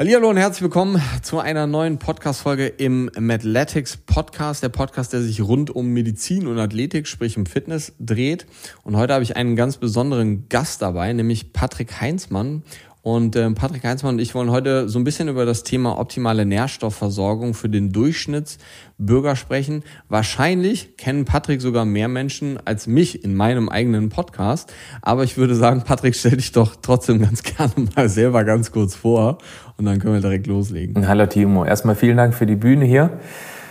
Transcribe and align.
Hallo 0.00 0.30
und 0.30 0.38
herzlich 0.38 0.62
willkommen 0.62 0.98
zu 1.20 1.40
einer 1.40 1.66
neuen 1.66 1.98
Podcast-Folge 1.98 2.68
im 2.68 3.10
Mathletics 3.18 3.98
Podcast, 3.98 4.62
der 4.62 4.70
Podcast, 4.70 5.12
der 5.12 5.20
sich 5.20 5.42
rund 5.42 5.68
um 5.68 5.88
Medizin 5.88 6.46
und 6.46 6.58
Athletik, 6.58 7.06
sprich 7.06 7.36
um 7.36 7.44
Fitness 7.44 7.92
dreht. 8.00 8.46
Und 8.82 8.96
heute 8.96 9.12
habe 9.12 9.24
ich 9.24 9.36
einen 9.36 9.56
ganz 9.56 9.76
besonderen 9.76 10.48
Gast 10.48 10.80
dabei, 10.80 11.12
nämlich 11.12 11.52
Patrick 11.52 12.00
Heinzmann. 12.00 12.62
Und 13.02 13.34
äh, 13.34 13.50
Patrick 13.52 13.84
Heinzmann 13.84 14.16
und 14.16 14.20
ich 14.20 14.34
wollen 14.34 14.50
heute 14.50 14.88
so 14.88 14.98
ein 14.98 15.04
bisschen 15.04 15.28
über 15.28 15.46
das 15.46 15.62
Thema 15.62 15.98
optimale 15.98 16.44
Nährstoffversorgung 16.44 17.54
für 17.54 17.70
den 17.70 17.92
Durchschnittsbürger 17.92 19.36
sprechen. 19.36 19.84
Wahrscheinlich 20.08 20.98
kennen 20.98 21.24
Patrick 21.24 21.62
sogar 21.62 21.86
mehr 21.86 22.08
Menschen 22.08 22.58
als 22.66 22.86
mich 22.86 23.24
in 23.24 23.34
meinem 23.34 23.70
eigenen 23.70 24.10
Podcast. 24.10 24.72
Aber 25.00 25.24
ich 25.24 25.38
würde 25.38 25.54
sagen, 25.54 25.82
Patrick, 25.82 26.14
stell 26.14 26.36
dich 26.36 26.52
doch 26.52 26.76
trotzdem 26.82 27.22
ganz 27.22 27.42
gerne 27.56 27.72
mal 27.96 28.08
selber 28.10 28.44
ganz 28.44 28.70
kurz 28.70 28.94
vor 28.94 29.38
und 29.78 29.86
dann 29.86 29.98
können 29.98 30.14
wir 30.14 30.20
direkt 30.20 30.46
loslegen. 30.46 31.08
Hallo 31.08 31.24
Timo, 31.24 31.64
erstmal 31.64 31.96
vielen 31.96 32.18
Dank 32.18 32.34
für 32.34 32.46
die 32.46 32.56
Bühne 32.56 32.84
hier. 32.84 33.18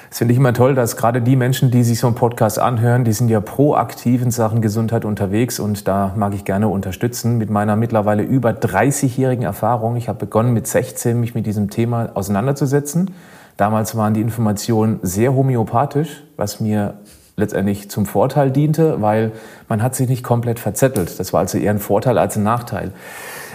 Das 0.09 0.18
finde 0.18 0.31
ich 0.31 0.40
immer 0.40 0.54
toll, 0.54 0.73
dass 0.73 0.98
gerade 0.98 1.22
die 1.22 1.36
Menschen, 1.36 1.70
die 1.70 1.84
sich 1.84 1.99
so 1.99 2.08
einen 2.08 2.16
Podcast 2.16 2.58
anhören, 2.58 3.04
die 3.04 3.13
sind 3.13 3.30
ja 3.30 3.41
proaktiv 3.41 4.23
in 4.23 4.32
Sachen 4.32 4.59
Gesundheit 4.59 5.05
unterwegs 5.05 5.59
und 5.59 5.88
da 5.88 6.13
mag 6.16 6.34
ich 6.34 6.45
gerne 6.45 6.68
unterstützen 6.68 7.38
mit 7.38 7.52
meiner 7.52 7.76
mittlerweile 7.76 8.23
über 8.23 8.49
30-jährigen 8.49 9.44
Erfahrung. 9.44 9.98
Ich 9.98 10.09
habe 10.09 10.18
begonnen 10.18 10.52
mit 10.52 10.66
16 10.66 11.20
mich 11.20 11.35
mit 11.35 11.45
diesem 11.45 11.70
Thema 11.70 12.09
auseinanderzusetzen. 12.16 13.12
Damals 13.55 13.95
waren 13.95 14.16
die 14.16 14.22
Informationen 14.22 14.99
sehr 15.04 15.35
homöopathisch, 15.35 16.23
was 16.38 16.60
mir 16.60 16.96
letztendlich 17.35 17.91
zum 17.91 18.07
Vorteil 18.07 18.49
diente, 18.49 19.02
weil 19.02 19.32
man 19.68 19.84
hat 19.84 19.94
sich 19.94 20.10
nicht 20.10 20.23
komplett 20.23 20.60
verzettelt. 20.60 21.20
Das 21.20 21.34
war 21.34 21.41
also 21.41 21.60
eher 21.60 21.71
ein 21.71 21.80
Vorteil 21.80 22.18
als 22.18 22.35
ein 22.35 22.44
Nachteil. 22.44 22.94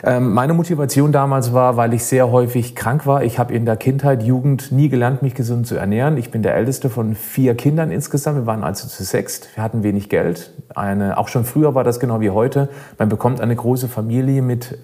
Ähm, 0.06 0.34
meine 0.34 0.52
Motivation 0.52 1.12
damals 1.12 1.54
war, 1.54 1.78
weil 1.78 1.94
ich 1.94 2.04
sehr 2.04 2.30
häufig 2.30 2.74
krank 2.74 3.06
war. 3.06 3.24
Ich 3.24 3.38
habe 3.38 3.54
in 3.54 3.64
der 3.64 3.76
Kindheit, 3.76 4.22
Jugend 4.22 4.70
nie 4.70 4.90
gelernt, 4.90 5.22
mich 5.22 5.34
gesund 5.34 5.66
zu 5.66 5.76
ernähren. 5.76 6.18
Ich 6.18 6.30
bin 6.30 6.42
der 6.42 6.54
älteste 6.54 6.90
von 6.90 7.14
vier 7.14 7.54
Kindern 7.54 7.90
insgesamt. 7.90 8.36
Wir 8.36 8.46
waren 8.46 8.64
also 8.64 8.86
zu 8.86 9.02
sechst. 9.02 9.56
Wir 9.56 9.64
hatten 9.64 9.82
wenig 9.82 10.10
Geld. 10.10 10.52
Eine, 10.74 11.16
auch 11.16 11.28
schon 11.28 11.44
früher 11.44 11.74
war 11.74 11.84
das 11.84 12.00
genau 12.00 12.20
wie 12.20 12.28
heute. 12.28 12.68
Man 12.98 13.08
bekommt 13.08 13.40
eine 13.40 13.56
große 13.56 13.88
Familie 13.88 14.42
mit 14.42 14.78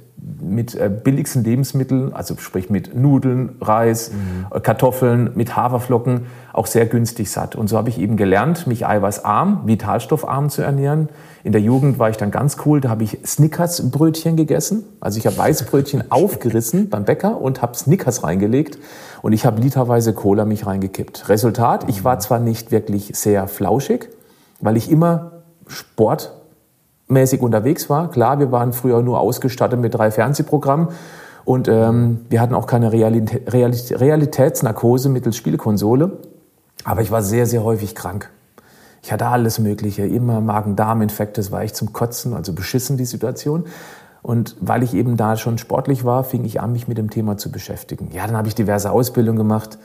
mit 0.51 0.75
äh, 0.75 0.91
billigsten 0.91 1.45
Lebensmitteln, 1.45 2.13
also 2.13 2.37
sprich 2.39 2.71
mit 2.71 2.95
Nudeln, 2.95 3.57
Reis, 3.61 4.11
mhm. 4.13 4.63
Kartoffeln, 4.63 5.31
mit 5.35 5.57
Haferflocken, 5.57 6.27
auch 6.53 6.67
sehr 6.67 6.87
günstig 6.87 7.31
satt. 7.31 7.57
Und 7.57 7.69
so 7.69 7.77
habe 7.77 7.89
ich 7.89 7.99
eben 7.99 8.17
gelernt, 8.17 8.67
mich 8.67 8.87
eiweißarm, 8.87 9.63
vitalstoffarm 9.67 10.51
zu 10.51 10.63
ernähren. 10.63 11.09
In 11.45 11.53
der 11.53 11.61
Jugend 11.61 11.99
war 11.99 12.11
ich 12.11 12.17
dann 12.17 12.31
ganz 12.31 12.59
cool, 12.67 12.81
da 12.81 12.91
habe 12.91 13.05
ich 13.05 13.19
Snickers-Brötchen 13.25 14.37
gegessen. 14.37 14.85
Also 15.01 15.19
ich 15.19 15.27
habe 15.27 15.39
Weißbrötchen 15.39 16.11
aufgerissen 16.11 16.91
beim 16.91 17.05
Bäcker 17.05 17.41
und 17.41 17.63
habe 17.63 17.77
Snickers 17.77 18.25
reingelegt 18.25 18.79
und 19.23 19.33
ich 19.33 19.47
habe 19.47 19.61
literweise 19.61 20.13
Cola 20.13 20.45
mich 20.45 20.67
reingekippt. 20.67 21.29
Resultat, 21.29 21.89
ich 21.89 22.05
war 22.05 22.19
zwar 22.19 22.41
nicht 22.41 22.73
wirklich 22.73 23.13
sehr 23.15 23.49
flauschig, 23.49 24.09
weil 24.61 24.77
ich 24.77 24.91
immer 24.91 25.33
Sport 25.67 26.40
mäßig 27.11 27.41
unterwegs 27.43 27.91
war. 27.91 28.11
Klar, 28.11 28.39
wir 28.39 28.53
waren 28.53 28.73
früher 28.73 29.03
nur 29.03 29.21
ausgestattet 29.21 29.81
mit 29.81 29.95
drei 29.95 30.11
Fernsehprogrammen 30.11 30.89
und 31.45 31.69
ähm, 31.69 32.21
wir 32.29 32.41
hatten 32.41 32.55
auch 32.55 32.67
keine 32.67 32.93
Realität, 32.93 33.53
Realitätsnarkose 33.53 35.09
mittels 35.09 35.37
Spielkonsole. 35.37 36.19
Aber 36.85 37.03
ich 37.03 37.11
war 37.11 37.23
sehr, 37.23 37.47
sehr 37.47 37.63
häufig 37.63 37.95
krank. 37.95 38.31
Ich 39.03 39.13
hatte 39.13 39.27
alles 39.27 39.59
Mögliche, 39.59 40.07
immer 40.07 40.41
Magen-Darm-Infekte, 40.41 41.41
das 41.41 41.51
war 41.51 41.63
echt 41.63 41.77
zum 41.77 41.93
Kotzen, 41.93 42.35
also 42.35 42.53
beschissen 42.53 42.97
die 42.97 43.05
Situation. 43.05 43.65
Und 44.23 44.57
weil 44.61 44.83
ich 44.83 44.93
eben 44.95 45.17
da 45.17 45.37
schon 45.37 45.57
sportlich 45.57 46.05
war, 46.05 46.25
fing 46.25 46.45
ich 46.45 46.61
an, 46.61 46.73
mich 46.73 46.87
mit 46.89 46.99
dem 46.99 47.09
Thema 47.09 47.39
zu 47.39 47.51
beschäftigen. 47.51 48.11
Ja, 48.13 48.27
dann 48.27 48.37
habe 48.37 48.49
ich 48.49 48.55
diverse 48.55 48.91
Ausbildungen 48.91 49.39
gemacht. 49.39 49.79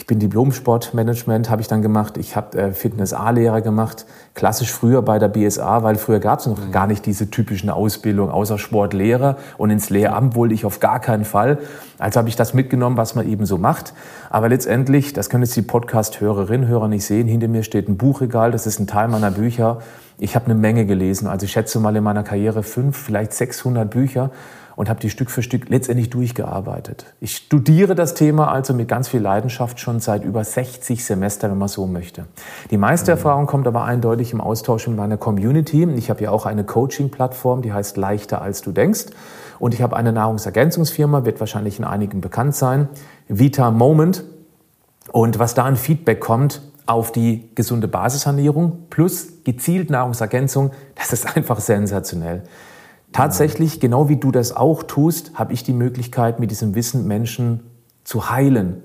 Ich 0.00 0.06
bin 0.06 0.18
Diplom-Sportmanagement, 0.18 1.50
habe 1.50 1.60
ich 1.60 1.68
dann 1.68 1.82
gemacht. 1.82 2.16
Ich 2.16 2.34
habe 2.34 2.56
äh, 2.56 2.72
Fitness-A-Lehre 2.72 3.60
gemacht. 3.60 4.06
Klassisch 4.34 4.72
früher 4.72 5.02
bei 5.02 5.18
der 5.18 5.28
BSA, 5.28 5.82
weil 5.82 5.96
früher 5.96 6.20
gab 6.20 6.38
es 6.38 6.46
noch 6.46 6.58
mhm. 6.58 6.72
gar 6.72 6.86
nicht 6.86 7.04
diese 7.04 7.30
typischen 7.30 7.68
Ausbildungen, 7.68 8.32
außer 8.32 8.56
Sportlehrer. 8.56 9.36
Und 9.58 9.68
ins 9.68 9.90
Lehramt 9.90 10.36
wollte 10.36 10.54
ich 10.54 10.64
auf 10.64 10.80
gar 10.80 11.00
keinen 11.00 11.26
Fall. 11.26 11.58
Also 11.98 12.18
habe 12.18 12.30
ich 12.30 12.36
das 12.36 12.54
mitgenommen, 12.54 12.96
was 12.96 13.14
man 13.14 13.28
eben 13.28 13.44
so 13.44 13.58
macht. 13.58 13.92
Aber 14.30 14.48
letztendlich, 14.48 15.12
das 15.12 15.28
können 15.28 15.42
jetzt 15.42 15.54
die 15.54 15.62
Podcast-Hörerinnen, 15.62 16.66
Hörer 16.66 16.88
nicht 16.88 17.04
sehen, 17.04 17.28
hinter 17.28 17.48
mir 17.48 17.62
steht 17.62 17.86
ein 17.86 17.98
Buchregal, 17.98 18.52
das 18.52 18.66
ist 18.66 18.80
ein 18.80 18.86
Teil 18.86 19.08
meiner 19.08 19.30
Bücher. 19.30 19.80
Ich 20.20 20.34
habe 20.34 20.44
eine 20.44 20.54
Menge 20.54 20.84
gelesen. 20.84 21.26
Also 21.26 21.46
ich 21.46 21.52
schätze 21.52 21.80
mal 21.80 21.96
in 21.96 22.04
meiner 22.04 22.22
Karriere 22.22 22.62
fünf, 22.62 22.96
vielleicht 22.96 23.32
600 23.32 23.90
Bücher 23.90 24.30
und 24.76 24.90
habe 24.90 25.00
die 25.00 25.08
Stück 25.08 25.30
für 25.30 25.42
Stück 25.42 25.70
letztendlich 25.70 26.10
durchgearbeitet. 26.10 27.06
Ich 27.20 27.36
studiere 27.36 27.94
das 27.94 28.12
Thema 28.14 28.52
also 28.52 28.74
mit 28.74 28.86
ganz 28.86 29.08
viel 29.08 29.20
Leidenschaft 29.20 29.80
schon 29.80 29.98
seit 30.00 30.22
über 30.24 30.44
60 30.44 31.04
Semestern, 31.04 31.50
wenn 31.50 31.58
man 31.58 31.68
so 31.68 31.86
möchte. 31.86 32.26
Die 32.70 32.76
meiste 32.76 33.10
mhm. 33.10 33.16
Erfahrung 33.16 33.46
kommt 33.46 33.66
aber 33.66 33.84
eindeutig 33.84 34.32
im 34.32 34.42
Austausch 34.42 34.86
mit 34.88 34.96
meiner 34.96 35.16
Community. 35.16 35.84
Ich 35.96 36.10
habe 36.10 36.22
ja 36.22 36.30
auch 36.30 36.44
eine 36.44 36.64
Coaching-Plattform, 36.64 37.62
die 37.62 37.72
heißt 37.72 37.96
Leichter 37.96 38.42
als 38.42 38.60
du 38.60 38.72
denkst. 38.72 39.06
Und 39.58 39.74
ich 39.74 39.80
habe 39.80 39.96
eine 39.96 40.12
Nahrungsergänzungsfirma, 40.12 41.24
wird 41.24 41.40
wahrscheinlich 41.40 41.78
in 41.78 41.84
einigen 41.84 42.20
bekannt 42.20 42.54
sein, 42.54 42.88
Vita 43.28 43.70
Moment. 43.70 44.24
Und 45.12 45.38
was 45.38 45.54
da 45.54 45.64
an 45.64 45.76
Feedback 45.76 46.20
kommt, 46.20 46.62
auf 46.90 47.12
die 47.12 47.50
gesunde 47.54 47.86
Basisernährung 47.88 48.86
plus 48.90 49.44
gezielt 49.44 49.90
Nahrungsergänzung, 49.90 50.72
das 50.96 51.12
ist 51.12 51.36
einfach 51.36 51.60
sensationell. 51.60 52.42
Tatsächlich, 53.12 53.80
genau 53.80 54.08
wie 54.08 54.16
du 54.16 54.30
das 54.30 54.56
auch 54.56 54.82
tust, 54.82 55.32
habe 55.34 55.52
ich 55.52 55.62
die 55.62 55.72
Möglichkeit, 55.72 56.40
mit 56.40 56.50
diesem 56.50 56.74
Wissen 56.74 57.06
Menschen 57.06 57.60
zu 58.04 58.30
heilen. 58.30 58.82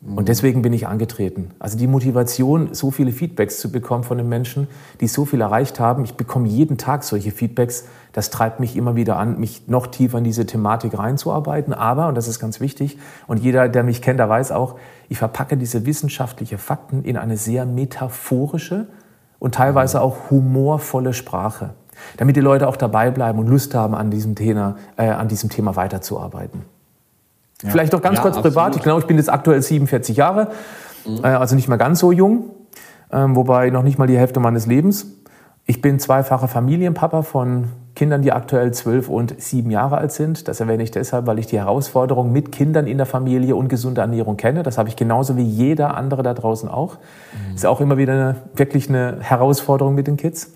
Und 0.00 0.28
deswegen 0.28 0.62
bin 0.62 0.72
ich 0.72 0.86
angetreten. 0.86 1.50
Also 1.58 1.76
die 1.76 1.88
Motivation, 1.88 2.72
so 2.72 2.92
viele 2.92 3.10
Feedbacks 3.10 3.58
zu 3.58 3.72
bekommen 3.72 4.04
von 4.04 4.16
den 4.16 4.28
Menschen, 4.28 4.68
die 5.00 5.08
so 5.08 5.24
viel 5.24 5.40
erreicht 5.40 5.80
haben. 5.80 6.04
Ich 6.04 6.14
bekomme 6.14 6.46
jeden 6.46 6.78
Tag 6.78 7.02
solche 7.02 7.32
Feedbacks. 7.32 7.84
Das 8.12 8.30
treibt 8.30 8.60
mich 8.60 8.76
immer 8.76 8.94
wieder 8.94 9.16
an, 9.16 9.40
mich 9.40 9.66
noch 9.66 9.88
tiefer 9.88 10.18
in 10.18 10.24
diese 10.24 10.46
Thematik 10.46 10.96
reinzuarbeiten. 10.96 11.74
Aber, 11.74 12.06
und 12.06 12.14
das 12.14 12.28
ist 12.28 12.38
ganz 12.38 12.60
wichtig, 12.60 12.96
und 13.26 13.38
jeder, 13.38 13.68
der 13.68 13.82
mich 13.82 14.00
kennt, 14.00 14.20
der 14.20 14.28
weiß 14.28 14.52
auch, 14.52 14.76
ich 15.08 15.18
verpacke 15.18 15.56
diese 15.56 15.84
wissenschaftlichen 15.84 16.58
Fakten 16.58 17.02
in 17.02 17.16
eine 17.16 17.36
sehr 17.36 17.66
metaphorische 17.66 18.86
und 19.40 19.56
teilweise 19.56 20.00
auch 20.00 20.30
humorvolle 20.30 21.12
Sprache 21.12 21.74
damit 22.16 22.36
die 22.36 22.40
Leute 22.40 22.68
auch 22.68 22.76
dabei 22.76 23.10
bleiben 23.10 23.40
und 23.40 23.48
Lust 23.48 23.74
haben, 23.74 23.96
an 23.96 24.10
diesem 24.12 24.36
Thema, 24.36 24.76
äh, 24.96 25.08
an 25.08 25.26
diesem 25.26 25.50
Thema 25.50 25.74
weiterzuarbeiten. 25.74 26.64
Ja. 27.62 27.70
Vielleicht 27.70 27.92
noch 27.92 28.02
ganz 28.02 28.16
ja, 28.16 28.22
kurz 28.22 28.36
absolut. 28.36 28.54
privat. 28.54 28.76
Ich 28.76 28.82
glaube, 28.82 29.00
ich 29.00 29.06
bin 29.06 29.16
jetzt 29.16 29.30
aktuell 29.30 29.60
47 29.60 30.16
Jahre, 30.16 30.48
mhm. 31.06 31.24
äh, 31.24 31.28
also 31.28 31.54
nicht 31.56 31.68
mehr 31.68 31.78
ganz 31.78 31.98
so 31.98 32.12
jung, 32.12 32.50
äh, 33.10 33.24
wobei 33.28 33.70
noch 33.70 33.82
nicht 33.82 33.98
mal 33.98 34.06
die 34.06 34.18
Hälfte 34.18 34.40
meines 34.40 34.66
Lebens. 34.66 35.06
Ich 35.66 35.82
bin 35.82 35.98
zweifacher 35.98 36.48
Familienpapa 36.48 37.22
von 37.22 37.68
Kindern, 37.94 38.22
die 38.22 38.32
aktuell 38.32 38.72
zwölf 38.72 39.08
und 39.08 39.40
sieben 39.40 39.70
Jahre 39.70 39.98
alt 39.98 40.12
sind. 40.12 40.46
Das 40.46 40.60
erwähne 40.60 40.84
ich 40.84 40.92
deshalb, 40.92 41.26
weil 41.26 41.38
ich 41.40 41.46
die 41.46 41.58
Herausforderung 41.58 42.32
mit 42.32 42.52
Kindern 42.52 42.86
in 42.86 42.96
der 42.96 43.06
Familie 43.06 43.56
und 43.56 43.68
gesunder 43.68 44.02
Ernährung 44.02 44.36
kenne. 44.36 44.62
Das 44.62 44.78
habe 44.78 44.88
ich 44.88 44.96
genauso 44.96 45.36
wie 45.36 45.42
jeder 45.42 45.96
andere 45.96 46.22
da 46.22 46.32
draußen 46.32 46.68
auch. 46.68 46.94
Mhm. 46.94 47.56
Ist 47.56 47.66
auch 47.66 47.80
immer 47.80 47.98
wieder 47.98 48.12
eine, 48.12 48.36
wirklich 48.54 48.88
eine 48.88 49.16
Herausforderung 49.20 49.96
mit 49.96 50.06
den 50.06 50.16
Kids. 50.16 50.52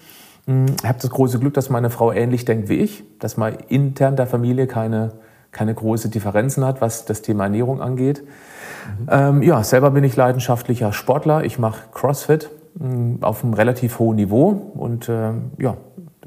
Hm, 0.47 0.67
ich 0.81 0.89
habe 0.89 0.99
das 1.01 1.11
große 1.11 1.39
Glück, 1.41 1.55
dass 1.55 1.69
meine 1.69 1.91
Frau 1.91 2.12
ähnlich 2.12 2.45
denkt 2.45 2.69
wie 2.69 2.77
ich, 2.77 3.03
dass 3.19 3.37
man 3.37 3.55
intern 3.69 4.17
der 4.17 4.27
Familie 4.27 4.67
keine, 4.67 5.12
keine 5.53 5.75
große 5.75 6.09
Differenzen 6.09 6.65
hat, 6.65 6.81
was 6.81 7.05
das 7.05 7.23
Thema 7.23 7.45
Ernährung 7.45 7.81
angeht. 7.81 8.23
Mhm. 8.23 9.09
Ähm, 9.09 9.43
ja, 9.43 9.63
selber 9.63 9.91
bin 9.93 10.03
ich 10.03 10.17
leidenschaftlicher 10.17 10.93
Sportler. 10.93 11.45
Ich 11.45 11.59
mache 11.59 11.85
CrossFit 11.93 12.51
mh, 12.75 12.89
hm, 12.89 13.19
auf 13.23 13.45
einem 13.45 13.55
relativ 13.55 13.99
hohen 13.99 14.17
Niveau 14.17 14.49
und 14.49 15.09
äh, 15.09 15.33
ja, 15.59 15.77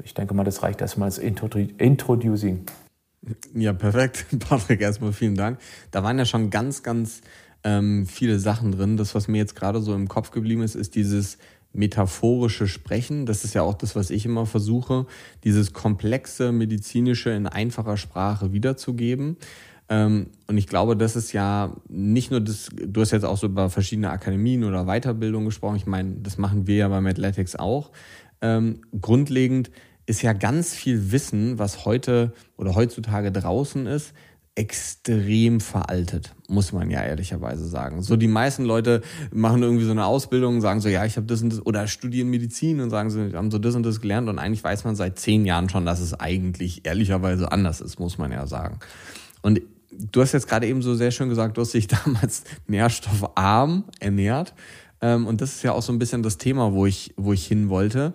ich 0.02 0.14
denke 0.14 0.34
mal, 0.34 0.44
das 0.44 0.62
reicht 0.62 0.80
erstmal 0.80 1.06
als 1.06 1.18
Introducing. 1.18 2.64
Ja, 3.54 3.72
perfekt. 3.72 4.26
Patrick, 4.48 4.80
erstmal 4.80 5.12
vielen 5.12 5.34
Dank. 5.34 5.58
Da 5.90 6.02
waren 6.04 6.18
ja 6.18 6.24
schon 6.24 6.50
ganz, 6.50 6.82
ganz 6.82 7.22
ähm, 7.64 8.06
viele 8.06 8.38
Sachen 8.38 8.72
drin. 8.72 8.96
Das, 8.96 9.14
was 9.14 9.26
mir 9.26 9.38
jetzt 9.38 9.56
gerade 9.56 9.80
so 9.80 9.94
im 9.94 10.08
Kopf 10.08 10.30
geblieben 10.30 10.62
ist, 10.62 10.76
ist 10.76 10.94
dieses 10.94 11.38
metaphorische 11.76 12.66
Sprechen. 12.66 13.26
Das 13.26 13.44
ist 13.44 13.54
ja 13.54 13.62
auch 13.62 13.74
das, 13.74 13.94
was 13.96 14.10
ich 14.10 14.24
immer 14.24 14.46
versuche, 14.46 15.06
dieses 15.44 15.72
komplexe 15.72 16.52
medizinische 16.52 17.30
in 17.30 17.46
einfacher 17.46 17.96
Sprache 17.96 18.52
wiederzugeben. 18.52 19.36
Ähm, 19.88 20.30
und 20.46 20.58
ich 20.58 20.66
glaube, 20.66 20.96
das 20.96 21.14
ist 21.16 21.32
ja 21.32 21.76
nicht 21.88 22.30
nur 22.30 22.40
das, 22.40 22.68
du 22.74 23.00
hast 23.00 23.12
jetzt 23.12 23.24
auch 23.24 23.36
so 23.36 23.46
über 23.46 23.70
verschiedene 23.70 24.10
Akademien 24.10 24.64
oder 24.64 24.84
Weiterbildung 24.84 25.44
gesprochen. 25.44 25.76
Ich 25.76 25.86
meine, 25.86 26.16
das 26.22 26.38
machen 26.38 26.66
wir 26.66 26.76
ja 26.76 26.88
beim 26.88 27.06
Athletics 27.06 27.54
auch. 27.54 27.92
Ähm, 28.40 28.80
grundlegend 29.00 29.70
ist 30.06 30.22
ja 30.22 30.32
ganz 30.32 30.74
viel 30.74 31.12
Wissen, 31.12 31.58
was 31.58 31.84
heute 31.84 32.32
oder 32.56 32.74
heutzutage 32.74 33.32
draußen 33.32 33.86
ist, 33.86 34.12
extrem 34.56 35.60
veraltet, 35.60 36.34
muss 36.48 36.72
man 36.72 36.90
ja 36.90 37.02
ehrlicherweise 37.04 37.68
sagen. 37.68 38.02
So 38.02 38.16
die 38.16 38.26
meisten 38.26 38.64
Leute 38.64 39.02
machen 39.30 39.62
irgendwie 39.62 39.84
so 39.84 39.90
eine 39.90 40.06
Ausbildung, 40.06 40.62
sagen 40.62 40.80
so, 40.80 40.88
ja, 40.88 41.04
ich 41.04 41.16
habe 41.16 41.26
das 41.26 41.42
und 41.42 41.50
das 41.50 41.64
oder 41.64 41.86
studieren 41.86 42.28
Medizin 42.28 42.80
und 42.80 42.88
sagen 42.88 43.10
so, 43.10 43.20
haben 43.34 43.50
so 43.50 43.58
das 43.58 43.74
und 43.74 43.84
das 43.84 44.00
gelernt 44.00 44.30
und 44.30 44.38
eigentlich 44.38 44.64
weiß 44.64 44.84
man 44.84 44.96
seit 44.96 45.18
zehn 45.18 45.44
Jahren 45.44 45.68
schon, 45.68 45.84
dass 45.84 46.00
es 46.00 46.14
eigentlich 46.14 46.86
ehrlicherweise 46.86 47.52
anders 47.52 47.82
ist, 47.82 48.00
muss 48.00 48.16
man 48.16 48.32
ja 48.32 48.46
sagen. 48.46 48.78
Und 49.42 49.60
du 49.92 50.22
hast 50.22 50.32
jetzt 50.32 50.48
gerade 50.48 50.66
eben 50.66 50.80
so 50.80 50.94
sehr 50.94 51.10
schön 51.10 51.28
gesagt, 51.28 51.58
du 51.58 51.60
hast 51.60 51.74
dich 51.74 51.86
damals 52.04 52.44
nährstoffarm 52.66 53.84
ernährt. 54.00 54.54
Ähm, 55.02 55.26
und 55.26 55.42
das 55.42 55.56
ist 55.56 55.62
ja 55.64 55.72
auch 55.72 55.82
so 55.82 55.92
ein 55.92 55.98
bisschen 55.98 56.22
das 56.22 56.38
Thema, 56.38 56.72
wo 56.72 56.86
ich, 56.86 57.12
wo 57.18 57.34
ich 57.34 57.46
hin 57.46 57.68
wollte. 57.68 58.14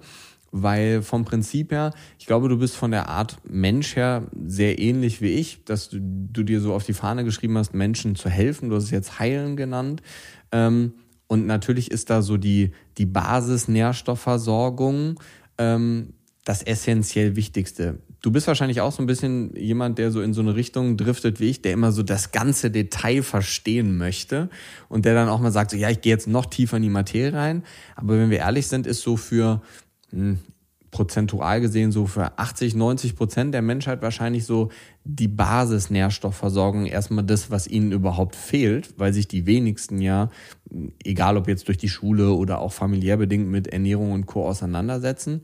Weil 0.52 1.02
vom 1.02 1.24
Prinzip 1.24 1.72
her, 1.72 1.94
ich 2.20 2.26
glaube, 2.26 2.50
du 2.50 2.58
bist 2.58 2.76
von 2.76 2.92
der 2.92 3.08
Art 3.08 3.38
Mensch 3.50 3.96
her 3.96 4.28
sehr 4.46 4.80
ähnlich 4.80 5.22
wie 5.22 5.30
ich, 5.30 5.64
dass 5.64 5.90
du, 5.90 6.00
du 6.02 6.44
dir 6.44 6.60
so 6.60 6.74
auf 6.74 6.84
die 6.84 6.94
Fahne 6.94 7.24
geschrieben 7.24 7.58
hast, 7.58 7.74
Menschen 7.74 8.16
zu 8.16 8.30
helfen. 8.30 8.70
Du 8.70 8.76
hast 8.76 8.86
es 8.86 8.92
jetzt 8.92 9.20
heilen 9.20 9.56
genannt. 9.56 10.02
Ähm, 10.52 10.94
und 11.28 11.48
natürlich 11.48 11.92
ist 11.92 12.10
da 12.10 12.22
so 12.22 12.36
die, 12.36 12.72
die 12.98 13.06
Basis-Nährstoffversorgung 13.06 15.18
ähm, 15.58 16.14
das 16.44 16.64
essentiell 16.64 17.38
Wichtigste. 17.38 18.00
Du 18.22 18.32
bist 18.32 18.48
wahrscheinlich 18.48 18.82
auch 18.82 18.92
so 18.92 19.02
ein 19.02 19.08
bisschen 19.08 19.56
jemand, 19.56 19.98
der 19.98 20.12
so 20.12 20.22
in 20.22 20.34
so 20.34 20.42
eine 20.42 20.56
Richtung 20.56 20.98
driftet 20.98 21.40
wie 21.40 21.50
ich, 21.50 21.62
der 21.62 21.74
immer 21.74 21.92
so 21.92 22.04
das 22.04 22.32
ganze 22.32 22.70
Detail 22.70 23.24
verstehen 23.24 23.98
möchte 23.98 24.50
und 24.90 25.06
der 25.06 25.16
dann 25.16 25.30
auch 25.30 25.40
mal 25.40 25.52
sagt, 25.52 25.72
so 25.72 25.78
ja, 25.78 25.90
ich 25.90 26.02
gehe 26.02 26.12
jetzt 26.12 26.28
noch 26.28 26.46
tiefer 26.46 26.78
in 26.78 26.84
die 26.84 26.90
Materie 26.90 27.34
rein. 27.34 27.64
Aber 27.96 28.18
wenn 28.18 28.30
wir 28.30 28.40
ehrlich 28.40 28.68
sind, 28.68 28.86
ist 28.86 29.02
so 29.02 29.18
für 29.18 29.62
hm, 30.12 30.40
prozentual 30.92 31.62
gesehen 31.62 31.94
so 31.94 32.06
für 32.06 32.38
80, 32.38 32.76
90 32.76 33.16
Prozent 33.16 33.54
der 33.54 33.62
Menschheit 33.62 34.02
wahrscheinlich 34.02 34.46
so 34.46 34.70
die 35.06 35.30
Basisnährstoffversorgung 35.30 36.86
erstmal 36.86 37.24
das, 37.24 37.50
was 37.50 37.68
ihnen 37.68 37.94
überhaupt 37.94 38.36
fehlt, 38.36 38.94
weil 38.98 39.14
sich 39.14 39.30
die 39.30 39.46
wenigsten 39.46 40.02
ja, 40.02 40.30
egal 41.04 41.38
ob 41.38 41.48
jetzt 41.48 41.70
durch 41.70 41.78
die 41.78 41.90
Schule 41.90 42.34
oder 42.34 42.60
auch 42.60 42.74
familiär 42.74 43.16
bedingt 43.16 43.48
mit 43.48 43.68
Ernährung 43.68 44.12
und 44.12 44.26
Co. 44.26 44.46
auseinandersetzen. 44.46 45.42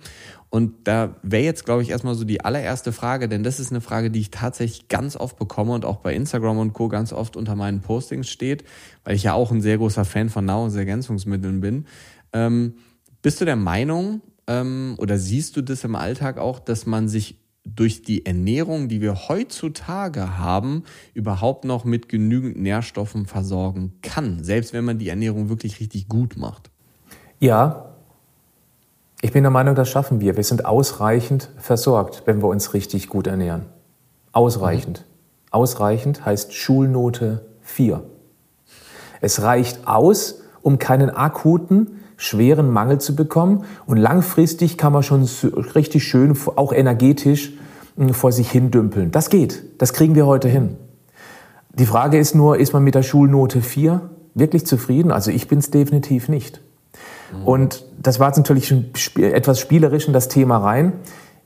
Und 0.49 0.73
da 0.83 1.15
wäre 1.23 1.43
jetzt, 1.43 1.65
glaube 1.65 1.81
ich, 1.81 1.89
erstmal 1.89 2.15
so 2.15 2.25
die 2.25 2.41
allererste 2.41 2.91
Frage, 2.91 3.29
denn 3.29 3.43
das 3.43 3.59
ist 3.59 3.71
eine 3.71 3.81
Frage, 3.81 4.11
die 4.11 4.19
ich 4.19 4.31
tatsächlich 4.31 4.89
ganz 4.89 5.15
oft 5.15 5.39
bekomme 5.39 5.73
und 5.73 5.85
auch 5.85 5.97
bei 5.97 6.13
Instagram 6.13 6.57
und 6.59 6.73
Co. 6.73 6.89
ganz 6.89 7.13
oft 7.13 7.37
unter 7.37 7.55
meinen 7.55 7.81
Postings 7.81 8.29
steht, 8.29 8.65
weil 9.05 9.15
ich 9.15 9.23
ja 9.23 9.33
auch 9.33 9.51
ein 9.51 9.61
sehr 9.61 9.77
großer 9.77 10.03
Fan 10.05 10.29
von 10.29 10.45
Nahrungsergänzungsmitteln 10.45 11.61
bin. 11.61 11.85
Ähm, 12.33 12.75
bist 13.21 13.41
du 13.41 13.45
der 13.45 13.55
Meinung 13.55 14.21
ähm, 14.47 14.95
oder 14.97 15.17
siehst 15.17 15.55
du 15.57 15.61
das 15.61 15.83
im 15.83 15.95
Alltag 15.95 16.37
auch, 16.37 16.59
dass 16.59 16.85
man 16.85 17.07
sich 17.07 17.39
durch 17.65 18.01
die 18.01 18.25
Ernährung, 18.25 18.87
die 18.87 19.01
wir 19.01 19.27
heutzutage 19.27 20.37
haben, 20.37 20.83
überhaupt 21.13 21.65
noch 21.65 21.83
mit 21.83 22.07
genügend 22.07 22.57
Nährstoffen 22.57 23.25
versorgen 23.25 23.93
kann, 24.01 24.43
selbst 24.43 24.73
wenn 24.73 24.85
man 24.85 24.99
die 24.99 25.09
Ernährung 25.09 25.49
wirklich 25.49 25.79
richtig 25.79 26.07
gut 26.07 26.37
macht? 26.37 26.71
Ja, 27.39 27.87
ich 29.21 29.31
bin 29.31 29.43
der 29.43 29.51
Meinung, 29.51 29.75
das 29.75 29.89
schaffen 29.89 30.21
wir. 30.21 30.37
Wir 30.37 30.43
sind 30.43 30.65
ausreichend 30.65 31.49
versorgt, 31.57 32.23
wenn 32.25 32.41
wir 32.41 32.47
uns 32.47 32.73
richtig 32.73 33.09
gut 33.09 33.27
ernähren. 33.27 33.65
Ausreichend. 34.31 34.99
Mhm. 34.99 35.03
Ausreichend 35.51 36.25
heißt 36.25 36.53
Schulnote 36.53 37.45
4. 37.61 38.03
Es 39.19 39.41
reicht 39.41 39.87
aus, 39.87 40.41
um 40.61 40.77
keinen 40.77 41.09
akuten, 41.09 41.99
schweren 42.17 42.69
Mangel 42.69 42.99
zu 42.99 43.15
bekommen. 43.15 43.63
Und 43.85 43.97
langfristig 43.97 44.77
kann 44.77 44.91
man 44.91 45.03
schon 45.03 45.27
richtig 45.75 46.03
schön, 46.03 46.37
auch 46.55 46.73
energetisch, 46.73 47.53
hm, 47.95 48.13
vor 48.13 48.31
sich 48.31 48.51
hin 48.51 48.71
dümpeln. 48.71 49.11
Das 49.11 49.29
geht. 49.29 49.63
Das 49.77 49.93
kriegen 49.93 50.15
wir 50.15 50.25
heute 50.25 50.49
hin. 50.49 50.75
Die 51.73 51.85
Frage 51.85 52.17
ist 52.17 52.35
nur, 52.35 52.57
ist 52.57 52.73
man 52.73 52.83
mit 52.83 52.95
der 52.95 53.03
Schulnote 53.03 53.61
4 53.61 54.01
wirklich 54.33 54.65
zufrieden? 54.65 55.11
Also 55.11 55.31
ich 55.31 55.47
bin 55.47 55.59
es 55.59 55.69
definitiv 55.69 56.27
nicht. 56.27 56.61
Und 57.45 57.85
das 58.01 58.19
war 58.19 58.27
jetzt 58.27 58.37
natürlich 58.37 58.67
schon 58.67 58.85
etwas 59.17 59.59
spielerisch 59.59 60.07
in 60.07 60.13
das 60.13 60.27
Thema 60.27 60.57
rein. 60.57 60.93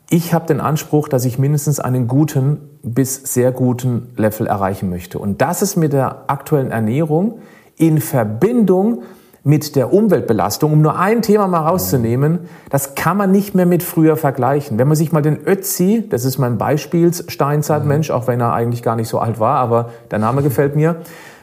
Ich 0.09 0.33
habe 0.33 0.45
den 0.45 0.59
Anspruch, 0.59 1.07
dass 1.07 1.25
ich 1.25 1.39
mindestens 1.39 1.79
einen 1.79 2.07
guten 2.07 2.57
bis 2.83 3.15
sehr 3.15 3.51
guten 3.51 4.09
Level 4.17 4.45
erreichen 4.45 4.89
möchte. 4.89 5.19
Und 5.19 5.41
das 5.41 5.61
ist 5.61 5.77
mit 5.77 5.93
der 5.93 6.29
aktuellen 6.29 6.71
Ernährung 6.71 7.39
in 7.77 7.99
Verbindung 7.99 9.03
mit 9.43 9.75
der 9.75 9.91
Umweltbelastung, 9.91 10.71
um 10.71 10.81
nur 10.81 10.99
ein 10.99 11.23
Thema 11.23 11.47
mal 11.47 11.67
rauszunehmen, 11.67 12.39
das 12.69 12.93
kann 12.93 13.17
man 13.17 13.31
nicht 13.31 13.55
mehr 13.55 13.65
mit 13.65 13.81
früher 13.81 14.15
vergleichen. 14.15 14.77
Wenn 14.77 14.87
man 14.87 14.95
sich 14.95 15.11
mal 15.11 15.21
den 15.21 15.39
Ötzi, 15.45 16.05
das 16.09 16.25
ist 16.25 16.37
mein 16.37 16.57
Beispielssteinzeitmensch, 16.57 18.11
auch 18.11 18.27
wenn 18.27 18.39
er 18.39 18.53
eigentlich 18.53 18.83
gar 18.83 18.95
nicht 18.95 19.07
so 19.07 19.17
alt 19.17 19.39
war, 19.39 19.57
aber 19.57 19.89
der 20.11 20.19
Name 20.19 20.43
gefällt 20.43 20.75
mir, 20.75 20.97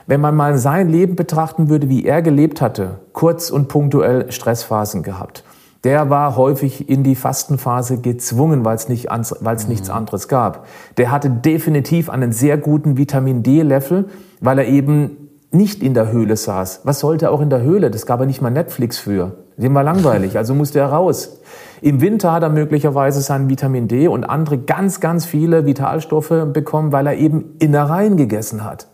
wenn 0.06 0.20
man 0.20 0.36
mal 0.36 0.56
sein 0.58 0.88
Leben 0.88 1.16
betrachten 1.16 1.68
würde, 1.68 1.88
wie 1.88 2.06
er 2.06 2.22
gelebt 2.22 2.60
hatte, 2.60 3.00
kurz 3.12 3.50
und 3.50 3.68
punktuell 3.68 4.30
Stressphasen 4.30 5.02
gehabt, 5.02 5.42
der 5.84 6.08
war 6.08 6.36
häufig 6.36 6.88
in 6.88 7.02
die 7.02 7.14
Fastenphase 7.14 7.98
gezwungen, 7.98 8.64
weil 8.64 8.76
es 8.76 8.88
nicht, 8.88 9.08
mhm. 9.10 9.68
nichts 9.68 9.90
anderes 9.90 10.28
gab. 10.28 10.66
Der 10.96 11.10
hatte 11.10 11.30
definitiv 11.30 12.10
einen 12.10 12.32
sehr 12.32 12.58
guten 12.58 12.96
Vitamin 12.96 13.42
D-Level, 13.42 14.06
weil 14.40 14.58
er 14.58 14.66
eben 14.66 15.17
nicht 15.50 15.82
in 15.82 15.94
der 15.94 16.12
Höhle 16.12 16.36
saß. 16.36 16.82
Was 16.84 17.00
sollte 17.00 17.26
er 17.26 17.32
auch 17.32 17.40
in 17.40 17.50
der 17.50 17.62
Höhle? 17.62 17.90
Das 17.90 18.06
gab 18.06 18.20
er 18.20 18.26
nicht 18.26 18.42
mal 18.42 18.50
Netflix 18.50 18.98
für. 18.98 19.32
Dem 19.56 19.74
war 19.74 19.82
langweilig, 19.82 20.36
also 20.36 20.54
musste 20.54 20.78
er 20.78 20.88
raus. 20.88 21.40
Im 21.80 22.00
Winter 22.00 22.32
hat 22.32 22.42
er 22.42 22.48
möglicherweise 22.48 23.20
sein 23.20 23.48
Vitamin 23.48 23.88
D 23.88 24.08
und 24.08 24.24
andere 24.24 24.58
ganz, 24.58 25.00
ganz 25.00 25.24
viele 25.24 25.64
Vitalstoffe 25.66 26.46
bekommen, 26.52 26.92
weil 26.92 27.06
er 27.06 27.14
eben 27.14 27.56
Innereien 27.58 28.16
gegessen 28.16 28.64
hat. 28.64 28.88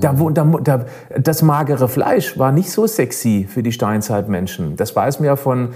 Da, 0.00 0.12
da, 0.12 0.44
da, 0.44 0.84
das 1.18 1.42
magere 1.42 1.88
Fleisch 1.88 2.38
war 2.38 2.52
nicht 2.52 2.70
so 2.70 2.86
sexy 2.86 3.48
für 3.48 3.64
die 3.64 3.72
Steinzeitmenschen. 3.72 4.76
Das 4.76 4.94
weiß 4.94 5.18
man 5.18 5.26
ja 5.26 5.34
von 5.34 5.70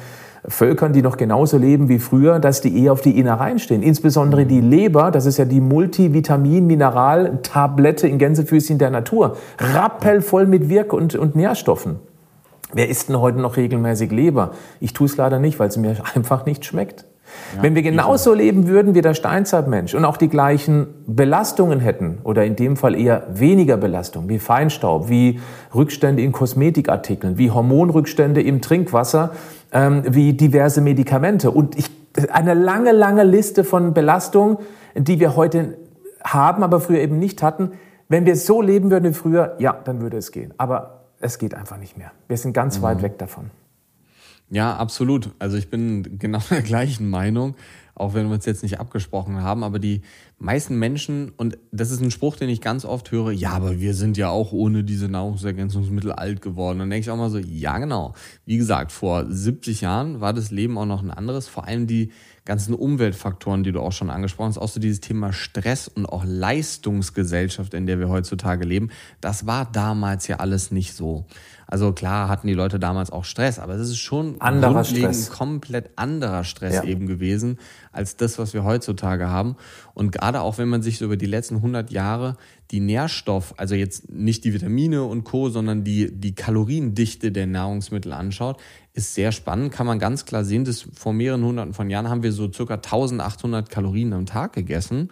Völkern, 0.48 0.92
die 0.92 1.02
noch 1.02 1.16
genauso 1.16 1.58
leben 1.58 1.88
wie 1.88 1.98
früher, 1.98 2.38
dass 2.38 2.60
die 2.60 2.80
eher 2.82 2.92
auf 2.92 3.00
die 3.00 3.18
Innereien 3.18 3.58
stehen. 3.58 3.82
Insbesondere 3.82 4.46
die 4.46 4.60
Leber, 4.60 5.10
das 5.10 5.26
ist 5.26 5.38
ja 5.38 5.44
die 5.44 5.60
Multivitamin-Mineral-Tablette 5.60 8.06
in 8.06 8.18
Gänsefüßchen 8.18 8.78
der 8.78 8.90
Natur. 8.90 9.36
Rappelvoll 9.58 10.46
mit 10.46 10.68
Wirk- 10.68 10.92
und, 10.92 11.16
und 11.16 11.34
Nährstoffen. 11.34 11.96
Wer 12.72 12.88
isst 12.88 13.08
denn 13.08 13.20
heute 13.20 13.40
noch 13.40 13.56
regelmäßig 13.56 14.12
Leber? 14.12 14.52
Ich 14.80 14.92
tue 14.92 15.06
es 15.06 15.16
leider 15.16 15.38
nicht, 15.38 15.58
weil 15.58 15.68
es 15.68 15.76
mir 15.76 15.96
einfach 16.14 16.46
nicht 16.46 16.64
schmeckt. 16.64 17.04
Ja, 17.54 17.62
Wenn 17.62 17.74
wir 17.74 17.82
genauso 17.82 18.32
leben 18.34 18.68
würden 18.68 18.94
wie 18.94 19.00
der 19.00 19.14
Steinzeitmensch 19.14 19.94
und 19.94 20.04
auch 20.04 20.16
die 20.16 20.28
gleichen 20.28 20.88
Belastungen 21.06 21.80
hätten, 21.80 22.18
oder 22.24 22.44
in 22.44 22.56
dem 22.56 22.76
Fall 22.76 22.94
eher 22.94 23.24
weniger 23.32 23.76
Belastung, 23.76 24.28
wie 24.28 24.38
Feinstaub, 24.38 25.08
wie 25.08 25.40
Rückstände 25.74 26.22
in 26.22 26.32
Kosmetikartikeln, 26.32 27.38
wie 27.38 27.50
Hormonrückstände 27.50 28.42
im 28.42 28.60
Trinkwasser, 28.60 29.32
ähm, 29.72 30.02
wie 30.08 30.32
diverse 30.32 30.80
Medikamente 30.80 31.50
und 31.50 31.78
ich, 31.78 31.90
eine 32.30 32.54
lange, 32.54 32.92
lange 32.92 33.24
Liste 33.24 33.64
von 33.64 33.92
Belastungen, 33.92 34.58
die 34.94 35.20
wir 35.20 35.36
heute 35.36 35.76
haben, 36.24 36.62
aber 36.62 36.80
früher 36.80 37.00
eben 37.00 37.18
nicht 37.18 37.42
hatten. 37.42 37.72
Wenn 38.08 38.24
wir 38.26 38.36
so 38.36 38.62
leben 38.62 38.90
würden 38.90 39.10
wie 39.10 39.14
früher, 39.14 39.54
ja, 39.58 39.76
dann 39.84 40.00
würde 40.00 40.16
es 40.16 40.32
gehen. 40.32 40.54
Aber 40.58 41.04
es 41.20 41.38
geht 41.38 41.54
einfach 41.54 41.76
nicht 41.76 41.96
mehr. 41.96 42.12
Wir 42.28 42.36
sind 42.36 42.52
ganz 42.52 42.78
mhm. 42.78 42.82
weit 42.82 43.02
weg 43.02 43.18
davon. 43.18 43.50
Ja, 44.50 44.76
absolut. 44.76 45.30
Also 45.38 45.56
ich 45.56 45.70
bin 45.70 46.18
genau 46.18 46.40
der 46.50 46.62
gleichen 46.62 47.10
Meinung, 47.10 47.54
auch 47.94 48.14
wenn 48.14 48.28
wir 48.28 48.34
uns 48.34 48.46
jetzt 48.46 48.62
nicht 48.62 48.78
abgesprochen 48.78 49.42
haben, 49.42 49.64
aber 49.64 49.78
die 49.78 50.02
meisten 50.38 50.78
Menschen, 50.78 51.32
und 51.36 51.58
das 51.72 51.90
ist 51.90 52.00
ein 52.00 52.10
Spruch, 52.10 52.36
den 52.36 52.50
ich 52.50 52.60
ganz 52.60 52.84
oft 52.84 53.10
höre, 53.10 53.32
ja, 53.32 53.52
aber 53.52 53.80
wir 53.80 53.94
sind 53.94 54.16
ja 54.18 54.28
auch 54.28 54.52
ohne 54.52 54.84
diese 54.84 55.08
Nahrungsergänzungsmittel 55.08 56.12
alt 56.12 56.42
geworden. 56.42 56.78
Dann 56.78 56.90
denke 56.90 57.04
ich 57.04 57.10
auch 57.10 57.16
mal 57.16 57.30
so, 57.30 57.38
ja, 57.38 57.78
genau. 57.78 58.14
Wie 58.44 58.58
gesagt, 58.58 58.92
vor 58.92 59.24
70 59.28 59.80
Jahren 59.80 60.20
war 60.20 60.34
das 60.34 60.50
Leben 60.50 60.76
auch 60.76 60.84
noch 60.84 61.02
ein 61.02 61.10
anderes. 61.10 61.48
Vor 61.48 61.66
allem 61.66 61.86
die 61.86 62.12
ganzen 62.44 62.74
Umweltfaktoren, 62.74 63.64
die 63.64 63.72
du 63.72 63.80
auch 63.80 63.92
schon 63.92 64.10
angesprochen 64.10 64.48
hast, 64.48 64.58
auch 64.58 64.68
so 64.68 64.78
dieses 64.78 65.00
Thema 65.00 65.32
Stress 65.32 65.88
und 65.88 66.06
auch 66.06 66.24
Leistungsgesellschaft, 66.24 67.74
in 67.74 67.86
der 67.86 67.98
wir 67.98 68.08
heutzutage 68.08 68.64
leben, 68.64 68.90
das 69.20 69.46
war 69.46 69.70
damals 69.70 70.28
ja 70.28 70.36
alles 70.36 70.70
nicht 70.70 70.94
so. 70.94 71.26
Also 71.66 71.92
klar 71.92 72.28
hatten 72.28 72.46
die 72.46 72.54
Leute 72.54 72.78
damals 72.78 73.10
auch 73.10 73.24
Stress, 73.24 73.58
aber 73.58 73.74
es 73.74 73.88
ist 73.88 73.98
schon 73.98 74.40
anderer 74.40 74.84
Stress. 74.84 75.30
komplett 75.30 75.90
anderer 75.96 76.44
Stress 76.44 76.74
ja. 76.74 76.84
eben 76.84 77.06
gewesen 77.06 77.58
als 77.90 78.16
das, 78.16 78.38
was 78.38 78.54
wir 78.54 78.62
heutzutage 78.62 79.28
haben. 79.28 79.56
Und 79.92 80.12
gerade 80.12 80.42
auch 80.42 80.58
wenn 80.58 80.68
man 80.68 80.82
sich 80.82 80.98
so 80.98 81.06
über 81.06 81.16
die 81.16 81.26
letzten 81.26 81.56
100 81.56 81.90
Jahre 81.90 82.36
die 82.70 82.80
Nährstoff, 82.80 83.54
also 83.56 83.74
jetzt 83.74 84.10
nicht 84.10 84.44
die 84.44 84.54
Vitamine 84.54 85.04
und 85.04 85.24
Co., 85.24 85.48
sondern 85.50 85.82
die, 85.82 86.12
die 86.12 86.34
Kaloriendichte 86.34 87.32
der 87.32 87.46
Nahrungsmittel 87.46 88.12
anschaut, 88.12 88.60
ist 88.92 89.14
sehr 89.14 89.32
spannend. 89.32 89.72
Kann 89.72 89.86
man 89.86 89.98
ganz 89.98 90.24
klar 90.24 90.44
sehen, 90.44 90.64
dass 90.64 90.88
vor 90.94 91.12
mehreren 91.12 91.44
hunderten 91.44 91.74
von 91.74 91.90
Jahren 91.90 92.08
haben 92.08 92.22
wir 92.22 92.32
so 92.32 92.52
circa 92.52 92.74
1800 92.74 93.70
Kalorien 93.70 94.12
am 94.12 94.26
Tag 94.26 94.52
gegessen, 94.52 95.10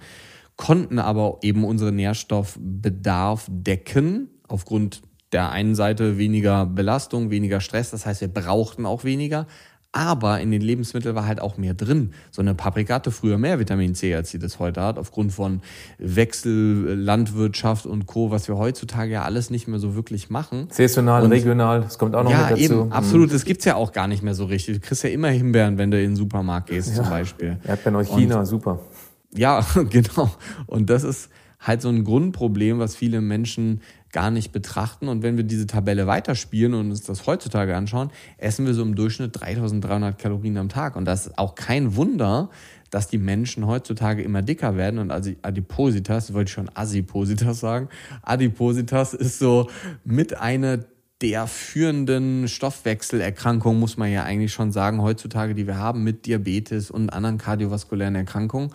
konnten 0.57 1.01
aber 1.01 1.39
eben 1.43 1.65
unseren 1.65 1.97
Nährstoffbedarf 1.97 3.47
decken 3.51 4.31
aufgrund 4.47 5.03
der 5.35 5.51
einen 5.51 5.75
Seite 5.75 6.17
weniger 6.17 6.65
Belastung, 6.65 7.31
weniger 7.31 7.61
Stress, 7.61 7.91
das 7.91 8.07
heißt, 8.07 8.23
wir 8.23 8.29
brauchten 8.29 8.87
auch 8.87 9.05
weniger, 9.05 9.47
aber 9.95 10.41
in 10.41 10.51
den 10.51 10.61
Lebensmitteln 10.61 11.15
war 11.15 11.25
halt 11.27 11.41
auch 11.41 11.57
mehr 11.57 11.75
drin. 11.75 12.15
So 12.33 12.43
eine 12.43 12.55
Paprika 12.55 12.95
hatte 12.95 13.13
früher 13.13 13.39
mehr 13.39 13.61
Vitamin 13.61 13.95
C, 13.95 14.15
als 14.15 14.31
sie 14.31 14.41
das 14.41 14.59
heute 14.59 14.81
hat, 14.81 14.99
aufgrund 14.99 15.33
von 15.33 15.61
Wechsel, 15.99 16.95
Landwirtschaft 16.95 17.87
und 17.87 18.07
Co., 18.07 18.33
was 18.33 18.49
wir 18.49 18.57
heutzutage 18.57 19.13
ja 19.13 19.23
alles 19.23 19.51
nicht 19.51 19.69
mehr 19.69 19.79
so 19.79 19.95
wirklich 19.95 20.31
machen. 20.31 20.67
Saisonal, 20.71 21.23
und 21.23 21.31
regional, 21.31 21.83
das 21.83 21.99
kommt 21.99 22.17
auch 22.17 22.25
noch 22.25 22.31
ja, 22.33 22.51
mit 22.51 22.51
dazu. 22.53 22.63
Eben, 22.63 22.93
absolut, 22.93 23.33
das 23.33 23.45
gibt's 23.45 23.65
ja 23.65 23.77
auch 23.77 23.93
gar 23.93 24.09
nicht 24.09 24.25
mehr 24.25 24.35
so 24.35 24.47
richtig. 24.47 24.81
Du 24.81 24.87
kriegst 24.87 25.05
ja 25.05 25.11
immer 25.11 25.29
Himbeeren, 25.29 25.79
wenn 25.79 25.93
du 25.93 26.03
in 26.03 26.11
den 26.11 26.17
Supermarkt 26.17 26.71
gehst, 26.71 26.89
ja. 26.89 26.95
zum 26.95 27.11
Beispiel. 27.11 27.59
Erdbeeren 27.65 27.97
aus 27.97 28.09
China, 28.09 28.45
super. 28.45 28.81
Ja, 29.33 29.65
genau. 29.91 30.31
Und 30.67 30.91
das 30.91 31.05
ist 31.05 31.29
halt 31.65 31.83
so 31.83 31.89
ein 31.89 32.05
Grundproblem, 32.05 32.79
was 32.79 32.95
viele 32.95 33.21
Menschen 33.21 33.81
gar 34.13 34.31
nicht 34.31 34.53
betrachten. 34.53 35.09
Und 35.09 35.23
wenn 35.23 35.37
wir 35.37 35.45
diese 35.45 35.67
Tabelle 35.67 36.07
weiterspielen 36.07 36.75
und 36.75 36.91
uns 36.91 37.03
das 37.03 37.27
heutzutage 37.27 37.75
anschauen, 37.75 38.11
essen 38.39 38.65
wir 38.67 38.75
so 38.75 38.83
im 38.83 38.95
Durchschnitt 38.95 39.41
3300 39.41 40.17
Kalorien 40.17 40.57
am 40.59 40.69
Tag. 40.69 40.95
Und 40.95 41.05
das 41.05 41.27
ist 41.27 41.39
auch 41.39 41.57
kein 41.57 41.97
Wunder, 41.97 42.51
dass 42.91 43.09
die 43.09 43.19
Menschen 43.19 43.67
heutzutage 43.67 44.23
immer 44.23 44.43
dicker 44.43 44.77
werden 44.77 45.01
und 45.01 45.11
Adipositas, 45.11 46.33
wollte 46.33 46.51
ich 46.51 46.55
schon 46.55 46.71
Asipositas 46.75 47.59
sagen, 47.59 47.89
Adipositas 48.23 49.15
ist 49.15 49.41
so 49.41 49.69
mit 50.05 50.39
einer 50.39 50.79
der 51.21 51.47
führenden 51.49 52.47
Stoffwechselerkrankungen, 52.47 53.81
muss 53.81 53.97
man 53.97 54.13
ja 54.13 54.23
eigentlich 54.23 54.53
schon 54.53 54.71
sagen, 54.71 55.03
heutzutage, 55.03 55.55
die 55.55 55.67
wir 55.67 55.79
haben 55.79 56.05
mit 56.05 56.27
Diabetes 56.27 56.91
und 56.91 57.11
anderen 57.11 57.39
kardiovaskulären 57.39 58.15
Erkrankungen. 58.15 58.71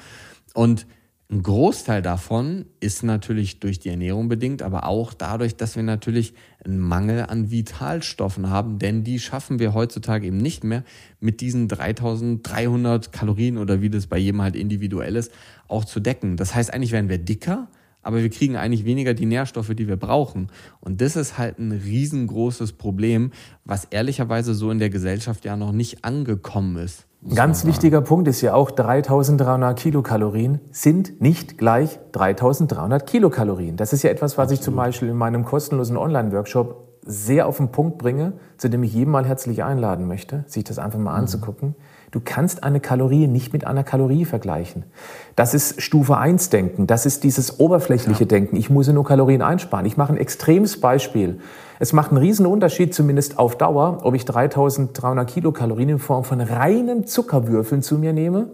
Und 0.54 0.86
ein 1.32 1.44
Großteil 1.44 2.02
davon 2.02 2.66
ist 2.80 3.04
natürlich 3.04 3.60
durch 3.60 3.78
die 3.78 3.90
Ernährung 3.90 4.30
bedingt, 4.30 4.64
aber 4.64 4.88
auch 4.88 5.14
dadurch, 5.14 5.56
dass 5.56 5.76
wir 5.76 5.84
natürlich 5.84 6.34
einen 6.66 6.80
Mangel 6.80 7.22
an 7.22 7.52
Vitalstoffen 7.52 8.50
haben, 8.50 8.80
denn 8.80 9.04
die 9.04 9.20
schaffen 9.20 9.60
wir 9.60 9.76
heutzutage 9.76 10.26
eben 10.26 10.38
nicht 10.38 10.64
mehr 10.64 10.84
mit 11.20 11.40
diesen 11.42 11.68
3300 11.68 13.12
Kalorien 13.12 13.60
oder 13.60 13.80
wie 13.80 13.92
das 13.92 14.08
bei 14.08 14.18
jedem 14.18 14.42
halt 14.42 14.56
individuell 14.56 15.16
ist, 15.16 15.32
auch 15.68 15.86
zu 15.86 16.00
decken. 16.00 16.36
Das 16.36 16.56
heißt, 16.56 16.74
eigentlich 16.74 16.94
werden 16.94 17.10
wir 17.10 17.20
dicker, 17.20 17.68
aber 18.02 18.24
wir 18.24 18.30
kriegen 18.32 18.56
eigentlich 18.56 18.86
weniger 18.86 19.14
die 19.14 19.28
Nährstoffe, 19.28 19.76
die 19.76 19.88
wir 19.88 19.98
brauchen. 19.98 20.48
Und 20.80 21.00
das 21.00 21.16
ist 21.16 21.38
halt 21.38 21.60
ein 21.60 21.72
riesengroßes 21.72 22.74
Problem, 22.74 23.32
was 23.66 23.86
ehrlicherweise 23.86 24.56
so 24.56 24.72
in 24.72 24.80
der 24.80 24.90
Gesellschaft 24.90 25.46
ja 25.46 25.56
noch 25.56 25.74
nicht 25.74 26.04
angekommen 26.04 26.78
ist. 26.78 27.06
Ein 27.22 27.36
ganz 27.36 27.66
wichtiger 27.66 28.00
Punkt 28.00 28.30
ist 28.30 28.40
ja 28.40 28.54
auch, 28.54 28.72
3300 28.72 29.78
Kilokalorien 29.78 30.62
sind 30.72 31.20
nicht 31.20 31.58
gleich 31.58 32.00
3300 32.14 33.06
Kilokalorien. 33.06 33.76
Das 33.76 33.92
ist 33.92 34.04
ja 34.04 34.10
etwas, 34.10 34.38
was 34.38 34.44
Absolut. 34.44 34.60
ich 34.60 34.64
zum 34.64 34.76
Beispiel 34.78 35.10
in 35.10 35.18
meinem 35.18 35.44
kostenlosen 35.44 35.98
Online-Workshop 35.98 37.02
sehr 37.06 37.48
auf 37.48 37.58
den 37.58 37.74
Punkt 37.74 37.98
bringe, 37.98 38.34
zu 38.58 38.70
dem 38.70 38.84
ich 38.84 38.94
jedem 38.94 39.12
mal 39.12 39.26
herzlich 39.26 39.64
einladen 39.64 40.08
möchte, 40.08 40.46
sich 40.48 40.64
das 40.64 40.80
einfach 40.80 41.00
mal 41.00 41.12
mhm. 41.12 41.20
anzugucken. 41.20 41.76
Du 42.12 42.20
kannst 42.24 42.64
eine 42.64 42.80
Kalorie 42.80 43.28
nicht 43.28 43.54
mit 43.54 43.66
einer 43.68 43.84
Kalorie 43.84 44.26
vergleichen. 44.26 44.86
Das 45.36 45.54
ist 45.54 45.82
Stufe 45.82 46.18
1 46.18 46.50
Denken. 46.50 46.88
Das 46.88 47.06
ist 47.06 47.24
dieses 47.24 47.60
oberflächliche 47.60 48.24
ja. 48.24 48.28
Denken. 48.28 48.56
Ich 48.56 48.70
muss 48.70 48.88
nur 48.88 49.06
Kalorien 49.06 49.42
einsparen. 49.42 49.86
Ich 49.86 49.98
mache 49.98 50.14
ein 50.14 50.18
extremes 50.18 50.82
Beispiel. 50.82 51.40
Es 51.78 51.94
macht 51.94 52.10
einen 52.12 52.18
riesen 52.18 52.46
Unterschied, 52.46 52.94
zumindest 52.94 53.38
auf 53.38 53.58
Dauer, 53.58 54.00
ob 54.04 54.16
ich 54.16 54.26
3300 54.26 55.30
Kilokalorien 55.30 55.90
in 55.90 56.00
Form 56.00 56.24
von 56.24 56.42
reinen 56.42 57.06
Zuckerwürfeln 57.06 57.82
zu 57.82 57.98
mir 57.98 58.14
nehme 58.14 58.50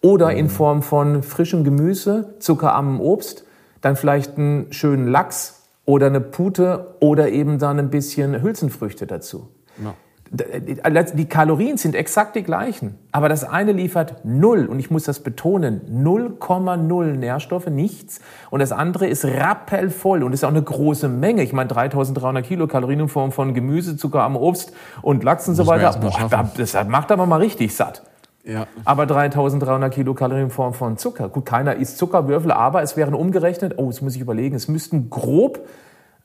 oder 0.00 0.32
in 0.32 0.46
mhm. 0.46 0.50
Form 0.50 0.82
von 0.82 1.22
frischem 1.22 1.64
Gemüse, 1.64 2.34
zuckerarmem 2.38 3.00
Obst, 3.00 3.44
dann 3.80 3.96
vielleicht 3.96 4.38
einen 4.38 4.72
schönen 4.72 5.08
Lachs 5.08 5.62
oder 5.84 6.06
eine 6.06 6.20
Pute 6.20 6.96
oder 7.00 7.28
eben 7.28 7.58
dann 7.58 7.78
ein 7.78 7.90
bisschen 7.90 8.42
Hülsenfrüchte 8.42 9.06
dazu. 9.06 9.48
Ja. 9.82 9.94
Die 10.36 11.26
Kalorien 11.26 11.76
sind 11.76 11.94
exakt 11.94 12.34
die 12.34 12.42
gleichen, 12.42 12.98
aber 13.12 13.28
das 13.28 13.44
eine 13.44 13.70
liefert 13.70 14.24
null, 14.24 14.66
und 14.66 14.80
ich 14.80 14.90
muss 14.90 15.04
das 15.04 15.20
betonen, 15.20 15.82
0,0 15.88 17.04
Nährstoffe, 17.12 17.68
nichts, 17.68 18.20
und 18.50 18.58
das 18.58 18.72
andere 18.72 19.06
ist 19.06 19.24
rappelvoll 19.24 20.24
und 20.24 20.32
ist 20.32 20.44
auch 20.44 20.48
eine 20.48 20.62
große 20.62 21.08
Menge. 21.08 21.42
Ich 21.42 21.52
meine, 21.52 21.68
3300 21.68 22.44
Kilokalorien 22.44 23.00
in 23.00 23.08
Form 23.08 23.30
von 23.30 23.54
Gemüse, 23.54 23.96
Zucker 23.96 24.22
am 24.22 24.34
Obst 24.34 24.72
und 25.02 25.22
Lachs 25.22 25.48
und 25.48 25.54
so 25.54 25.68
weiter. 25.68 25.96
Boah, 26.00 26.50
das 26.56 26.76
macht 26.88 27.12
aber 27.12 27.26
mal 27.26 27.40
richtig 27.40 27.76
satt. 27.76 28.02
Ja. 28.42 28.66
Aber 28.84 29.06
3300 29.06 29.94
Kilokalorien 29.94 30.46
in 30.46 30.50
Form 30.50 30.74
von 30.74 30.98
Zucker. 30.98 31.28
Gut, 31.28 31.46
keiner 31.46 31.76
isst 31.76 31.96
Zuckerwürfel, 31.96 32.50
aber 32.50 32.82
es 32.82 32.96
wären 32.96 33.14
umgerechnet, 33.14 33.74
oh, 33.76 33.86
das 33.86 34.02
muss 34.02 34.16
ich 34.16 34.20
überlegen, 34.20 34.56
es 34.56 34.66
müssten 34.66 35.10
grob, 35.10 35.60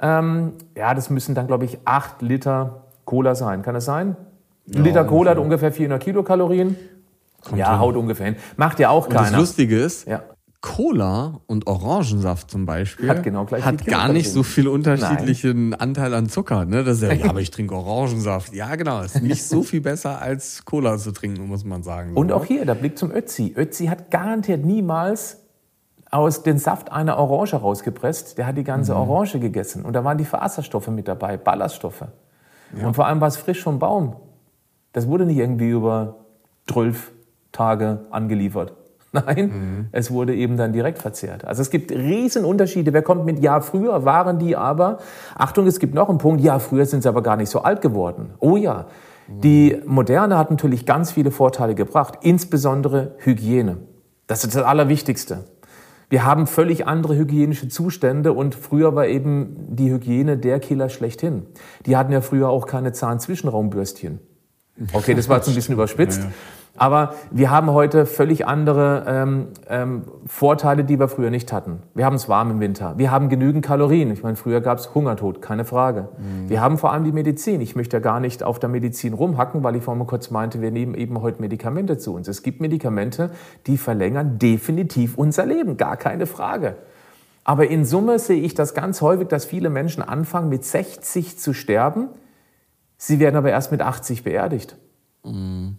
ähm, 0.02 0.54
ja, 0.76 0.96
das 0.96 1.10
müssen 1.10 1.36
dann, 1.36 1.48
glaube 1.48 1.66
ich, 1.66 1.80
8 1.86 2.22
Liter 2.22 2.86
Cola 3.10 3.34
sein. 3.34 3.64
Kann 3.64 3.74
das 3.74 3.86
sein? 3.86 4.16
Ein 4.72 4.84
Liter 4.84 5.04
Cola 5.04 5.32
hat 5.32 5.40
ungefähr 5.40 5.72
400 5.72 6.00
Kilokalorien. 6.00 6.76
Kommt 7.44 7.58
ja, 7.58 7.72
hin. 7.72 7.80
haut 7.80 7.96
ungefähr 7.96 8.28
hin. 8.28 8.36
Macht 8.56 8.78
ja 8.78 8.92
auch 8.92 9.08
und 9.08 9.14
keiner. 9.14 9.32
Das 9.32 9.40
Lustige 9.40 9.80
ist, 9.80 10.08
ja. 10.08 10.22
Cola 10.62 11.40
und 11.48 11.66
Orangensaft 11.66 12.52
zum 12.52 12.68
Beispiel 12.68 13.10
hat, 13.10 13.24
genau 13.24 13.46
gleich 13.46 13.66
hat 13.66 13.84
gar 13.88 14.10
nicht 14.10 14.30
so 14.30 14.44
viel 14.44 14.68
unterschiedlichen 14.68 15.70
Nein. 15.70 15.80
Anteil 15.80 16.14
an 16.14 16.30
Zucker. 16.30 16.66
Ne? 16.66 16.84
Das 16.84 16.98
ist 16.98 17.04
ja, 17.04 17.14
ja, 17.14 17.30
aber 17.32 17.42
ich 17.42 17.50
trinke 17.50 17.74
Orangensaft. 17.74 18.54
Ja, 18.54 18.76
genau. 18.76 19.02
Ist 19.02 19.24
nicht 19.24 19.44
so 19.44 19.64
viel 19.64 19.82
besser 19.82 20.22
als 20.22 20.64
Cola 20.66 21.00
zu 21.00 21.12
trinken, 21.12 21.48
muss 21.48 21.66
man 21.66 21.82
sagen. 21.82 22.14
Und 22.14 22.32
auch 22.32 22.46
hier 22.46 22.64
der 22.64 22.76
Blick 22.76 22.96
zum 22.96 23.12
Ötzi. 23.12 23.56
Ötzi 23.58 23.88
hat 23.88 24.12
garantiert 24.12 24.64
niemals 24.64 25.38
aus 26.12 26.44
dem 26.44 26.60
Saft 26.60 26.92
einer 26.92 27.18
Orange 27.18 27.56
rausgepresst. 27.56 28.38
Der 28.38 28.46
hat 28.46 28.56
die 28.56 28.64
ganze 28.64 28.94
mhm. 28.94 29.00
Orange 29.00 29.40
gegessen. 29.40 29.84
Und 29.84 29.94
da 29.94 30.04
waren 30.04 30.20
die 30.20 30.26
Faserstoffe 30.26 30.90
mit 30.90 31.08
dabei, 31.08 31.38
Ballaststoffe. 31.38 32.06
Ja. 32.78 32.88
Und 32.88 32.96
vor 32.96 33.08
allem 33.08 33.22
war 33.22 33.28
es 33.28 33.38
frisch 33.38 33.64
vom 33.64 33.80
Baum. 33.80 34.16
Das 34.94 35.08
wurde 35.08 35.26
nicht 35.26 35.38
irgendwie 35.38 35.70
über 35.70 36.16
zwölf 36.68 37.12
Tage 37.52 38.06
angeliefert. 38.12 38.74
Nein, 39.12 39.46
mhm. 39.48 39.88
es 39.92 40.12
wurde 40.12 40.36
eben 40.36 40.56
dann 40.56 40.72
direkt 40.72 41.00
verzehrt. 41.00 41.44
Also 41.46 41.64
es 41.64 41.72
gibt 41.72 41.92
riesen 41.92 42.46
Unterschiede. 42.46 42.94
Wer 42.94 43.02
kommt 43.02 43.26
mit, 43.26 43.40
ja, 43.40 43.60
früher 43.60 44.06
waren 44.06 44.38
die 44.38 44.56
aber, 44.56 45.00
Achtung, 45.36 45.66
es 45.66 45.80
gibt 45.80 45.96
noch 45.96 46.10
einen 46.10 46.20
Punkt, 46.20 46.42
ja, 46.42 46.60
früher 46.60 46.86
sind 46.86 47.02
sie 47.02 47.10
aber 47.10 47.24
gar 47.24 47.36
nicht 47.36 47.50
so 47.50 47.64
alt 47.64 47.82
geworden. 47.82 48.32
Oh 48.40 48.56
ja, 48.56 48.86
mhm. 49.28 49.42
die 49.42 49.82
Moderne 49.86 50.38
hat 50.38 50.52
natürlich 50.52 50.86
ganz 50.86 51.12
viele 51.12 51.32
Vorteile 51.32 51.74
gebracht, 51.74 52.20
insbesondere 52.22 53.16
Hygiene. 53.18 53.78
Das 54.28 54.44
ist 54.44 54.56
das 54.56 54.64
Allerwichtigste. 54.64 55.46
Wir 56.10 56.26
haben 56.26 56.48
völlig 56.48 56.88
andere 56.88 57.16
hygienische 57.16 57.68
Zustände 57.68 58.34
und 58.34 58.56
früher 58.56 58.96
war 58.96 59.08
eben 59.08 59.76
die 59.76 59.92
Hygiene 59.92 60.38
der 60.38 60.60
Killer 60.60 60.90
schlechthin. 60.90 61.46
Die 61.86 61.96
hatten 61.96 62.12
ja 62.12 62.22
früher 62.22 62.50
auch 62.50 62.66
keine 62.66 62.94
Zahnzwischenraumbürstchen. 62.94 64.20
Okay, 64.94 65.14
das 65.14 65.30
war 65.30 65.38
jetzt 65.38 65.50
ein 65.50 65.56
bisschen 65.56 65.74
überspitzt. 65.74 66.22
Ja, 66.22 66.26
ja. 66.26 66.34
Aber 66.78 67.14
wir 67.30 67.52
haben 67.52 67.72
heute 67.72 68.06
völlig 68.06 68.48
andere 68.48 69.04
ähm, 69.06 69.48
ähm, 69.68 70.04
Vorteile, 70.26 70.86
die 70.86 70.98
wir 70.98 71.10
früher 71.10 71.30
nicht 71.30 71.52
hatten. 71.52 71.80
Wir 71.94 72.06
haben 72.06 72.16
es 72.16 72.30
warm 72.30 72.52
im 72.52 72.60
Winter. 72.62 72.94
Wir 72.98 73.12
haben 73.12 73.28
genügend 73.28 73.66
Kalorien. 73.66 74.12
Ich 74.12 74.24
meine, 74.24 74.38
früher 74.38 74.62
gab 74.62 74.78
es 74.78 74.96
Hungertod, 74.96 75.42
keine 75.42 75.66
Frage. 75.66 76.10
Mhm. 76.18 76.50
Wir 76.50 76.62
haben 76.62 76.78
vor 76.78 76.94
allem 76.94 77.04
die 77.04 77.12
Medizin. 77.12 77.60
Ich 77.60 77.76
möchte 77.76 77.98
ja 77.98 78.02
gar 78.02 78.20
nicht 78.20 78.44
auf 78.44 78.60
der 78.60 78.70
Medizin 78.70 79.14
rumhacken, 79.14 79.62
weil 79.64 79.76
ich 79.76 79.84
vorhin 79.84 80.00
mal 80.00 80.06
kurz 80.06 80.32
meinte, 80.32 80.62
wir 80.62 80.72
nehmen 80.72 80.94
eben 80.94 81.22
heute 81.22 81.42
Medikamente 81.42 81.98
zu 81.98 82.14
uns. 82.14 82.28
Es 82.28 82.44
gibt 82.44 82.62
Medikamente, 82.62 83.32
die 83.68 83.78
verlängern 83.78 84.40
definitiv 84.40 85.18
unser 85.18 85.46
Leben, 85.46 85.76
gar 85.76 85.98
keine 85.98 86.28
Frage. 86.28 86.76
Aber 87.44 87.68
in 87.68 87.84
Summe 87.84 88.20
sehe 88.20 88.42
ich 88.42 88.54
das 88.54 88.74
ganz 88.74 89.02
häufig, 89.02 89.28
dass 89.28 89.44
viele 89.44 89.70
Menschen 89.70 90.04
anfangen, 90.04 90.50
mit 90.50 90.64
60 90.64 91.40
zu 91.40 91.54
sterben. 91.54 92.10
Sie 92.98 93.20
werden 93.20 93.36
aber 93.36 93.50
erst 93.50 93.72
mit 93.72 93.82
80 93.82 94.24
beerdigt. 94.24 94.78
Mhm. 95.26 95.78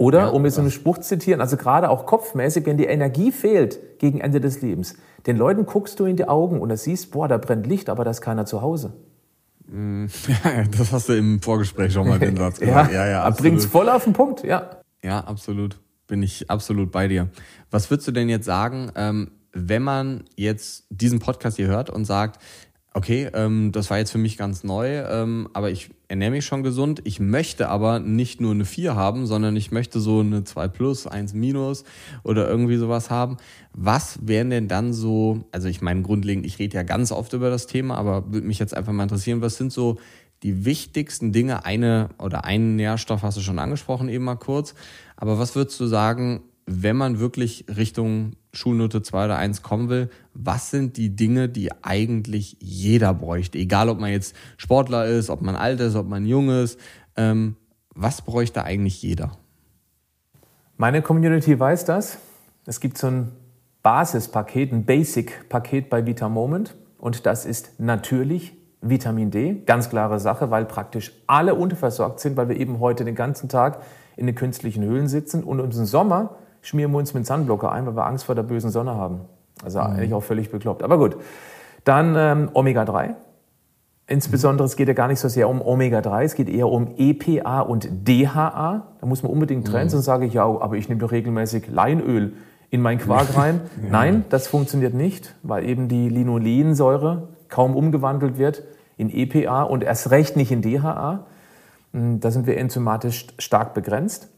Oder, 0.00 0.18
ja, 0.20 0.28
um 0.28 0.46
jetzt 0.46 0.54
so 0.54 0.62
einen 0.62 0.70
Spruch 0.70 0.96
zu 0.96 1.08
zitieren, 1.08 1.42
also 1.42 1.58
gerade 1.58 1.90
auch 1.90 2.06
kopfmäßig, 2.06 2.64
wenn 2.64 2.78
die 2.78 2.86
Energie 2.86 3.30
fehlt 3.30 3.98
gegen 3.98 4.18
Ende 4.18 4.40
des 4.40 4.62
Lebens, 4.62 4.94
den 5.26 5.36
Leuten 5.36 5.66
guckst 5.66 6.00
du 6.00 6.06
in 6.06 6.16
die 6.16 6.26
Augen 6.26 6.58
und 6.62 6.70
da 6.70 6.78
siehst, 6.78 7.10
boah, 7.10 7.28
da 7.28 7.36
brennt 7.36 7.66
Licht, 7.66 7.90
aber 7.90 8.02
da 8.02 8.10
ist 8.10 8.22
keiner 8.22 8.46
zu 8.46 8.62
Hause. 8.62 8.94
Mm, 9.66 10.06
ja, 10.44 10.64
das 10.74 10.90
hast 10.92 11.10
du 11.10 11.12
im 11.12 11.42
Vorgespräch 11.42 11.92
schon 11.92 12.08
mal 12.08 12.18
den 12.18 12.34
Satz 12.34 12.60
gesagt. 12.60 12.90
ja, 12.90 13.04
ja, 13.04 13.10
ja 13.10 13.30
bringt's 13.30 13.66
voll 13.66 13.90
auf 13.90 14.04
den 14.04 14.14
Punkt, 14.14 14.42
ja. 14.42 14.70
Ja, 15.04 15.20
absolut. 15.20 15.78
Bin 16.06 16.22
ich 16.22 16.48
absolut 16.48 16.90
bei 16.90 17.06
dir. 17.06 17.28
Was 17.70 17.90
würdest 17.90 18.08
du 18.08 18.12
denn 18.12 18.30
jetzt 18.30 18.46
sagen, 18.46 18.90
ähm, 18.94 19.32
wenn 19.52 19.82
man 19.82 20.24
jetzt 20.34 20.86
diesen 20.88 21.18
Podcast 21.18 21.58
hier 21.58 21.66
hört 21.66 21.90
und 21.90 22.06
sagt, 22.06 22.40
okay, 22.92 23.30
ähm, 23.34 23.70
das 23.72 23.90
war 23.90 23.98
jetzt 23.98 24.10
für 24.10 24.18
mich 24.18 24.36
ganz 24.36 24.64
neu, 24.64 25.02
ähm, 25.02 25.48
aber 25.52 25.70
ich 25.70 25.90
ernähre 26.08 26.32
mich 26.32 26.44
schon 26.44 26.62
gesund. 26.62 27.00
Ich 27.04 27.20
möchte 27.20 27.68
aber 27.68 28.00
nicht 28.00 28.40
nur 28.40 28.52
eine 28.52 28.64
4 28.64 28.96
haben, 28.96 29.26
sondern 29.26 29.54
ich 29.54 29.70
möchte 29.70 30.00
so 30.00 30.20
eine 30.20 30.42
2 30.42 30.68
plus, 30.68 31.06
1 31.06 31.34
minus 31.34 31.84
oder 32.24 32.48
irgendwie 32.48 32.76
sowas 32.76 33.10
haben. 33.10 33.36
Was 33.72 34.18
wären 34.26 34.50
denn 34.50 34.66
dann 34.66 34.92
so, 34.92 35.44
also 35.52 35.68
ich 35.68 35.82
meine 35.82 36.02
grundlegend, 36.02 36.44
ich 36.44 36.58
rede 36.58 36.76
ja 36.76 36.82
ganz 36.82 37.12
oft 37.12 37.32
über 37.32 37.48
das 37.48 37.68
Thema, 37.68 37.96
aber 37.96 38.32
würde 38.32 38.46
mich 38.46 38.58
jetzt 38.58 38.76
einfach 38.76 38.92
mal 38.92 39.04
interessieren, 39.04 39.40
was 39.40 39.56
sind 39.56 39.72
so 39.72 39.98
die 40.42 40.64
wichtigsten 40.64 41.32
Dinge, 41.32 41.64
eine 41.64 42.08
oder 42.18 42.44
einen 42.44 42.74
Nährstoff 42.74 43.22
hast 43.22 43.36
du 43.36 43.42
schon 43.42 43.58
angesprochen 43.58 44.08
eben 44.08 44.24
mal 44.24 44.36
kurz, 44.36 44.74
aber 45.16 45.38
was 45.38 45.54
würdest 45.54 45.78
du 45.78 45.86
sagen, 45.86 46.42
wenn 46.72 46.96
man 46.96 47.18
wirklich 47.18 47.64
Richtung 47.68 48.36
Schulnote 48.52 49.02
2 49.02 49.24
oder 49.24 49.36
1 49.36 49.62
kommen 49.62 49.88
will, 49.88 50.08
was 50.34 50.70
sind 50.70 50.96
die 50.96 51.16
Dinge, 51.16 51.48
die 51.48 51.70
eigentlich 51.82 52.56
jeder 52.60 53.12
bräuchte? 53.12 53.58
Egal, 53.58 53.88
ob 53.88 53.98
man 53.98 54.12
jetzt 54.12 54.36
Sportler 54.56 55.06
ist, 55.06 55.30
ob 55.30 55.42
man 55.42 55.56
alt 55.56 55.80
ist, 55.80 55.96
ob 55.96 56.08
man 56.08 56.24
jung 56.24 56.48
ist. 56.48 56.78
Ähm, 57.16 57.56
was 57.94 58.22
bräuchte 58.22 58.62
eigentlich 58.62 59.02
jeder? 59.02 59.32
Meine 60.76 61.02
Community 61.02 61.58
weiß 61.58 61.84
das. 61.86 62.18
Es 62.66 62.78
gibt 62.78 62.98
so 62.98 63.08
ein 63.08 63.32
Basispaket, 63.82 64.72
ein 64.72 64.84
Basic-Paket 64.84 65.90
bei 65.90 66.06
Vita 66.06 66.28
Moment. 66.28 66.76
Und 66.98 67.26
das 67.26 67.46
ist 67.46 67.80
natürlich 67.80 68.52
Vitamin 68.80 69.32
D. 69.32 69.62
Ganz 69.66 69.90
klare 69.90 70.20
Sache, 70.20 70.52
weil 70.52 70.66
praktisch 70.66 71.12
alle 71.26 71.56
unterversorgt 71.56 72.20
sind, 72.20 72.36
weil 72.36 72.48
wir 72.48 72.56
eben 72.56 72.78
heute 72.78 73.04
den 73.04 73.16
ganzen 73.16 73.48
Tag 73.48 73.82
in 74.16 74.26
den 74.26 74.36
künstlichen 74.36 74.84
Höhlen 74.84 75.08
sitzen 75.08 75.42
und 75.42 75.58
im 75.58 75.72
Sommer 75.72 76.36
schmieren 76.62 76.92
wir 76.92 76.98
uns 76.98 77.14
mit 77.14 77.26
Sunblocker 77.26 77.72
ein, 77.72 77.86
weil 77.86 77.96
wir 77.96 78.06
Angst 78.06 78.24
vor 78.24 78.34
der 78.34 78.42
bösen 78.42 78.70
Sonne 78.70 78.94
haben. 78.94 79.20
Also 79.64 79.78
mhm. 79.80 79.86
eigentlich 79.86 80.14
auch 80.14 80.22
völlig 80.22 80.50
bekloppt. 80.50 80.82
Aber 80.82 80.98
gut. 80.98 81.16
Dann 81.84 82.14
ähm, 82.16 82.50
Omega-3. 82.52 83.14
Insbesondere, 84.06 84.66
es 84.66 84.76
geht 84.76 84.88
ja 84.88 84.94
gar 84.94 85.06
nicht 85.06 85.20
so 85.20 85.28
sehr 85.28 85.48
um 85.48 85.62
Omega-3, 85.62 86.24
es 86.24 86.34
geht 86.34 86.48
eher 86.48 86.68
um 86.68 86.94
EPA 86.96 87.60
und 87.60 87.88
DHA. 88.08 88.86
Da 89.00 89.06
muss 89.06 89.22
man 89.22 89.30
unbedingt 89.30 89.68
trennen, 89.68 89.84
mhm. 89.84 89.90
sonst 89.90 90.04
sage 90.04 90.26
ich, 90.26 90.34
ja, 90.34 90.44
aber 90.44 90.76
ich 90.76 90.88
nehme 90.88 91.00
doch 91.00 91.12
regelmäßig 91.12 91.68
Leinöl 91.68 92.32
in 92.70 92.82
meinen 92.82 92.98
Quark 92.98 93.36
rein. 93.36 93.60
ja. 93.82 93.88
Nein, 93.90 94.24
das 94.28 94.48
funktioniert 94.48 94.94
nicht, 94.94 95.36
weil 95.42 95.64
eben 95.64 95.88
die 95.88 96.08
Linolensäure 96.08 97.28
kaum 97.48 97.76
umgewandelt 97.76 98.36
wird 98.36 98.64
in 98.96 99.10
EPA 99.10 99.62
und 99.62 99.84
erst 99.84 100.10
recht 100.10 100.36
nicht 100.36 100.50
in 100.50 100.60
DHA. 100.60 101.26
Hm, 101.92 102.20
da 102.20 102.30
sind 102.32 102.46
wir 102.46 102.56
enzymatisch 102.56 103.28
stark 103.38 103.74
begrenzt. 103.74 104.28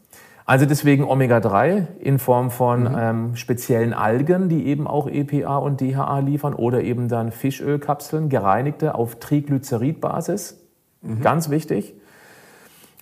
Also 0.45 0.65
deswegen 0.65 1.05
Omega-3 1.05 1.99
in 1.99 2.19
Form 2.19 2.51
von 2.51 2.81
mhm. 2.83 2.97
ähm, 2.97 3.35
speziellen 3.35 3.93
Algen, 3.93 4.49
die 4.49 4.65
eben 4.67 4.87
auch 4.87 5.07
EPA 5.07 5.57
und 5.57 5.79
DHA 5.79 6.19
liefern 6.19 6.53
oder 6.53 6.81
eben 6.81 7.07
dann 7.07 7.31
Fischölkapseln, 7.31 8.29
gereinigte 8.29 8.95
auf 8.95 9.19
Triglyceridbasis. 9.19 10.59
Mhm. 11.01 11.21
Ganz 11.21 11.49
wichtig. 11.49 11.93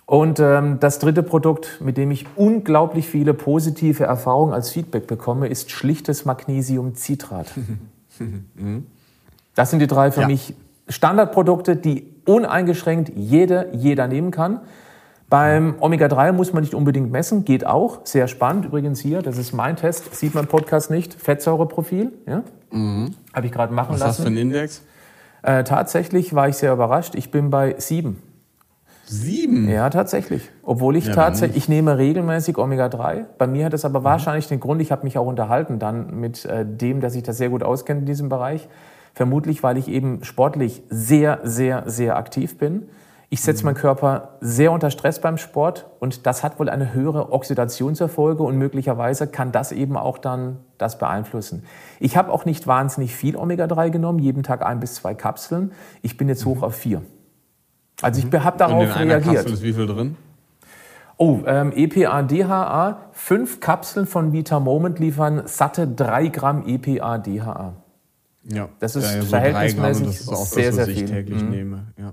Und 0.06 0.40
ähm, 0.40 0.78
das 0.78 0.98
dritte 0.98 1.22
Produkt, 1.22 1.80
mit 1.80 1.96
dem 1.96 2.10
ich 2.10 2.26
unglaublich 2.36 3.08
viele 3.08 3.34
positive 3.34 4.04
Erfahrungen 4.04 4.52
als 4.52 4.70
Feedback 4.70 5.06
bekomme, 5.06 5.48
ist 5.48 5.70
schlichtes 5.70 6.24
Magnesiumcitrat. 6.24 7.46
Mhm. 8.18 8.86
Das 9.54 9.70
sind 9.70 9.80
die 9.80 9.86
drei 9.86 10.12
für 10.12 10.20
ja. 10.20 10.26
mich 10.26 10.54
Standardprodukte, 10.86 11.76
die 11.76 12.06
uneingeschränkt 12.26 13.10
jeder, 13.16 13.74
jeder 13.74 14.06
nehmen 14.06 14.30
kann. 14.30 14.60
Beim 15.32 15.76
Omega-3 15.80 16.32
muss 16.32 16.52
man 16.52 16.62
nicht 16.62 16.74
unbedingt 16.74 17.10
messen, 17.10 17.46
geht 17.46 17.66
auch. 17.66 18.00
Sehr 18.04 18.28
spannend. 18.28 18.66
Übrigens 18.66 19.00
hier, 19.00 19.22
das 19.22 19.38
ist 19.38 19.54
mein 19.54 19.76
Test, 19.76 20.14
sieht 20.14 20.34
man 20.34 20.46
Podcast 20.46 20.90
nicht. 20.90 21.14
Fettsäureprofil. 21.14 22.12
Ja? 22.26 22.42
Mhm. 22.70 23.14
Habe 23.32 23.46
ich 23.46 23.52
gerade 23.52 23.72
machen 23.72 23.94
Was 23.94 24.00
lassen. 24.00 24.08
Was 24.08 24.08
hast 24.08 24.18
du 24.18 24.22
für 24.24 24.28
einen 24.28 24.36
Index? 24.36 24.82
Äh, 25.42 25.64
tatsächlich 25.64 26.34
war 26.34 26.50
ich 26.50 26.56
sehr 26.56 26.74
überrascht. 26.74 27.14
Ich 27.14 27.30
bin 27.30 27.48
bei 27.48 27.76
sieben. 27.78 28.22
Sieben? 29.06 29.70
Ja, 29.70 29.88
tatsächlich. 29.88 30.50
Obwohl 30.64 30.96
ich 30.96 31.06
ja, 31.06 31.14
tatsächlich, 31.14 31.56
ich 31.56 31.68
nehme 31.70 31.96
regelmäßig 31.96 32.58
Omega-3. 32.58 33.24
Bei 33.38 33.46
mir 33.46 33.64
hat 33.64 33.72
es 33.72 33.86
aber 33.86 34.00
mhm. 34.00 34.04
wahrscheinlich 34.04 34.48
den 34.48 34.60
Grund, 34.60 34.82
ich 34.82 34.92
habe 34.92 35.04
mich 35.04 35.16
auch 35.16 35.26
unterhalten 35.26 35.78
dann 35.78 36.14
mit 36.20 36.44
äh, 36.44 36.66
dem, 36.66 37.00
der 37.00 37.08
sich 37.08 37.22
das 37.22 37.38
sehr 37.38 37.48
gut 37.48 37.62
auskennt 37.62 38.00
in 38.00 38.06
diesem 38.06 38.28
Bereich. 38.28 38.68
Vermutlich, 39.14 39.62
weil 39.62 39.78
ich 39.78 39.88
eben 39.88 40.24
sportlich 40.24 40.82
sehr, 40.90 41.40
sehr, 41.42 41.84
sehr 41.86 42.18
aktiv 42.18 42.58
bin 42.58 42.82
ich 43.32 43.40
setze 43.40 43.64
meinen 43.64 43.76
Körper 43.76 44.36
sehr 44.42 44.72
unter 44.72 44.90
Stress 44.90 45.18
beim 45.18 45.38
Sport 45.38 45.86
und 46.00 46.26
das 46.26 46.44
hat 46.44 46.60
wohl 46.60 46.68
eine 46.68 46.92
höhere 46.92 47.32
Oxidationserfolge 47.32 48.42
und 48.42 48.58
möglicherweise 48.58 49.26
kann 49.26 49.52
das 49.52 49.72
eben 49.72 49.96
auch 49.96 50.18
dann 50.18 50.58
das 50.76 50.98
beeinflussen. 50.98 51.64
Ich 51.98 52.18
habe 52.18 52.30
auch 52.30 52.44
nicht 52.44 52.66
wahnsinnig 52.66 53.16
viel 53.16 53.36
Omega-3 53.36 53.88
genommen, 53.88 54.18
jeden 54.18 54.42
Tag 54.42 54.62
ein 54.62 54.80
bis 54.80 54.96
zwei 54.96 55.14
Kapseln. 55.14 55.72
Ich 56.02 56.18
bin 56.18 56.28
jetzt 56.28 56.44
hoch 56.44 56.56
mhm. 56.56 56.64
auf 56.64 56.74
vier. 56.74 57.00
Also 58.02 58.18
ich 58.18 58.30
mhm. 58.30 58.44
habe 58.44 58.58
darauf 58.58 58.82
und 58.82 58.88
in 58.88 58.92
einer 58.92 59.12
reagiert. 59.12 59.36
Kapsel 59.36 59.52
ist 59.54 59.62
wie 59.62 59.72
viel 59.72 59.86
drin? 59.86 60.16
Oh, 61.16 61.38
ähm, 61.46 61.72
EPA, 61.74 62.24
DHA, 62.24 62.98
fünf 63.12 63.60
Kapseln 63.60 64.04
von 64.04 64.34
Vita 64.34 64.60
Moment 64.60 64.98
liefern 64.98 65.44
satte 65.46 65.88
drei 65.88 66.26
Gramm 66.26 66.64
EPA, 66.66 67.16
DHA. 67.16 67.76
Ja, 68.44 68.68
das 68.78 68.94
ist 68.94 69.04
ja, 69.10 69.16
ja, 69.16 69.22
so 69.22 69.28
verhältnismäßig 69.28 70.06
das 70.06 70.20
ist 70.20 70.28
auch 70.28 70.44
sehr, 70.44 70.66
das, 70.66 70.76
was 70.76 70.84
sehr 70.84 70.94
ich 70.94 70.98
viel. 70.98 71.08
täglich 71.08 71.42
mhm. 71.42 71.50
nehme. 71.50 71.86
Ja. 71.96 72.12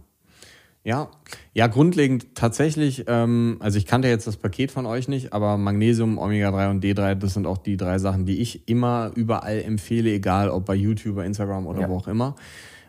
Ja, 0.83 1.09
ja, 1.53 1.67
grundlegend 1.67 2.35
tatsächlich, 2.35 3.03
ähm, 3.07 3.57
also 3.59 3.77
ich 3.77 3.85
kannte 3.85 4.07
jetzt 4.07 4.27
das 4.27 4.37
Paket 4.37 4.71
von 4.71 4.85
euch 4.85 5.09
nicht, 5.09 5.33
aber 5.33 5.57
Magnesium, 5.57 6.17
Omega-3 6.17 6.69
und 6.69 6.83
D3, 6.83 7.15
das 7.15 7.33
sind 7.33 7.45
auch 7.47 7.57
die 7.57 7.75
drei 7.75 7.99
Sachen, 7.99 8.25
die 8.25 8.39
ich 8.39 8.67
immer 8.69 9.11
überall 9.13 9.61
empfehle, 9.61 10.09
egal 10.09 10.49
ob 10.49 10.65
bei 10.65 10.75
YouTube, 10.75 11.17
bei 11.17 11.25
Instagram 11.25 11.67
oder 11.67 11.81
ja. 11.81 11.89
wo 11.89 11.97
auch 11.97 12.07
immer. 12.07 12.35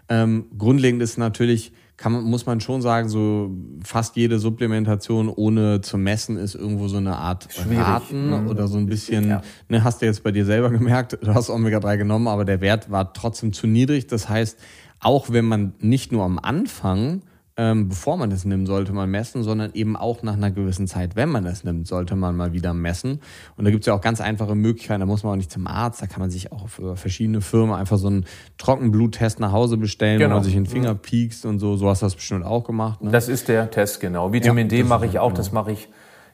Ähm, 0.09 0.47
grundlegend 0.56 1.02
ist 1.02 1.18
natürlich, 1.18 1.73
kann 1.97 2.12
man, 2.12 2.23
muss 2.23 2.47
man 2.47 2.61
schon 2.61 2.80
sagen, 2.80 3.09
so 3.09 3.50
fast 3.85 4.14
jede 4.16 4.38
Supplementation 4.38 5.28
ohne 5.28 5.80
zu 5.80 5.99
messen 5.99 6.36
ist 6.36 6.54
irgendwo 6.54 6.86
so 6.86 6.99
eine 6.99 7.17
Art 7.17 7.49
Schwierig. 7.52 7.78
Raten 7.78 8.28
mhm. 8.28 8.49
oder 8.49 8.69
so 8.69 8.78
ein 8.78 8.86
bisschen, 8.86 9.28
ja. 9.28 9.43
ne, 9.69 9.82
hast 9.82 10.00
du 10.00 10.06
jetzt 10.06 10.23
bei 10.23 10.30
dir 10.30 10.45
selber 10.45 10.71
gemerkt, 10.71 11.19
du 11.21 11.34
hast 11.34 11.50
Omega-3 11.50 11.97
genommen, 11.97 12.28
aber 12.28 12.45
der 12.45 12.60
Wert 12.60 12.91
war 12.91 13.12
trotzdem 13.12 13.52
zu 13.52 13.67
niedrig. 13.67 14.06
Das 14.06 14.28
heißt, 14.28 14.58
auch 15.00 15.30
wenn 15.30 15.45
man 15.45 15.75
nicht 15.80 16.12
nur 16.12 16.25
am 16.25 16.38
Anfang 16.38 17.23
ähm, 17.60 17.90
bevor 17.90 18.16
man 18.16 18.32
es 18.32 18.46
nimmt, 18.46 18.66
sollte 18.66 18.94
man 18.94 19.10
messen, 19.10 19.42
sondern 19.42 19.73
eben 19.75 19.94
auch 19.94 20.23
nach 20.23 20.32
einer 20.32 20.50
gewissen 20.50 20.86
Zeit, 20.86 21.14
wenn 21.14 21.28
man 21.28 21.44
es 21.44 21.62
nimmt, 21.62 21.86
sollte 21.86 22.16
man 22.16 22.34
mal 22.34 22.54
wieder 22.54 22.73
messen. 22.73 23.20
Und 23.58 23.66
da 23.66 23.70
gibt 23.70 23.82
es 23.82 23.86
ja 23.86 23.92
auch 23.92 24.00
ganz 24.00 24.23
einfache 24.23 24.54
Möglichkeiten, 24.54 25.00
da 25.00 25.06
muss 25.06 25.25
man 25.25 25.34
auch 25.34 25.36
nicht 25.36 25.52
zum 25.52 25.66
Arzt, 25.66 26.00
da 26.00 26.06
kann 26.06 26.20
man 26.20 26.30
sich 26.30 26.52
auch 26.52 26.70
für 26.70 26.96
verschiedene 26.96 27.42
Firmen 27.42 27.75
einfach 27.75 27.99
so 27.99 28.06
einen 28.06 28.25
Trockenbluttest 28.56 29.40
nach 29.40 29.52
Hause 29.52 29.76
bestellen, 29.76 30.18
genau. 30.18 30.30
wo 30.30 30.34
man 30.36 30.44
sich 30.44 30.54
den 30.54 30.64
Finger 30.64 30.94
piekst 30.94 31.44
und 31.44 31.58
so. 31.58 31.76
So 31.76 31.90
hast 31.90 32.00
du 32.00 32.06
das 32.06 32.14
bestimmt 32.14 32.46
auch 32.46 32.64
gemacht. 32.64 33.02
Ne? 33.02 33.10
Das 33.10 33.28
ist 33.28 33.49
der 33.49 33.70
Test, 33.70 34.00
genau. 34.00 34.32
Vitamin 34.32 34.70
ja, 34.70 34.78
D 34.78 34.84
mache 34.84 35.04
ich 35.04 35.18
auch, 35.18 35.28
genau. 35.28 35.36
das 35.36 35.52
mache 35.52 35.73
ich 35.73 35.90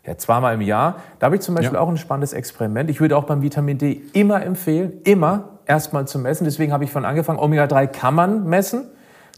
ja, 0.06 0.16
zweimal 0.16 0.54
im 0.54 0.60
Jahr. 0.60 1.00
Da 1.18 1.26
habe 1.26 1.34
ich 1.34 1.42
zum 1.42 1.56
Beispiel 1.56 1.74
ja. 1.74 1.80
auch 1.80 1.88
ein 1.88 1.96
spannendes 1.96 2.34
Experiment. 2.34 2.88
Ich 2.88 3.00
würde 3.00 3.16
auch 3.16 3.24
beim 3.24 3.42
Vitamin 3.42 3.78
D 3.78 4.00
immer 4.12 4.44
empfehlen, 4.44 5.00
immer 5.02 5.58
erstmal 5.66 6.06
zu 6.06 6.20
messen. 6.20 6.44
Deswegen 6.44 6.72
habe 6.72 6.84
ich 6.84 6.92
von 6.92 7.04
angefangen, 7.04 7.40
Omega-3 7.40 7.88
kann 7.88 8.14
man 8.14 8.48
messen. 8.48 8.84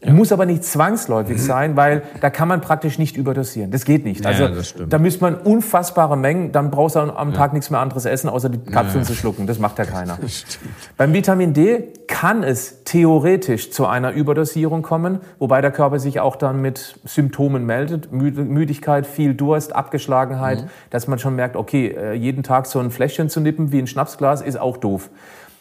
Ja. 0.01 0.13
Muss 0.13 0.31
aber 0.31 0.45
nicht 0.45 0.63
zwangsläufig 0.63 1.37
mhm. 1.37 1.41
sein, 1.41 1.77
weil 1.77 2.03
da 2.21 2.29
kann 2.29 2.47
man 2.47 2.61
praktisch 2.61 2.97
nicht 2.97 3.17
überdosieren. 3.17 3.69
Das 3.69 3.83
geht 3.83 4.05
nicht. 4.05 4.25
Also 4.25 4.43
ja, 4.45 4.51
da 4.87 4.97
müsste 4.97 5.21
man 5.21 5.35
unfassbare 5.35 6.15
Mengen, 6.15 6.53
dann 6.53 6.71
brauchst 6.71 6.95
du 6.95 6.99
am 6.99 7.33
Tag 7.33 7.51
nichts 7.51 7.69
mehr 7.69 7.81
anderes 7.81 8.05
essen, 8.05 8.29
außer 8.29 8.47
die 8.47 8.59
Kapseln 8.59 9.03
zu 9.03 9.13
schlucken. 9.13 9.45
Das 9.45 9.59
macht 9.59 9.77
ja 9.77 9.83
keiner. 9.83 10.17
Beim 10.97 11.13
Vitamin 11.13 11.53
D 11.53 11.83
kann 12.07 12.43
es 12.43 12.85
theoretisch 12.85 13.71
zu 13.71 13.87
einer 13.87 14.13
Überdosierung 14.13 14.83
kommen, 14.83 15.19
wobei 15.37 15.59
der 15.59 15.71
Körper 15.71 15.99
sich 15.99 16.21
auch 16.21 16.37
dann 16.37 16.61
mit 16.61 16.97
Symptomen 17.03 17.65
meldet. 17.65 18.09
Müdigkeit, 18.13 19.05
viel 19.05 19.33
Durst, 19.33 19.75
Abgeschlagenheit, 19.75 20.61
mhm. 20.61 20.69
dass 20.91 21.07
man 21.07 21.19
schon 21.19 21.35
merkt, 21.35 21.57
okay, 21.57 21.87
äh, 21.89 22.13
jeden 22.13 22.43
Tag 22.43 22.67
so 22.67 22.79
ein 22.79 22.91
Fläschchen 22.91 23.29
zu 23.29 23.41
nippen 23.41 23.73
wie 23.73 23.79
ein 23.79 23.87
Schnapsglas 23.87 24.41
ist 24.41 24.57
auch 24.57 24.77
doof. 24.77 25.09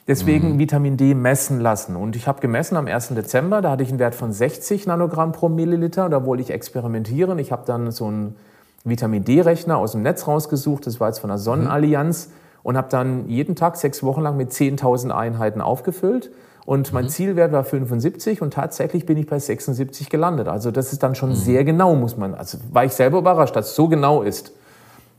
Deswegen 0.08 0.54
mhm. 0.54 0.58
Vitamin 0.58 0.96
D 0.96 1.14
messen 1.14 1.60
lassen. 1.60 1.94
Und 1.94 2.16
ich 2.16 2.26
habe 2.26 2.40
gemessen 2.40 2.76
am 2.76 2.86
1. 2.86 3.08
Dezember, 3.08 3.60
da 3.60 3.72
hatte 3.72 3.82
ich 3.82 3.90
einen 3.90 3.98
Wert 3.98 4.14
von 4.14 4.32
60 4.32 4.86
Nanogramm 4.86 5.32
pro 5.32 5.50
Milliliter. 5.50 6.08
Da 6.08 6.24
wollte 6.24 6.42
ich 6.42 6.50
experimentieren. 6.50 7.38
Ich 7.38 7.52
habe 7.52 7.64
dann 7.66 7.90
so 7.90 8.06
einen 8.06 8.36
Vitamin 8.84 9.22
D-Rechner 9.24 9.76
aus 9.76 9.92
dem 9.92 10.02
Netz 10.02 10.26
rausgesucht. 10.26 10.86
Das 10.86 10.98
war 10.98 11.08
jetzt 11.08 11.18
von 11.18 11.28
der 11.28 11.38
Sonnenallianz. 11.38 12.28
Mhm. 12.28 12.32
Und 12.62 12.76
habe 12.76 12.88
dann 12.90 13.28
jeden 13.28 13.54
Tag 13.54 13.76
sechs 13.76 14.02
Wochen 14.02 14.22
lang 14.22 14.36
mit 14.36 14.50
10.000 14.50 15.10
Einheiten 15.10 15.60
aufgefüllt. 15.60 16.30
Und 16.64 16.92
mein 16.92 17.04
mhm. 17.04 17.10
Zielwert 17.10 17.52
war 17.52 17.64
75 17.64 18.42
und 18.42 18.52
tatsächlich 18.52 19.06
bin 19.06 19.16
ich 19.16 19.26
bei 19.26 19.38
76 19.38 20.10
gelandet. 20.10 20.48
Also 20.48 20.70
das 20.70 20.92
ist 20.92 21.02
dann 21.02 21.14
schon 21.14 21.30
mhm. 21.30 21.34
sehr 21.34 21.64
genau, 21.64 21.94
muss 21.94 22.16
man. 22.16 22.34
Also 22.34 22.58
war 22.72 22.84
ich 22.84 22.92
selber 22.92 23.18
überrascht, 23.18 23.56
dass 23.56 23.70
es 23.70 23.74
so 23.74 23.88
genau 23.88 24.22
ist. 24.22 24.52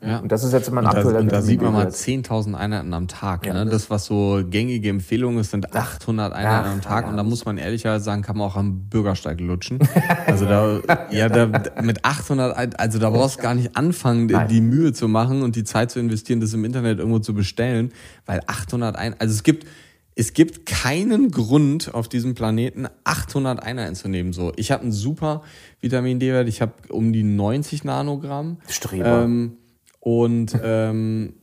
Ja. 0.01 0.19
Und 0.19 0.31
das 0.31 0.43
ist 0.43 0.53
jetzt 0.53 0.69
immer 0.69 0.81
ein 0.81 0.87
und 0.87 0.95
aktueller 0.95 1.19
Und 1.19 1.31
da 1.31 1.41
sieht 1.41 1.61
man 1.61 1.73
mal 1.73 1.87
10.000 1.87 2.53
Einheiten 2.53 2.93
am 2.93 3.07
Tag. 3.07 3.45
Ja, 3.45 3.53
ne? 3.53 3.65
Das, 3.65 3.89
was 3.89 4.05
so 4.05 4.41
gängige 4.49 4.89
Empfehlungen 4.89 5.39
ist, 5.39 5.51
sind 5.51 5.75
800 5.75 6.31
Einheiten 6.31 6.67
Ach, 6.69 6.73
am 6.73 6.81
Tag. 6.81 7.05
Ja, 7.05 7.11
und 7.11 7.17
da 7.17 7.23
muss 7.23 7.43
man 7.45 7.57
ehrlicherweise 7.57 8.03
sagen, 8.05 8.21
kann 8.21 8.37
man 8.37 8.47
auch 8.47 8.55
am 8.55 8.87
Bürgersteig 8.89 9.39
lutschen. 9.39 9.79
Also 10.25 10.45
da, 10.45 10.79
ja, 11.11 11.27
da, 11.27 11.47
mit 11.81 12.05
800, 12.05 12.79
also 12.79 12.99
da 12.99 13.09
brauchst 13.09 13.39
du 13.39 13.43
gar 13.43 13.55
nicht 13.55 13.75
anfangen, 13.75 14.27
Nein. 14.27 14.47
die 14.47 14.61
Mühe 14.61 14.93
zu 14.93 15.07
machen 15.07 15.41
und 15.41 15.55
die 15.55 15.63
Zeit 15.63 15.91
zu 15.91 15.99
investieren, 15.99 16.39
das 16.39 16.53
im 16.53 16.63
Internet 16.65 16.99
irgendwo 16.99 17.19
zu 17.19 17.33
bestellen, 17.33 17.91
weil 18.25 18.41
800 18.45 18.95
Einheiten, 18.95 19.19
also 19.19 19.33
es 19.33 19.43
gibt, 19.43 19.65
es 20.15 20.33
gibt 20.33 20.65
keinen 20.65 21.31
Grund 21.31 21.93
auf 21.93 22.09
diesem 22.09 22.35
Planeten 22.35 22.87
800 23.05 23.63
Einheiten 23.63 23.95
zu 23.95 24.07
nehmen. 24.07 24.33
So, 24.33 24.51
ich 24.55 24.71
habe 24.71 24.83
einen 24.83 24.91
super 24.91 25.43
Vitamin 25.81 26.19
D-Wert, 26.19 26.47
ich 26.47 26.61
habe 26.61 26.73
um 26.89 27.11
die 27.11 27.23
90 27.23 27.83
Nanogramm. 27.85 28.57
Streber. 28.67 29.23
Ähm, 29.23 29.58
und 29.99 30.57
ähm, 30.63 31.33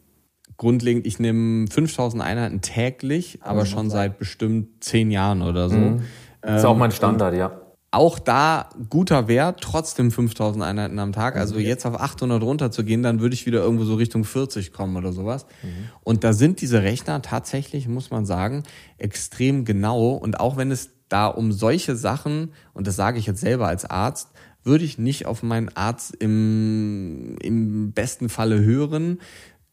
grundlegend, 0.57 1.07
ich 1.07 1.19
nehme 1.19 1.66
5000 1.69 2.23
Einheiten 2.23 2.61
täglich, 2.61 3.40
aber 3.42 3.62
mhm. 3.62 3.66
schon 3.66 3.90
seit 3.90 4.19
bestimmt 4.19 4.83
zehn 4.83 5.11
Jahren 5.11 5.42
oder 5.42 5.69
so. 5.69 5.77
Mhm. 5.77 6.03
Das 6.40 6.61
ist 6.61 6.64
auch 6.64 6.77
mein 6.77 6.90
ähm, 6.90 6.97
Standard, 6.97 7.35
ja. 7.35 7.61
Auch 7.90 8.19
da 8.19 8.69
guter 8.90 9.27
Wert, 9.27 9.61
trotzdem 9.62 10.11
5000 10.11 10.62
Einheiten 10.62 10.99
am 10.99 11.12
Tag. 11.12 11.37
Also 11.37 11.59
jetzt 11.59 11.87
auf 11.87 11.99
800 11.99 12.42
runterzugehen, 12.42 13.03
dann 13.03 13.21
würde 13.21 13.35
ich 13.35 13.47
wieder 13.47 13.61
irgendwo 13.61 13.85
so 13.85 13.95
Richtung 13.95 14.25
40 14.25 14.73
kommen 14.73 14.97
oder 14.97 15.12
sowas. 15.12 15.47
Mhm. 15.62 15.88
Und 16.03 16.25
da 16.25 16.33
sind 16.33 16.61
diese 16.61 16.83
Rechner 16.83 17.23
tatsächlich, 17.23 17.88
muss 17.88 18.11
man 18.11 18.27
sagen, 18.27 18.64
extrem 18.99 19.64
genau. 19.64 20.11
Und 20.11 20.40
auch 20.40 20.57
wenn 20.57 20.71
es 20.71 20.90
da 21.09 21.27
um 21.27 21.53
solche 21.53 21.97
Sachen, 21.97 22.53
und 22.75 22.87
das 22.87 22.97
sage 22.97 23.19
ich 23.19 23.27
jetzt 23.27 23.40
selber 23.40 23.69
als 23.69 23.85
Arzt, 23.85 24.31
würde 24.66 24.85
ich 24.85 24.98
nicht 24.98 25.26
auf 25.26 25.42
meinen 25.42 25.68
Arzt 25.74 26.14
im, 26.16 27.37
im 27.40 27.92
besten 27.92 28.29
Falle 28.29 28.61
hören. 28.61 29.18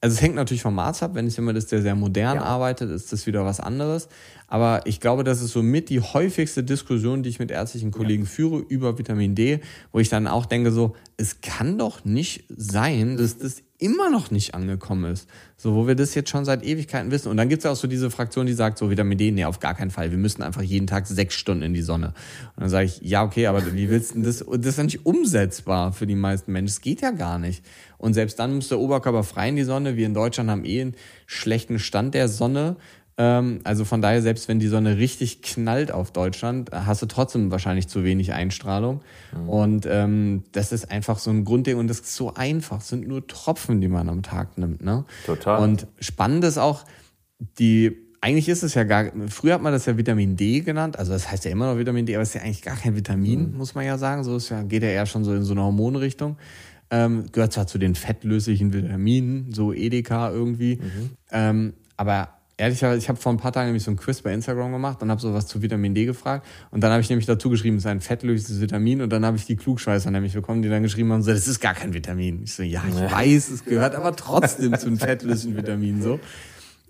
Also 0.01 0.15
es 0.15 0.21
hängt 0.21 0.36
natürlich 0.36 0.62
vom 0.62 0.77
Arzt 0.79 1.01
ab. 1.01 1.12
Wenn 1.15 1.27
es 1.27 1.38
jemand 1.38 1.58
ist, 1.58 1.71
der 1.71 1.82
sehr 1.82 1.95
modern 1.95 2.36
ja. 2.38 2.43
arbeitet, 2.43 2.91
ist 2.91 3.12
das 3.13 3.25
wieder 3.25 3.45
was 3.45 3.60
anderes. 3.60 4.10
Aber 4.47 4.86
ich 4.86 4.99
glaube, 4.99 5.23
das 5.23 5.41
ist 5.41 5.51
somit 5.51 5.89
die 5.89 6.01
häufigste 6.01 6.63
Diskussion, 6.63 7.23
die 7.23 7.29
ich 7.29 7.39
mit 7.39 7.51
ärztlichen 7.51 7.91
Kollegen 7.91 8.23
ja. 8.23 8.29
führe 8.29 8.60
über 8.60 8.97
Vitamin 8.97 9.34
D, 9.34 9.62
wo 9.91 9.99
ich 9.99 10.10
dann 10.10 10.27
auch 10.27 10.45
denke 10.45 10.71
so, 10.71 10.95
es 11.17 11.41
kann 11.41 11.77
doch 11.77 12.03
nicht 12.06 12.43
sein, 12.49 13.17
dass 13.17 13.38
das 13.38 13.63
immer 13.84 14.10
noch 14.10 14.32
nicht 14.32 14.56
angekommen 14.56 15.12
ist. 15.12 15.28
So, 15.58 15.76
wo 15.76 15.88
wir 15.88 15.96
das 15.96 16.15
jetzt 16.15 16.30
schon 16.30 16.46
seit 16.46 16.63
Ewigkeiten 16.63 17.12
wissen. 17.12 17.30
Und 17.30 17.36
dann 17.36 17.50
gibt 17.50 17.60
es 17.60 17.63
ja 17.65 17.72
auch 17.72 17.76
so 17.76 17.88
diese 17.88 18.10
Fraktion, 18.10 18.46
die 18.46 18.54
sagt, 18.54 18.78
so 18.78 18.89
Vitamin 18.89 19.17
D, 19.17 19.32
nee, 19.32 19.43
auf 19.43 19.60
gar 19.60 19.76
keinen 19.76 19.91
Fall. 19.91 20.10
Wir 20.10 20.17
müssen 20.17 20.41
einfach 20.41 20.62
jeden 20.62 20.88
Tag 20.88 21.06
sechs 21.06 21.36
Stunden 21.36 21.63
in 21.63 21.74
die 21.74 21.82
Sonne. 21.82 22.13
Und 22.56 22.62
dann 22.62 22.69
sage 22.69 22.86
ich, 22.86 23.02
ja, 23.02 23.24
okay, 23.24 23.48
aber 23.48 23.74
wie 23.74 23.89
willst 23.89 24.15
du 24.15 24.22
das? 24.22 24.39
Das 24.39 24.65
ist 24.65 24.78
ja 24.78 24.84
nicht 24.86 25.06
umsetzbar 25.06 25.91
für 25.91 26.08
die 26.08 26.15
meisten 26.15 26.54
Menschen. 26.54 26.67
Das 26.67 26.82
geht 26.82 27.02
ja 27.02 27.12
gar 27.12 27.39
nicht. 27.39 27.63
Und 27.98 28.13
selbst 28.13 28.39
dann 28.39 28.56
muss 28.56 28.69
der 28.69 28.80
Oberkörper 28.80 29.24
frei 29.24 29.50
in 29.50 29.58
die 29.58 29.63
Sonne. 29.63 29.98
Wir 29.98 30.06
in 30.06 30.13
Deutschland 30.13 30.50
haben 30.50 30.63
eh 30.63 30.82
einen 30.82 30.96
schlechten 31.26 31.78
Stand 31.78 32.13
der 32.13 32.30
Sonne. 32.30 32.78
Ähm, 33.17 33.60
also 33.63 33.86
von 33.86 34.02
daher, 34.02 34.21
selbst 34.21 34.47
wenn 34.47 34.60
die 34.60 34.67
Sonne 34.67 34.97
richtig 34.97 35.41
knallt 35.41 35.91
auf 35.91 36.12
Deutschland, 36.12 36.71
hast 36.71 37.02
du 37.02 37.06
trotzdem 37.06 37.52
wahrscheinlich 37.52 37.88
zu 37.88 38.04
wenig 38.04 38.34
Einstrahlung. 38.34 39.02
Mhm. 39.36 39.49
Und 39.49 39.86
ähm, 39.89 40.43
das 40.52 40.71
ist 40.71 40.89
einfach 40.89 41.19
so 41.19 41.30
ein 41.30 41.45
Grundding 41.45 41.78
und 41.78 41.88
das 41.88 41.99
ist 41.99 42.15
so 42.15 42.34
einfach. 42.34 42.80
Es 42.80 42.89
sind 42.89 43.08
nur 43.08 43.26
Tropfen, 43.28 43.82
die 43.82 43.88
man 43.88 44.10
am 44.10 44.23
Tag 44.23 44.58
nimmt. 44.58 44.84
Ne? 44.84 45.06
Total. 45.26 45.62
Und 45.62 45.88
spannend 45.99 46.43
ist 46.43 46.58
auch, 46.58 46.86
die 47.60 47.97
eigentlich 48.23 48.47
ist 48.47 48.63
es 48.63 48.73
ja 48.73 48.86
gar, 48.86 49.12
früher 49.28 49.56
hat 49.56 49.62
man 49.62 49.73
das 49.73 49.86
ja 49.86 49.97
Vitamin 49.97 50.38
D 50.38 50.62
genannt, 50.62 50.97
also 50.97 51.12
das 51.12 51.30
heißt 51.30 51.43
ja 51.43 51.52
immer 51.52 51.69
noch 51.69 51.78
Vitamin 51.78 52.06
D, 52.06 52.15
aber 52.15 52.23
es 52.23 52.30
ist 52.30 52.36
ja 52.36 52.41
eigentlich 52.41 52.62
gar 52.62 52.78
kein 52.78 52.95
Vitamin, 52.95 53.52
mhm. 53.52 53.58
muss 53.58 53.76
man 53.76 53.86
ja 53.86 53.97
sagen. 53.97 54.23
So 54.23 54.38
ist 54.38 54.47
ja, 54.47 54.63
geht 54.63 54.82
ja 54.82 54.88
eher 54.88 55.06
schon 55.06 55.26
so 55.26 55.34
in 55.34 55.43
so 55.43 55.52
eine 55.52 55.62
Hormonrichtung. 55.62 56.38
Ähm, 56.89 57.26
gehört 57.34 57.52
zwar 57.52 57.67
zu 57.67 57.78
den 57.78 57.95
fettlöslichen 57.95 58.71
Vitaminen, 58.71 59.52
so 59.52 59.73
Edeka 59.73 60.32
irgendwie, 60.32 60.76
mhm. 60.76 61.10
ähm, 61.32 61.73
aber 61.97 62.30
Ehrlicherweise, 62.63 62.97
ich 62.97 63.10
habe 63.10 63.19
vor 63.19 63.34
ein 63.34 63.38
paar 63.38 63.52
Tagen 63.52 63.65
nämlich 63.65 63.84
so 63.84 63.91
ein 63.91 63.97
Quiz 63.97 64.21
bei 64.21 64.34
Instagram 64.34 64.71
gemacht 64.71 65.02
und 65.02 65.12
habe 65.12 65.19
so 65.19 65.34
was 65.34 65.47
zu 65.47 65.62
Vitamin 65.62 65.93
D 65.93 66.06
gefragt. 66.06 66.47
Und 66.71 66.82
dann 66.82 66.93
habe 66.93 67.02
ich 67.02 67.10
nämlich 67.10 67.26
dazu 67.26 67.49
geschrieben, 67.49 67.76
es 67.76 67.84
ist 67.84 67.88
ein 67.88 67.99
fettlösliches 67.99 68.62
Vitamin. 68.62 69.02
Und 69.02 69.10
dann 69.12 69.26
habe 69.26 69.36
ich 69.36 69.45
die 69.45 69.58
Klugscheißer 69.58 70.10
nämlich 70.12 70.32
bekommen, 70.32 70.62
die 70.62 70.69
dann 70.69 70.82
geschrieben 70.82 71.12
haben, 71.12 71.23
so, 71.23 71.34
das 71.34 71.45
ist 71.45 71.60
gar 71.60 71.73
kein 71.73 71.93
Vitamin. 71.93 72.41
Ich 72.43 72.54
so, 72.54 72.63
ja, 72.63 72.82
ich 72.88 72.95
weiß, 72.95 73.49
es 73.49 73.65
gehört 73.65 73.95
aber 73.95 74.15
trotzdem 74.15 74.78
zu 74.80 74.88
einem 74.88 74.97
fettlöslichen 74.97 75.58
Vitamin. 75.58 76.02
So. 76.02 76.21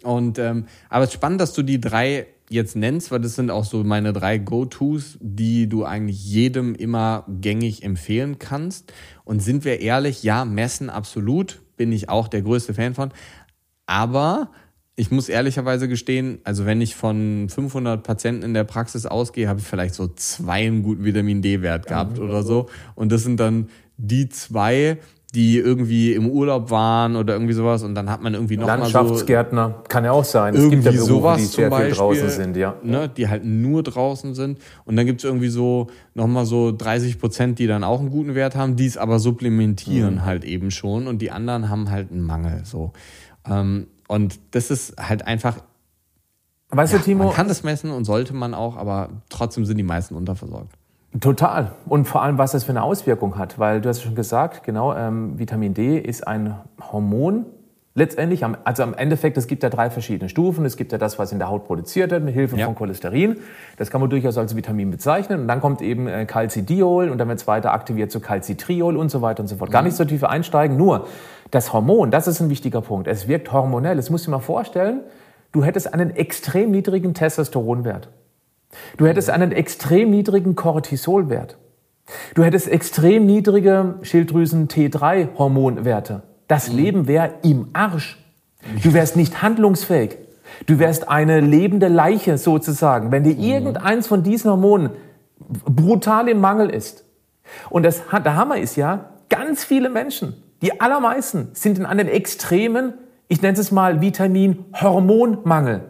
Und 0.03 0.38
ähm, 0.38 0.67
aber 0.89 1.05
es 1.05 1.09
ist 1.09 1.15
spannend, 1.15 1.41
dass 1.41 1.53
du 1.53 1.63
die 1.63 1.81
drei 1.81 2.27
jetzt 2.49 2.75
nennst, 2.75 3.09
weil 3.09 3.21
das 3.21 3.33
sind 3.33 3.49
auch 3.49 3.65
so 3.65 3.83
meine 3.83 4.13
drei 4.13 4.38
Go-Tos, 4.38 5.17
die 5.21 5.67
du 5.67 5.86
eigentlich 5.86 6.23
jedem 6.23 6.75
immer 6.75 7.25
gängig 7.27 7.81
empfehlen 7.81 8.38
kannst. 8.38 8.93
Und 9.25 9.41
sind 9.41 9.65
wir 9.65 9.79
ehrlich, 9.79 10.21
ja, 10.21 10.45
messen 10.45 10.91
absolut, 10.91 11.62
bin 11.77 11.91
ich 11.91 12.09
auch 12.09 12.27
der 12.27 12.43
größte 12.43 12.75
Fan 12.75 12.93
von. 12.93 13.12
Aber 13.88 14.51
ich 14.95 15.10
muss 15.10 15.27
ehrlicherweise 15.27 15.88
gestehen, 15.88 16.39
also 16.43 16.65
wenn 16.65 16.79
ich 16.79 16.95
von 16.95 17.47
500 17.49 18.03
Patienten 18.03 18.43
in 18.43 18.53
der 18.53 18.63
Praxis 18.63 19.06
ausgehe, 19.06 19.47
habe 19.47 19.60
ich 19.60 19.65
vielleicht 19.65 19.95
so 19.95 20.08
zwei 20.08 20.67
einen 20.67 20.84
guten 20.84 21.03
Vitamin 21.03 21.41
D-Wert 21.41 21.88
gehabt 21.88 22.19
ja, 22.19 22.23
oder 22.23 22.43
so. 22.43 22.67
Und 22.93 23.12
das 23.12 23.23
sind 23.23 23.39
dann 23.39 23.69
die 23.97 24.29
zwei, 24.29 24.99
die 25.34 25.58
irgendwie 25.58 26.13
im 26.13 26.29
Urlaub 26.29 26.69
waren 26.69 27.15
oder 27.15 27.34
irgendwie 27.34 27.53
sowas 27.53 27.82
und 27.82 27.95
dann 27.95 28.08
hat 28.08 28.21
man 28.21 28.36
irgendwie 28.36 28.56
noch 28.56 28.67
Landschaftsgärtner 28.67 29.67
mal 29.69 29.75
so 29.77 29.84
kann 29.89 30.06
ja 30.06 30.12
auch 30.12 30.23
sein. 30.23 30.53
Es 30.53 30.69
gibt 30.69 30.86
ja 30.86 30.91
Berufe, 30.91 31.08
sowas 31.08 31.38
die 31.38 31.45
sehr 31.45 31.69
Beispiel, 31.71 31.89
viel 31.89 31.97
draußen 31.97 32.29
sind, 32.29 32.56
ja. 32.56 32.75
Ne, 32.84 33.10
die 33.10 33.27
halt 33.27 33.43
nur 33.43 33.82
draußen 33.82 34.36
sind 34.36 34.60
und 34.86 34.95
dann 34.95 35.08
gibt 35.08 35.21
es 35.21 35.25
irgendwie 35.25 35.49
so 35.49 35.88
nochmal 36.13 36.45
so 36.45 36.71
30 36.71 37.19
Prozent, 37.19 37.58
die 37.58 37.65
dann 37.65 37.84
auch 37.84 37.99
einen 37.99 38.12
guten 38.12 38.36
Wert 38.36 38.56
haben, 38.56 38.75
die 38.75 38.86
es 38.86 38.95
aber 38.95 39.17
supplementieren 39.17 40.15
mhm. 40.15 40.25
halt 40.25 40.43
eben 40.43 40.69
schon 40.69 41.08
und 41.08 41.19
die 41.19 41.32
anderen 41.32 41.67
haben 41.67 41.89
halt 41.89 42.12
einen 42.12 42.21
Mangel 42.21 42.62
so. 42.63 42.93
Ähm, 43.49 43.88
und 44.13 44.39
das 44.52 44.69
ist 44.69 44.95
halt 44.97 45.26
einfach. 45.26 45.58
Weißt 46.69 46.93
ja, 46.93 46.99
du, 46.99 47.06
Timo? 47.06 47.26
Man 47.26 47.34
kann 47.34 47.47
das 47.47 47.63
messen 47.63 47.91
und 47.91 48.06
sollte 48.06 48.34
man 48.34 48.54
auch, 48.54 48.78
aber 48.78 49.10
trotzdem 49.30 49.65
sind 49.65 49.78
die 49.78 49.84
meisten 49.84 50.15
unterversorgt. 50.15 50.71
Total. 51.19 51.71
Und 51.88 52.06
vor 52.06 52.21
allem, 52.21 52.38
was 52.38 52.52
das 52.52 52.63
für 52.63 52.71
eine 52.71 52.84
Auswirkung 52.84 53.38
hat. 53.38 53.58
Weil 53.58 53.82
du 53.82 53.89
hast 53.89 54.02
schon 54.02 54.15
gesagt, 54.15 54.63
genau, 54.63 54.95
ähm, 54.95 55.38
Vitamin 55.38 55.73
D 55.73 55.97
ist 55.97 56.28
ein 56.28 56.56
Hormon, 56.91 57.45
Letztendlich, 57.95 58.43
also 58.63 58.82
am 58.82 58.95
Endeffekt, 58.95 59.38
es 59.38 59.45
gibt 59.45 59.62
ja 59.62 59.69
drei 59.69 59.91
verschiedene 59.91 60.28
Stufen. 60.28 60.65
Es 60.65 60.78
gibt 60.78 60.91
ja 60.91 60.97
das, 60.97 61.19
was 61.19 61.32
in 61.32 61.38
der 61.38 61.49
Haut 61.49 61.65
produziert 61.65 62.10
wird 62.10 62.23
mit 62.23 62.34
Hilfe 62.34 62.58
ja. 62.58 62.65
von 62.65 62.73
Cholesterin. 62.73 63.38
Das 63.78 63.91
kann 63.91 64.02
man 64.02 64.10
durchaus 64.10 64.36
als 64.36 64.56
Vitamin 64.56 64.89
bezeichnen. 64.89 65.41
Und 65.41 65.47
dann 65.47 65.62
kommt 65.62 65.80
eben 65.84 66.08
äh, 66.08 66.26
Calcidiol 66.26 67.10
und 67.10 67.19
dann 67.19 67.28
wird 67.28 67.39
es 67.39 67.45
weiter 67.45 67.71
aktiviert 67.71 68.12
zu 68.12 68.19
Calcitriol 68.19 68.97
und 68.97 69.12
so 69.12 69.21
weiter 69.21 69.41
und 69.41 69.47
so 69.47 69.58
fort. 69.58 69.69
Gar 69.69 69.84
nicht 69.84 69.95
so 69.95 70.06
tief 70.06 70.23
einsteigen. 70.23 70.76
Nur 70.76 71.06
das 71.51 71.73
Hormon, 71.73 72.12
das 72.12 72.27
ist 72.27 72.39
ein 72.39 72.49
wichtiger 72.49 72.82
Punkt. 72.82 73.08
Es 73.08 73.27
wirkt 73.27 73.51
hormonell. 73.51 73.99
Es 73.99 74.10
muss 74.10 74.23
dir 74.23 74.32
mal 74.32 74.39
vorstellen, 74.39 75.01
du 75.51 75.63
hättest 75.63 75.93
einen 75.93 76.15
extrem 76.15 76.71
niedrigen 76.71 77.13
Testosteronwert. 77.13 78.10
Du 78.97 79.06
hättest 79.06 79.29
einen 79.29 79.51
extrem 79.51 80.10
niedrigen 80.10 80.56
Cortisolwert. 80.56 81.58
Du 82.34 82.43
hättest 82.43 82.67
extrem 82.67 83.25
niedrige 83.25 83.95
Schilddrüsen 84.01 84.67
T3-Hormonwerte. 84.67 86.23
Das 86.47 86.69
mhm. 86.69 86.75
Leben 86.75 87.08
wäre 87.08 87.36
im 87.43 87.69
Arsch. 87.73 88.19
Du 88.84 88.93
wärst 88.93 89.15
nicht 89.15 89.41
handlungsfähig. 89.41 90.17
Du 90.65 90.79
wärst 90.79 91.10
eine 91.10 91.39
lebende 91.39 91.88
Leiche 91.88 92.38
sozusagen, 92.38 93.12
wenn 93.12 93.23
dir 93.23 93.36
mhm. 93.36 93.43
irgendeins 93.43 94.08
von 94.08 94.23
diesen 94.23 94.51
Hormonen 94.51 94.91
brutal 95.39 96.29
im 96.29 96.39
Mangel 96.39 96.69
ist. 96.69 97.06
Und 97.69 97.84
das, 97.84 98.01
der 98.12 98.36
Hammer 98.36 98.58
ist 98.58 98.75
ja, 98.75 99.10
ganz 99.29 99.63
viele 99.63 99.89
Menschen, 99.89 100.42
die 100.63 100.82
allermeisten, 100.82 101.49
sind 101.54 101.78
in 101.78 101.86
einem 101.86 102.08
extremen, 102.08 102.93
ich 103.28 103.41
nenne 103.41 103.60
es 103.60 103.71
mal 103.71 104.02
Vitamin-Hormonmangel. 104.02 105.82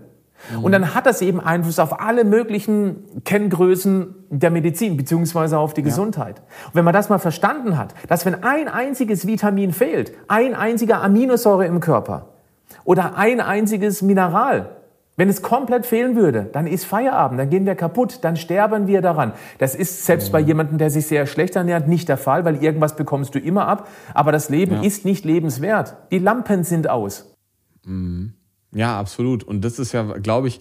Und 0.62 0.74
dann 0.74 0.94
hat 0.94 1.06
das 1.06 1.22
eben 1.22 1.40
Einfluss 1.40 1.80
auf 1.80 2.02
alle 2.02 2.26
möglichen 2.26 3.24
Kenngrößen 3.24 4.14
der 4.30 4.52
Medizin 4.52 4.98
beziehungsweise 4.98 5.58
auf 5.58 5.74
die 5.74 5.84
Gesundheit. 5.84 6.42
Und 6.68 6.76
wenn 6.76 6.84
man 6.84 6.94
das 6.94 7.08
mal 7.08 7.20
verstanden 7.20 7.78
hat, 7.78 7.94
dass 8.10 8.26
wenn 8.26 8.44
ein 8.44 8.68
einziges 8.68 9.26
Vitamin 9.26 9.72
fehlt, 9.72 10.12
ein 10.28 10.54
einziger 10.54 11.02
Aminosäure 11.02 11.66
im 11.66 11.80
Körper 11.80 12.34
oder 12.84 13.16
ein 13.16 13.40
einziges 13.40 14.02
Mineral, 14.02 14.70
wenn 15.16 15.30
es 15.30 15.42
komplett 15.42 15.86
fehlen 15.86 16.16
würde, 16.16 16.50
dann 16.52 16.66
ist 16.66 16.86
Feierabend, 16.86 17.40
dann 17.40 17.50
gehen 17.50 17.66
wir 17.66 17.76
kaputt, 17.76 18.20
dann 18.22 18.36
sterben 18.36 18.88
wir 18.88 19.02
daran. 19.02 19.34
Das 19.60 19.76
ist 19.76 20.06
selbst 20.06 20.32
bei 20.32 20.40
jemandem, 20.40 20.80
der 20.80 20.90
sich 20.90 21.06
sehr 21.06 21.28
schlecht 21.28 21.56
ernährt, 21.56 21.88
nicht 21.88 22.10
der 22.10 22.18
Fall, 22.18 22.46
weil 22.46 22.64
irgendwas 22.64 22.96
bekommst 22.96 23.36
du 23.36 23.40
immer 23.40 23.68
ab. 23.68 23.88
Aber 24.16 24.32
das 24.32 24.50
Leben 24.50 24.76
ja. 24.76 24.82
ist 24.82 25.06
nicht 25.06 25.24
lebenswert. 25.24 25.96
Die 26.12 26.18
Lampen 26.18 26.64
sind 26.64 26.90
aus. 26.90 27.36
Mhm. 27.86 28.34
Ja, 28.74 29.00
absolut. 29.00 29.44
Und 29.44 29.64
das 29.64 29.78
ist 29.78 29.92
ja, 29.92 30.02
glaube 30.02 30.48
ich, 30.48 30.60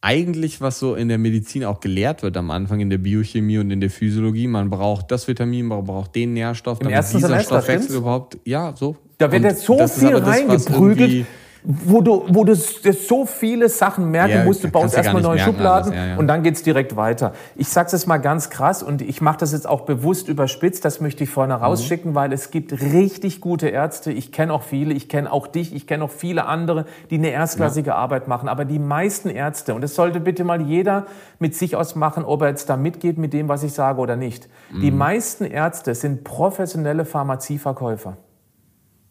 eigentlich, 0.00 0.60
was 0.60 0.78
so 0.78 0.94
in 0.94 1.08
der 1.08 1.18
Medizin 1.18 1.64
auch 1.64 1.80
gelehrt 1.80 2.22
wird 2.22 2.36
am 2.36 2.50
Anfang, 2.50 2.80
in 2.80 2.90
der 2.90 2.98
Biochemie 2.98 3.58
und 3.58 3.70
in 3.70 3.80
der 3.80 3.90
Physiologie. 3.90 4.46
Man 4.46 4.68
braucht 4.68 5.10
das 5.10 5.26
Vitamin, 5.26 5.66
man 5.66 5.84
braucht 5.84 6.14
den 6.14 6.34
Nährstoff, 6.34 6.78
damit 6.78 6.96
dieser 6.98 7.20
Semester, 7.20 7.42
Stoffwechsel 7.62 7.96
überhaupt, 7.96 8.38
ja, 8.44 8.74
so. 8.76 8.96
Da 9.16 9.32
wird 9.32 9.42
jetzt 9.42 9.62
so 9.62 9.88
viel 9.88 10.14
reingeprügelt 10.14 11.26
wo 11.64 12.00
du, 12.00 12.24
wo 12.28 12.44
du 12.44 12.54
so 12.54 13.26
viele 13.26 13.68
Sachen 13.68 14.10
merken 14.10 14.34
ja, 14.34 14.44
musst, 14.44 14.62
du 14.64 14.68
baust 14.68 14.96
erstmal 14.96 15.22
neue 15.22 15.38
Schubladen 15.38 15.92
ja, 15.92 16.06
ja. 16.06 16.16
und 16.16 16.28
dann 16.28 16.42
geht's 16.42 16.62
direkt 16.62 16.96
weiter. 16.96 17.32
Ich 17.56 17.68
sag's 17.68 17.92
jetzt 17.92 18.06
mal 18.06 18.18
ganz 18.18 18.50
krass 18.50 18.82
und 18.82 19.02
ich 19.02 19.20
mache 19.20 19.38
das 19.38 19.52
jetzt 19.52 19.68
auch 19.68 19.82
bewusst 19.82 20.28
überspitzt, 20.28 20.84
das 20.84 21.00
möchte 21.00 21.24
ich 21.24 21.30
vorne 21.30 21.56
mhm. 21.56 21.62
rausschicken, 21.64 22.14
weil 22.14 22.32
es 22.32 22.50
gibt 22.50 22.72
richtig 22.72 23.40
gute 23.40 23.68
Ärzte, 23.68 24.12
ich 24.12 24.32
kenne 24.32 24.52
auch 24.52 24.62
viele, 24.62 24.94
ich 24.94 25.08
kenne 25.08 25.32
auch 25.32 25.46
dich, 25.46 25.74
ich 25.74 25.86
kenne 25.86 26.04
auch 26.04 26.10
viele 26.10 26.46
andere, 26.46 26.86
die 27.10 27.16
eine 27.16 27.30
erstklassige 27.30 27.94
Arbeit 27.94 28.28
machen, 28.28 28.48
aber 28.48 28.64
die 28.64 28.78
meisten 28.78 29.28
Ärzte, 29.28 29.74
und 29.74 29.80
das 29.80 29.94
sollte 29.94 30.20
bitte 30.20 30.44
mal 30.44 30.60
jeder 30.60 31.06
mit 31.38 31.54
sich 31.54 31.76
ausmachen, 31.76 32.24
ob 32.24 32.42
er 32.42 32.48
jetzt 32.48 32.68
da 32.70 32.76
mitgeht 32.76 33.18
mit 33.18 33.32
dem, 33.32 33.48
was 33.48 33.62
ich 33.62 33.72
sage 33.72 34.00
oder 34.00 34.16
nicht. 34.16 34.48
Mhm. 34.72 34.80
Die 34.80 34.90
meisten 34.90 35.44
Ärzte 35.44 35.94
sind 35.94 36.24
professionelle 36.24 37.04
Pharmazieverkäufer. 37.04 38.16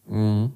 Mhm. 0.07 0.53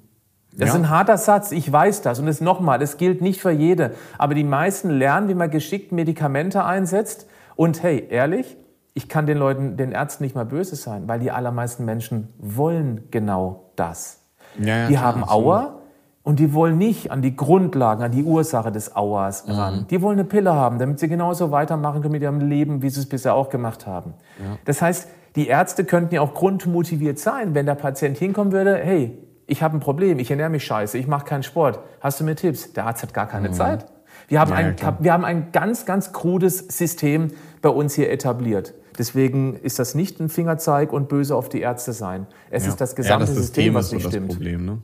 Das 0.52 0.68
ja. 0.68 0.74
ist 0.74 0.80
ein 0.80 0.90
harter 0.90 1.16
Satz, 1.16 1.50
ich 1.50 1.70
weiß 1.70 2.02
das. 2.02 2.18
Und 2.18 2.28
es 2.28 2.40
nochmal, 2.40 2.78
das 2.78 2.98
gilt 2.98 3.22
nicht 3.22 3.40
für 3.40 3.50
jede. 3.50 3.92
Aber 4.18 4.34
die 4.34 4.44
meisten 4.44 4.90
lernen, 4.90 5.28
wie 5.28 5.34
man 5.34 5.50
geschickt 5.50 5.92
Medikamente 5.92 6.64
einsetzt. 6.64 7.26
Und 7.56 7.82
hey, 7.82 8.06
ehrlich, 8.10 8.56
ich 8.94 9.08
kann 9.08 9.26
den 9.26 9.38
Leuten, 9.38 9.76
den 9.76 9.92
Ärzten 9.92 10.24
nicht 10.24 10.34
mal 10.34 10.44
böse 10.44 10.76
sein, 10.76 11.08
weil 11.08 11.20
die 11.20 11.30
allermeisten 11.30 11.84
Menschen 11.84 12.28
wollen 12.38 13.08
genau 13.10 13.70
das. 13.76 14.20
Ja, 14.58 14.66
ja, 14.66 14.88
die 14.88 14.94
klar, 14.94 15.04
haben 15.04 15.24
Auer 15.24 15.78
und 16.22 16.38
die 16.38 16.52
wollen 16.52 16.76
nicht 16.76 17.10
an 17.10 17.22
die 17.22 17.34
Grundlagen, 17.34 18.02
an 18.02 18.12
die 18.12 18.22
Ursache 18.22 18.70
des 18.70 18.94
Auers 18.94 19.46
mhm. 19.46 19.54
ran. 19.54 19.86
Die 19.88 20.02
wollen 20.02 20.18
eine 20.18 20.28
Pille 20.28 20.52
haben, 20.52 20.78
damit 20.78 21.00
sie 21.00 21.08
genauso 21.08 21.50
weitermachen 21.50 22.02
können 22.02 22.12
mit 22.12 22.22
ihrem 22.22 22.40
Leben, 22.40 22.82
wie 22.82 22.90
sie 22.90 23.00
es 23.00 23.08
bisher 23.08 23.34
auch 23.34 23.48
gemacht 23.48 23.86
haben. 23.86 24.12
Das 24.66 24.82
heißt, 24.82 25.08
die 25.34 25.46
Ärzte 25.46 25.84
könnten 25.84 26.14
ja 26.14 26.20
auch 26.20 26.34
grundmotiviert 26.34 27.18
sein, 27.18 27.54
wenn 27.54 27.64
der 27.64 27.74
Patient 27.74 28.18
hinkommen 28.18 28.52
würde, 28.52 28.76
hey, 28.76 29.18
ich 29.52 29.62
habe 29.62 29.76
ein 29.76 29.80
Problem, 29.80 30.18
ich 30.18 30.30
ernähre 30.30 30.48
mich 30.48 30.64
scheiße, 30.64 30.96
ich 30.96 31.06
mache 31.06 31.26
keinen 31.26 31.42
Sport. 31.42 31.80
Hast 32.00 32.18
du 32.18 32.24
mir 32.24 32.34
Tipps? 32.34 32.72
Der 32.72 32.86
Arzt 32.86 33.02
hat 33.02 33.12
gar 33.12 33.28
keine 33.28 33.50
mhm. 33.50 33.52
Zeit. 33.52 33.86
Wir 34.28 34.40
haben, 34.40 34.50
ja, 34.50 34.56
ein, 34.56 34.76
wir 35.00 35.12
haben 35.12 35.24
ein 35.26 35.52
ganz, 35.52 35.84
ganz 35.84 36.12
krudes 36.12 36.58
System 36.58 37.28
bei 37.60 37.68
uns 37.68 37.94
hier 37.94 38.10
etabliert. 38.10 38.72
Deswegen 38.98 39.54
ist 39.56 39.78
das 39.78 39.94
nicht 39.94 40.20
ein 40.20 40.30
Fingerzeig 40.30 40.92
und 40.92 41.10
böse 41.10 41.36
auf 41.36 41.50
die 41.50 41.60
Ärzte 41.60 41.92
sein. 41.92 42.26
Es 42.50 42.64
ja. 42.64 42.70
ist 42.70 42.80
das 42.80 42.96
gesamte 42.96 43.24
ja, 43.24 43.26
das 43.26 43.36
System, 43.36 43.44
System, 43.44 43.74
was 43.74 43.92
nicht 43.92 44.02
so 44.02 44.08
stimmt. 44.08 44.28
Problem, 44.28 44.64
ne? 44.64 44.78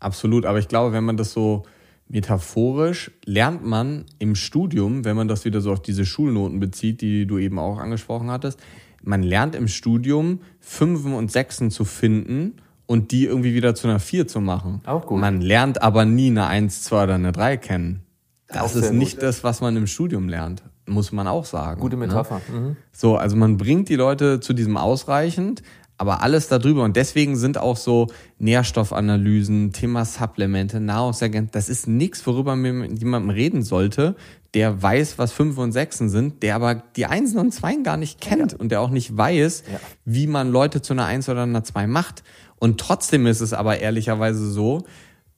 Absolut, 0.00 0.46
aber 0.46 0.58
ich 0.58 0.66
glaube, 0.66 0.92
wenn 0.92 1.04
man 1.04 1.16
das 1.16 1.32
so 1.32 1.62
metaphorisch 2.08 3.12
lernt 3.24 3.64
man 3.64 4.04
im 4.18 4.34
Studium, 4.34 5.04
wenn 5.04 5.14
man 5.14 5.28
das 5.28 5.44
wieder 5.44 5.60
so 5.60 5.72
auf 5.72 5.80
diese 5.80 6.04
Schulnoten 6.04 6.58
bezieht, 6.58 7.02
die 7.02 7.24
du 7.24 7.38
eben 7.38 7.60
auch 7.60 7.78
angesprochen 7.78 8.32
hattest, 8.32 8.58
man 9.04 9.22
lernt 9.22 9.54
im 9.54 9.68
Studium 9.68 10.40
Fünfen 10.58 11.14
und 11.14 11.30
Sechsen 11.30 11.70
zu 11.70 11.84
finden 11.84 12.56
und 12.92 13.10
die 13.10 13.24
irgendwie 13.24 13.54
wieder 13.54 13.74
zu 13.74 13.88
einer 13.88 13.98
4 14.00 14.28
zu 14.28 14.42
machen. 14.42 14.82
Auch 14.84 15.06
gut. 15.06 15.18
Man 15.18 15.40
lernt 15.40 15.80
aber 15.82 16.04
nie 16.04 16.26
eine 16.28 16.46
1, 16.46 16.82
2 16.82 17.04
oder 17.04 17.14
eine 17.14 17.32
3 17.32 17.56
kennen. 17.56 18.02
Das 18.48 18.72
Auch 18.72 18.76
ist 18.76 18.92
nicht 18.92 19.14
gut. 19.14 19.22
das, 19.22 19.42
was 19.44 19.62
man 19.62 19.74
im 19.76 19.86
Studium 19.86 20.28
lernt, 20.28 20.62
muss 20.86 21.10
man 21.10 21.26
auch 21.26 21.46
sagen. 21.46 21.80
Gute 21.80 21.96
ne? 21.96 22.06
Metapher. 22.06 22.42
Mhm. 22.52 22.76
So, 22.92 23.16
also 23.16 23.34
man 23.34 23.56
bringt 23.56 23.88
die 23.88 23.96
Leute 23.96 24.40
zu 24.40 24.52
diesem 24.52 24.76
ausreichend, 24.76 25.62
aber 25.96 26.22
alles 26.22 26.48
darüber. 26.48 26.84
Und 26.84 26.96
deswegen 26.96 27.36
sind 27.36 27.56
auch 27.56 27.78
so 27.78 28.08
Nährstoffanalysen, 28.38 29.72
Thema 29.72 30.04
Supplemente, 30.04 30.80
Nahrungsergänzungen, 30.80 31.50
das 31.52 31.68
ist 31.68 31.86
nichts, 31.88 32.26
worüber 32.26 32.56
man 32.56 32.78
mit 32.80 32.98
jemandem 32.98 33.30
reden 33.30 33.62
sollte, 33.62 34.16
der 34.54 34.82
weiß, 34.82 35.16
was 35.18 35.32
Fünf 35.32 35.56
und 35.56 35.72
Sechsen 35.72 36.08
sind, 36.10 36.42
der 36.42 36.56
aber 36.56 36.74
die 36.96 37.06
Einsen 37.06 37.38
und 37.38 37.52
Zweien 37.52 37.84
gar 37.84 37.96
nicht 37.96 38.20
kennt 38.20 38.52
und 38.54 38.70
der 38.70 38.80
auch 38.82 38.90
nicht 38.90 39.16
weiß, 39.16 39.64
Ja. 39.72 39.80
wie 40.04 40.26
man 40.26 40.50
Leute 40.50 40.82
zu 40.82 40.92
einer 40.92 41.06
Eins 41.06 41.28
oder 41.28 41.44
einer 41.44 41.64
Zwei 41.64 41.86
macht. 41.86 42.22
Und 42.62 42.78
trotzdem 42.78 43.26
ist 43.26 43.40
es 43.40 43.54
aber 43.54 43.80
ehrlicherweise 43.80 44.48
so, 44.48 44.84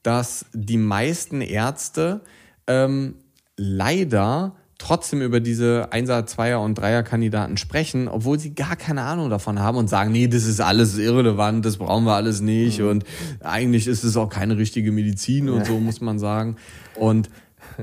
dass 0.03 0.45
die 0.53 0.77
meisten 0.77 1.41
Ärzte 1.41 2.21
ähm, 2.67 3.15
leider 3.57 4.53
trotzdem 4.77 5.23
über 5.23 5.39
diese 5.39 5.91
Einser, 5.91 6.27
Zweier 6.27 6.61
und 6.61 6.75
Dreier-Kandidaten 6.75 7.57
sprechen, 7.57 8.07
obwohl 8.07 8.37
sie 8.37 8.53
gar 8.53 8.75
keine 8.75 9.01
Ahnung 9.01 9.31
davon 9.31 9.57
haben 9.57 9.75
und 9.75 9.89
sagen, 9.89 10.11
nee, 10.11 10.27
das 10.27 10.45
ist 10.45 10.61
alles 10.61 10.99
irrelevant, 10.99 11.65
das 11.65 11.77
brauchen 11.77 12.05
wir 12.05 12.13
alles 12.13 12.41
nicht 12.41 12.83
und 12.83 13.05
eigentlich 13.39 13.87
ist 13.87 14.03
es 14.03 14.17
auch 14.17 14.29
keine 14.29 14.57
richtige 14.57 14.91
Medizin 14.91 15.49
und 15.49 15.65
so 15.65 15.79
muss 15.79 16.01
man 16.01 16.19
sagen. 16.19 16.57
Und 16.93 17.31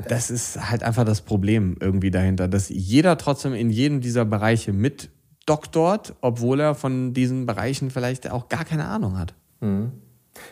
das 0.06 0.30
ist 0.30 0.70
halt 0.70 0.84
einfach 0.84 1.04
das 1.04 1.20
Problem 1.20 1.76
irgendwie 1.80 2.12
dahinter, 2.12 2.46
dass 2.46 2.68
jeder 2.68 3.18
trotzdem 3.18 3.54
in 3.54 3.70
jedem 3.70 4.00
dieser 4.02 4.24
Bereiche 4.24 4.72
mit 4.72 5.10
doktort, 5.46 6.14
obwohl 6.20 6.60
er 6.60 6.74
von 6.74 7.12
diesen 7.14 7.46
Bereichen 7.46 7.90
vielleicht 7.90 8.30
auch 8.30 8.48
gar 8.48 8.64
keine 8.64 8.86
Ahnung 8.86 9.18
hat. 9.18 9.34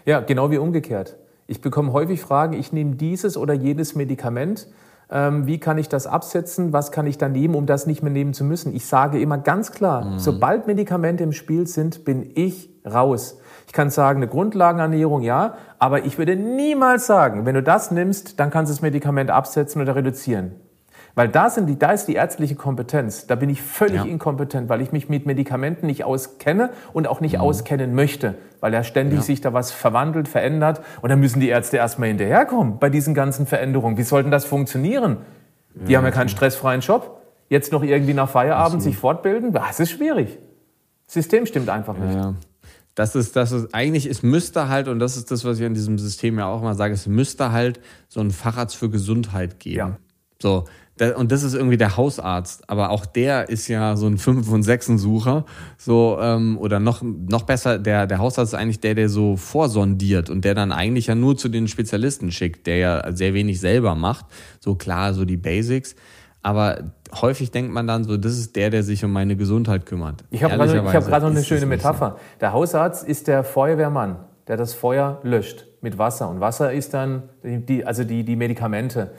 Ja, 0.05 0.21
genau 0.21 0.51
wie 0.51 0.59
umgekehrt. 0.59 1.17
Ich 1.47 1.61
bekomme 1.61 1.93
häufig 1.93 2.21
Fragen, 2.21 2.53
ich 2.53 2.73
nehme 2.73 2.95
dieses 2.97 3.37
oder 3.37 3.55
jenes 3.55 3.95
Medikament. 3.95 4.69
Ähm, 5.11 5.47
wie 5.47 5.59
kann 5.59 5.79
ich 5.79 5.89
das 5.89 6.07
absetzen? 6.07 6.73
Was 6.73 6.93
kann 6.93 7.07
ich 7.07 7.19
dann 7.19 7.33
nehmen, 7.33 7.57
um 7.57 7.67
das 7.67 7.87
nicht 7.87 8.03
mehr 8.03 8.13
nehmen 8.13 8.33
zu 8.33 8.45
müssen? 8.45 8.75
Ich 8.75 8.87
sage 8.87 9.21
immer 9.21 9.39
ganz 9.39 9.73
klar, 9.73 10.19
sobald 10.19 10.69
Medikamente 10.69 11.25
im 11.25 11.33
Spiel 11.33 11.67
sind, 11.67 12.05
bin 12.05 12.31
ich 12.37 12.71
raus. 12.87 13.39
Ich 13.67 13.73
kann 13.73 13.91
sagen, 13.91 14.19
eine 14.19 14.29
Grundlagenernährung 14.29 15.23
ja, 15.23 15.55
aber 15.79 16.05
ich 16.05 16.19
würde 16.19 16.37
niemals 16.37 17.07
sagen, 17.07 17.47
wenn 17.47 17.55
du 17.55 17.63
das 17.63 17.91
nimmst, 17.91 18.39
dann 18.39 18.51
kannst 18.51 18.71
du 18.71 18.75
das 18.75 18.83
Medikament 18.83 19.31
absetzen 19.31 19.83
oder 19.83 19.97
reduzieren. 19.97 20.53
Weil 21.15 21.29
da, 21.29 21.51
sind 21.51 21.67
die, 21.67 21.79
da 21.79 21.93
ist 21.93 22.07
die 22.07 22.15
ärztliche 22.15 22.55
Kompetenz. 22.55 23.27
Da 23.27 23.35
bin 23.35 23.51
ich 23.51 23.61
völlig 23.63 23.97
Ja. 23.97 24.05
inkompetent, 24.05 24.69
weil 24.69 24.81
ich 24.81 24.93
mich 24.93 25.09
mit 25.09 25.27
Medikamenten 25.27 25.87
nicht 25.87 26.05
auskenne 26.05 26.71
und 26.93 27.07
auch 27.09 27.21
nicht 27.21 27.39
auskennen 27.39 27.95
möchte, 27.95 28.35
weil 28.61 28.73
ja 28.73 28.85
ständig 28.85 29.19
Ja. 29.21 29.25
sich 29.25 29.41
da 29.41 29.53
was 29.53 29.73
verwandelt, 29.73 30.29
verändert. 30.29 30.81
Und 31.03 31.09
dann 31.11 31.21
müssen 31.21 31.41
die 31.41 31.49
Ärzte 31.49 31.77
erstmal 31.79 32.09
hinterherkommen 32.09 32.79
bei 32.79 32.91
diesen 32.91 33.15
ganzen 33.15 33.47
Veränderungen. 33.47 33.97
Wie 33.97 34.03
sollten 34.05 34.31
das 34.31 34.45
funktionieren? 34.45 35.19
Die 35.75 35.97
haben 35.97 36.05
ja 36.05 36.11
keinen 36.11 36.29
stressfreien 36.29 36.81
Job. 36.81 37.21
Jetzt 37.49 37.73
noch 37.73 37.83
irgendwie 37.83 38.15
nach 38.15 38.29
Feierabend 38.31 38.83
sich 38.83 38.97
fortbilden? 38.97 39.53
Das 39.53 39.81
ist 39.81 39.91
schwierig. 39.91 40.39
Das 41.07 41.15
System 41.15 41.47
stimmt 41.47 41.69
einfach 41.69 41.97
nicht. 41.97 42.15
Ja. 42.15 42.35
Das 42.95 43.15
ist, 43.17 43.35
das 43.35 43.51
ist, 43.53 43.75
eigentlich, 43.75 44.07
es 44.07 44.23
müsste 44.23 44.69
halt, 44.69 44.87
und 44.89 44.99
das 44.99 45.17
ist 45.17 45.31
das, 45.31 45.45
was 45.45 45.59
ich 45.59 45.67
an 45.67 45.75
diesem 45.75 45.99
System 45.99 46.39
ja 46.39 46.47
auch 46.47 46.61
immer 46.61 46.75
sage, 46.75 46.93
es 46.95 47.07
müsste 47.07 47.51
halt 47.51 47.81
so 48.09 48.21
einen 48.21 48.31
Facharzt 48.31 48.77
für 48.77 48.91
Gesundheit 48.91 49.59
geben. 49.59 49.77
Ja. 49.77 49.97
So. 50.43 50.65
Und 51.17 51.33
das 51.33 51.43
ist 51.43 51.55
irgendwie 51.55 51.79
der 51.79 51.97
Hausarzt, 51.97 52.69
aber 52.69 52.91
auch 52.91 53.07
der 53.07 53.49
ist 53.49 53.69
ja 53.69 53.97
so 53.97 54.07
ein 54.07 54.19
Fünf- 54.19 54.51
und 54.51 54.63
Sechsen-Sucher. 54.63 55.47
So, 55.79 56.19
ähm, 56.21 56.59
oder 56.59 56.79
noch, 56.79 57.03
noch 57.03 57.43
besser, 57.43 57.79
der, 57.79 58.07
der 58.07 58.19
Hausarzt 58.19 58.53
ist 58.53 58.59
eigentlich 58.59 58.81
der, 58.81 58.95
der 58.95 59.09
so 59.09 59.37
vorsondiert 59.37 60.29
und 60.29 60.45
der 60.45 60.55
dann 60.55 60.73
eigentlich 60.73 61.07
ja 61.07 61.15
nur 61.15 61.37
zu 61.37 61.49
den 61.49 61.69
Spezialisten 61.69 62.31
schickt, 62.33 62.67
der 62.67 62.77
ja 62.77 63.13
sehr 63.13 63.33
wenig 63.33 63.61
selber 63.61 63.95
macht. 63.95 64.27
So 64.61 64.75
klar, 64.75 65.15
so 65.15 65.25
die 65.25 65.39
Basics. 65.39 65.97
Aber 66.43 66.93
häufig 67.21 67.51
denkt 67.51 67.73
man 67.73 67.87
dann 67.87 68.05
so, 68.05 68.17
das 68.17 68.33
ist 68.33 68.57
der, 68.57 68.71
der 68.71 68.83
sich 68.83 69.05
um 69.05 69.13
meine 69.13 69.37
Gesundheit 69.37 69.87
kümmert. 69.87 70.25
Ich 70.31 70.43
habe 70.43 70.55
gerade 70.57 70.73
ich 70.73 70.95
hab 70.95 71.23
noch 71.23 71.31
eine 71.31 71.45
schöne 71.45 71.67
nicht 71.67 71.83
so. 71.83 71.89
Metapher. 71.89 72.17
Der 72.41 72.53
Hausarzt 72.53 73.07
ist 73.07 73.27
der 73.27 73.45
Feuerwehrmann, 73.45 74.17
der 74.49 74.57
das 74.57 74.75
Feuer 74.75 75.21
löscht 75.23 75.67
mit 75.81 75.99
Wasser. 75.99 76.29
Und 76.29 76.41
Wasser 76.41 76.73
ist 76.73 76.95
dann 76.95 77.25
die, 77.43 77.85
also 77.85 78.05
die, 78.05 78.25
die 78.25 78.37
Medikamente. 78.37 79.13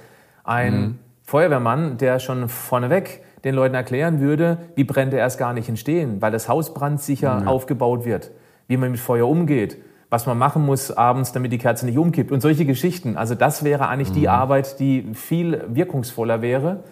Ein 0.43 0.81
Mhm. 0.81 0.99
Feuerwehrmann, 1.31 1.97
der 1.97 2.19
schon 2.19 2.49
vorneweg 2.49 3.23
den 3.45 3.55
Leuten 3.55 3.73
erklären 3.73 4.19
würde, 4.19 4.57
wie 4.75 4.83
Brände 4.83 5.15
erst 5.15 5.39
gar 5.39 5.53
nicht 5.53 5.69
entstehen, 5.69 6.21
weil 6.21 6.29
das 6.31 6.49
Haus 6.49 6.73
brandsicher 6.73 7.47
aufgebaut 7.47 8.03
wird, 8.03 8.31
wie 8.67 8.75
man 8.75 8.91
mit 8.91 8.99
Feuer 8.99 9.27
umgeht, 9.29 9.77
was 10.09 10.25
man 10.25 10.37
machen 10.37 10.65
muss 10.65 10.91
abends, 10.91 11.31
damit 11.31 11.53
die 11.53 11.57
Kerze 11.57 11.85
nicht 11.85 11.97
umkippt 11.97 12.33
und 12.33 12.41
solche 12.41 12.65
Geschichten. 12.65 13.15
Also 13.15 13.33
das 13.33 13.63
wäre 13.63 13.87
eigentlich 13.87 14.11
die 14.11 14.27
Arbeit, 14.27 14.77
die 14.81 15.13
viel 15.13 15.63
wirkungsvoller 15.69 16.41
wäre, 16.41 16.83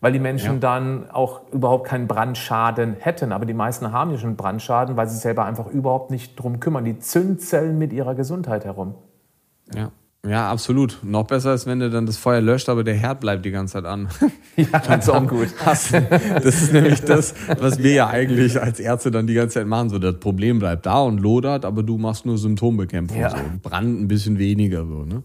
weil 0.00 0.10
die 0.12 0.18
Menschen 0.18 0.54
Ja. 0.54 0.58
dann 0.60 1.08
auch 1.10 1.52
überhaupt 1.52 1.86
keinen 1.86 2.08
Brandschaden 2.08 2.96
hätten. 2.98 3.30
Aber 3.30 3.46
die 3.46 3.54
meisten 3.54 3.92
haben 3.92 4.10
ja 4.10 4.18
schon 4.18 4.34
Brandschaden, 4.34 4.96
weil 4.96 5.06
sie 5.06 5.18
selber 5.18 5.44
einfach 5.44 5.68
überhaupt 5.68 6.10
nicht 6.10 6.34
drum 6.34 6.58
kümmern. 6.58 6.84
Die 6.84 6.98
Zündzellen 6.98 7.78
mit 7.78 7.92
ihrer 7.92 8.16
Gesundheit 8.16 8.64
herum. 8.64 8.96
Ja. 9.72 9.92
Ja, 10.26 10.50
absolut. 10.50 10.98
Noch 11.02 11.26
besser 11.26 11.52
ist, 11.52 11.66
wenn 11.66 11.80
du 11.80 11.90
dann 11.90 12.06
das 12.06 12.16
Feuer 12.16 12.40
löscht, 12.40 12.68
aber 12.70 12.82
der 12.82 12.94
Herd 12.94 13.20
bleibt 13.20 13.44
die 13.44 13.50
ganze 13.50 13.74
Zeit 13.74 13.84
an. 13.84 14.08
Ja, 14.56 14.78
das 14.78 15.04
ist 15.06 15.10
auch 15.10 15.26
gut. 15.26 15.48
Hast- 15.64 15.92
Das 15.92 16.44
ist 16.62 16.72
nämlich 16.72 17.00
das, 17.02 17.34
was 17.58 17.78
wir 17.82 17.92
ja 17.92 18.06
eigentlich 18.08 18.60
als 18.60 18.78
Ärzte 18.78 19.10
dann 19.10 19.26
die 19.26 19.34
ganze 19.34 19.54
Zeit 19.54 19.66
machen. 19.66 19.90
So, 19.90 19.98
das 19.98 20.18
Problem 20.20 20.60
bleibt 20.60 20.86
da 20.86 21.00
und 21.02 21.18
lodert, 21.18 21.64
aber 21.64 21.82
du 21.82 21.98
machst 21.98 22.24
nur 22.24 22.38
Symptombekämpfung. 22.38 23.20
Ja. 23.20 23.30
So. 23.30 23.36
Brand 23.62 24.00
ein 24.02 24.06
bisschen 24.08 24.38
weniger. 24.38 24.86
So, 24.86 25.04
ne? 25.04 25.24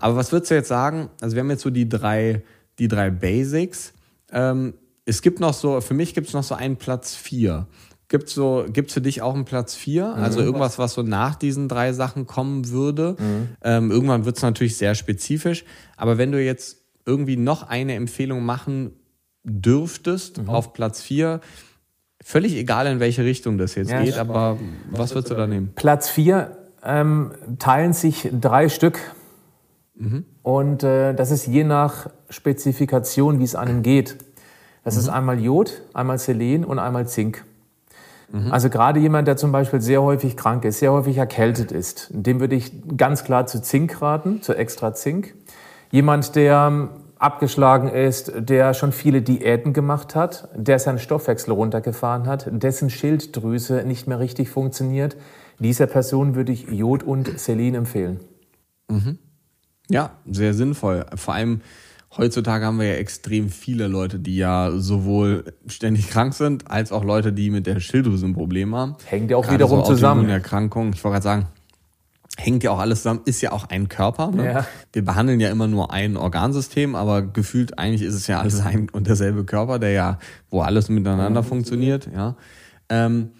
Aber 0.00 0.16
was 0.16 0.32
würdest 0.32 0.50
du 0.50 0.54
jetzt 0.54 0.68
sagen? 0.68 1.10
Also 1.20 1.36
wir 1.36 1.40
haben 1.42 1.50
jetzt 1.50 1.62
so 1.62 1.68
die 1.70 1.86
drei, 1.88 2.42
die 2.78 2.88
drei 2.88 3.10
Basics. 3.10 3.92
Ähm, 4.32 4.72
es 5.04 5.20
gibt 5.20 5.38
noch 5.40 5.52
so, 5.52 5.82
für 5.82 5.92
mich 5.94 6.14
gibt 6.14 6.28
es 6.28 6.32
noch 6.32 6.42
so 6.42 6.54
einen 6.54 6.76
Platz 6.76 7.14
vier. 7.14 7.66
Gibt's 8.14 8.32
so, 8.32 8.64
gibt's 8.72 8.94
für 8.94 9.00
dich 9.00 9.22
auch 9.22 9.34
einen 9.34 9.44
Platz 9.44 9.74
vier? 9.74 10.14
Also 10.14 10.40
irgendwas, 10.40 10.78
was 10.78 10.94
so 10.94 11.02
nach 11.02 11.34
diesen 11.34 11.68
drei 11.68 11.92
Sachen 11.92 12.28
kommen 12.28 12.68
würde. 12.70 13.16
Ähm, 13.60 13.90
irgendwann 13.90 14.24
wird's 14.24 14.40
natürlich 14.40 14.76
sehr 14.76 14.94
spezifisch. 14.94 15.64
Aber 15.96 16.16
wenn 16.16 16.30
du 16.30 16.40
jetzt 16.40 16.78
irgendwie 17.04 17.36
noch 17.36 17.68
eine 17.68 17.94
Empfehlung 17.94 18.44
machen 18.44 18.92
dürftest 19.42 20.42
auf 20.46 20.72
Platz 20.74 21.02
vier, 21.02 21.40
völlig 22.22 22.54
egal 22.54 22.86
in 22.86 23.00
welche 23.00 23.24
Richtung 23.24 23.58
das 23.58 23.74
jetzt 23.74 23.90
Ja, 23.90 24.04
geht, 24.04 24.16
aber 24.16 24.58
was 24.92 25.12
würdest 25.16 25.32
du 25.32 25.34
da 25.34 25.48
nehmen? 25.48 25.72
Platz 25.74 26.08
vier 26.08 26.56
ähm, 26.84 27.32
teilen 27.58 27.94
sich 27.94 28.30
drei 28.40 28.68
Stück. 28.68 29.00
Und 30.42 30.84
äh, 30.84 31.14
das 31.14 31.32
ist 31.32 31.48
je 31.48 31.64
nach 31.64 32.10
Spezifikation, 32.30 33.40
wie 33.40 33.44
es 33.44 33.56
einem 33.56 33.82
geht. 33.82 34.18
Das 34.84 34.94
ist 34.96 35.08
einmal 35.08 35.40
Jod, 35.40 35.82
einmal 35.94 36.18
Selen 36.18 36.64
und 36.64 36.78
einmal 36.78 37.08
Zink. 37.08 37.44
Also 38.50 38.68
gerade 38.68 38.98
jemand, 38.98 39.28
der 39.28 39.36
zum 39.36 39.52
Beispiel 39.52 39.80
sehr 39.80 40.02
häufig 40.02 40.36
krank 40.36 40.64
ist, 40.64 40.80
sehr 40.80 40.90
häufig 40.90 41.18
erkältet 41.18 41.70
ist, 41.70 42.08
dem 42.10 42.40
würde 42.40 42.56
ich 42.56 42.72
ganz 42.96 43.22
klar 43.22 43.46
zu 43.46 43.62
Zink 43.62 44.02
raten, 44.02 44.42
zu 44.42 44.54
extra 44.54 44.92
Zink. 44.92 45.34
Jemand, 45.92 46.34
der 46.34 46.88
abgeschlagen 47.16 47.88
ist, 47.88 48.32
der 48.36 48.74
schon 48.74 48.90
viele 48.90 49.22
Diäten 49.22 49.72
gemacht 49.72 50.16
hat, 50.16 50.48
der 50.56 50.80
seinen 50.80 50.98
Stoffwechsel 50.98 51.52
runtergefahren 51.52 52.26
hat, 52.26 52.48
dessen 52.50 52.90
Schilddrüse 52.90 53.84
nicht 53.86 54.08
mehr 54.08 54.18
richtig 54.18 54.50
funktioniert, 54.50 55.16
dieser 55.60 55.86
Person 55.86 56.34
würde 56.34 56.50
ich 56.50 56.68
Jod 56.68 57.04
und 57.04 57.38
Selen 57.38 57.76
empfehlen. 57.76 58.18
Ja, 59.88 60.10
sehr 60.28 60.54
sinnvoll. 60.54 61.06
Vor 61.14 61.34
allem 61.34 61.60
heutzutage 62.16 62.64
haben 62.64 62.78
wir 62.78 62.86
ja 62.86 62.94
extrem 62.94 63.50
viele 63.50 63.88
Leute, 63.88 64.18
die 64.18 64.36
ja 64.36 64.72
sowohl 64.76 65.44
ständig 65.66 66.08
krank 66.08 66.34
sind, 66.34 66.70
als 66.70 66.92
auch 66.92 67.04
Leute, 67.04 67.32
die 67.32 67.50
mit 67.50 67.66
der 67.66 67.80
Schilddrüse 67.80 68.26
ein 68.26 68.34
Problem 68.34 68.74
haben. 68.74 68.96
Hängt 69.06 69.30
ja 69.30 69.36
auch 69.36 69.42
Gerade 69.42 69.54
wiederum 69.54 69.80
so 69.80 69.92
zusammen. 69.92 70.28
Erkrankung, 70.28 70.92
ich 70.92 71.02
wollte 71.04 71.14
gerade 71.14 71.24
sagen, 71.24 71.46
hängt 72.36 72.64
ja 72.64 72.70
auch 72.70 72.78
alles 72.78 73.02
zusammen, 73.02 73.20
ist 73.24 73.40
ja 73.40 73.52
auch 73.52 73.68
ein 73.68 73.88
Körper. 73.88 74.30
Ne? 74.30 74.44
Ja. 74.44 74.66
Wir 74.92 75.04
behandeln 75.04 75.40
ja 75.40 75.50
immer 75.50 75.66
nur 75.66 75.92
ein 75.92 76.16
Organsystem, 76.16 76.94
aber 76.94 77.22
gefühlt 77.22 77.78
eigentlich 77.78 78.02
ist 78.02 78.14
es 78.14 78.26
ja 78.26 78.40
alles 78.40 78.60
ein 78.60 78.88
und 78.90 79.06
derselbe 79.06 79.44
Körper, 79.44 79.78
der 79.78 79.90
ja, 79.90 80.18
wo 80.50 80.60
alles 80.60 80.88
miteinander 80.88 81.42
funktioniert. 81.42 82.08
Ja. 82.14 82.36
Ähm, 82.88 83.30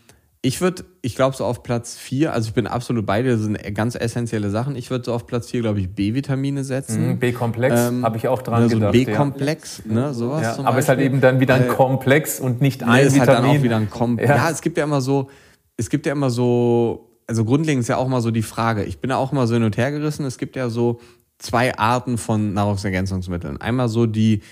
ich 0.44 0.60
würde, 0.60 0.84
ich 1.00 1.16
glaube 1.16 1.34
so 1.34 1.46
auf 1.46 1.62
Platz 1.62 1.96
vier, 1.96 2.34
also 2.34 2.48
ich 2.48 2.54
bin 2.54 2.66
absolut 2.66 3.06
bei 3.06 3.22
dir, 3.22 3.32
das 3.32 3.40
sind 3.40 3.56
ganz 3.74 3.94
essentielle 3.94 4.50
Sachen. 4.50 4.76
Ich 4.76 4.90
würde 4.90 5.02
so 5.06 5.14
auf 5.14 5.26
Platz 5.26 5.50
vier, 5.50 5.62
glaube 5.62 5.80
ich, 5.80 5.88
B-Vitamine 5.88 6.64
setzen. 6.64 7.08
Mhm, 7.12 7.18
B-Komplex, 7.18 7.80
Ähm, 7.88 8.04
habe 8.04 8.18
ich 8.18 8.28
auch 8.28 8.42
dran 8.42 8.64
ne, 8.64 8.68
so 8.68 8.76
gedacht. 8.76 8.92
B-Komplex, 8.92 9.86
ne, 9.86 10.12
sowas. 10.12 10.42
Ja. 10.42 10.54
zum 10.54 10.66
Aber 10.66 10.76
es 10.76 10.84
ist 10.84 10.88
halt 10.90 11.00
eben 11.00 11.22
dann 11.22 11.40
wieder 11.40 11.54
ein 11.54 11.62
Weil- 11.62 11.68
Komplex 11.68 12.40
und 12.40 12.60
nicht 12.60 12.82
ein 12.82 13.06
ist 13.06 13.18
halt 13.18 13.22
Vitamin. 13.22 13.42
dann 13.50 13.58
auch 13.58 13.62
wieder 13.62 13.76
ein 13.76 13.88
Kom 13.88 14.18
Ja. 14.18 14.24
ja. 14.36 14.50
es 14.50 14.60
gibt 14.60 14.76
ja 14.76 14.84
immer 14.84 15.00
so, 15.00 15.30
es 15.78 15.88
gibt 15.88 16.04
ja 16.04 16.12
immer 16.12 16.28
so, 16.28 17.08
also 17.26 17.46
grundlegend 17.46 17.80
ist 17.80 17.88
ja 17.88 17.96
auch 17.96 18.06
mal 18.08 18.20
so 18.20 18.30
die 18.30 18.42
Frage, 18.42 18.84
ich 18.84 18.98
bin 18.98 19.08
ja 19.08 19.16
auch 19.16 19.32
immer 19.32 19.46
so 19.46 19.54
hin 19.54 19.62
und 19.64 19.78
her 19.78 19.92
gerissen, 19.92 20.26
es 20.26 20.36
gibt 20.36 20.56
ja 20.56 20.68
so 20.68 21.00
zwei 21.38 21.74
Arten 21.78 22.18
von 22.18 22.52
Nahrungsergänzungsmitteln. 22.52 23.62
Einmal 23.62 23.88
so 23.88 24.04
die, 24.04 24.42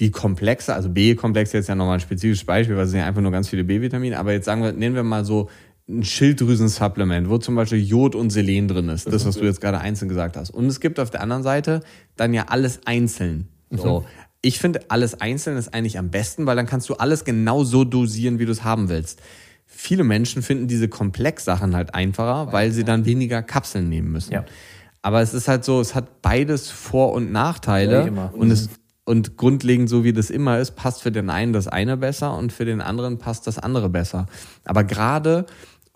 die 0.00 0.10
komplexe, 0.10 0.74
also 0.74 0.88
B-Komplex 0.88 1.52
jetzt 1.52 1.68
ja 1.68 1.74
nochmal 1.74 1.94
ein 1.94 2.00
spezifisches 2.00 2.44
Beispiel, 2.44 2.76
weil 2.76 2.84
es 2.84 2.90
sind 2.90 3.00
ja 3.00 3.06
einfach 3.06 3.22
nur 3.22 3.32
ganz 3.32 3.48
viele 3.48 3.64
B-Vitamine, 3.64 4.18
aber 4.18 4.32
jetzt 4.32 4.44
sagen 4.44 4.62
wir, 4.62 4.72
nennen 4.72 4.94
wir 4.94 5.02
mal 5.02 5.24
so 5.24 5.48
ein 5.88 6.04
Schilddrüsensupplement, 6.04 7.30
wo 7.30 7.38
zum 7.38 7.54
Beispiel 7.54 7.82
Jod 7.82 8.14
und 8.14 8.30
Selen 8.30 8.68
drin 8.68 8.88
ist, 8.90 9.10
das, 9.10 9.26
was 9.26 9.38
du 9.38 9.44
jetzt 9.44 9.60
gerade 9.60 9.78
einzeln 9.78 10.08
gesagt 10.08 10.36
hast. 10.36 10.50
Und 10.50 10.66
es 10.66 10.80
gibt 10.80 11.00
auf 11.00 11.10
der 11.10 11.22
anderen 11.22 11.42
Seite 11.42 11.80
dann 12.16 12.34
ja 12.34 12.46
alles 12.48 12.80
einzeln. 12.84 13.48
So. 13.70 14.04
Ich 14.42 14.58
finde, 14.58 14.82
alles 14.88 15.20
einzeln 15.20 15.56
ist 15.56 15.72
eigentlich 15.74 15.98
am 15.98 16.10
besten, 16.10 16.46
weil 16.46 16.56
dann 16.56 16.66
kannst 16.66 16.88
du 16.90 16.94
alles 16.94 17.24
genau 17.24 17.64
so 17.64 17.84
dosieren, 17.84 18.38
wie 18.38 18.44
du 18.44 18.52
es 18.52 18.64
haben 18.64 18.88
willst. 18.88 19.20
Viele 19.66 20.04
Menschen 20.04 20.42
finden 20.42 20.68
diese 20.68 20.88
Komplex-Sachen 20.88 21.74
halt 21.74 21.94
einfacher, 21.94 22.52
weil 22.52 22.70
sie 22.70 22.84
dann 22.84 23.04
weniger 23.04 23.42
Kapseln 23.42 23.88
nehmen 23.88 24.12
müssen. 24.12 24.32
Ja. 24.32 24.44
Aber 25.02 25.22
es 25.22 25.32
ist 25.32 25.48
halt 25.48 25.64
so, 25.64 25.80
es 25.80 25.94
hat 25.94 26.20
beides 26.22 26.70
Vor- 26.70 27.12
und 27.12 27.32
Nachteile. 27.32 28.06
Immer. 28.06 28.32
Und 28.34 28.50
es 28.50 28.68
und 29.08 29.38
grundlegend, 29.38 29.88
so 29.88 30.04
wie 30.04 30.12
das 30.12 30.28
immer 30.28 30.58
ist, 30.58 30.72
passt 30.76 31.02
für 31.02 31.10
den 31.10 31.30
einen 31.30 31.54
das 31.54 31.66
eine 31.66 31.96
besser 31.96 32.36
und 32.36 32.52
für 32.52 32.66
den 32.66 32.82
anderen 32.82 33.16
passt 33.16 33.46
das 33.46 33.58
andere 33.58 33.88
besser. 33.88 34.26
Aber 34.64 34.84
gerade, 34.84 35.46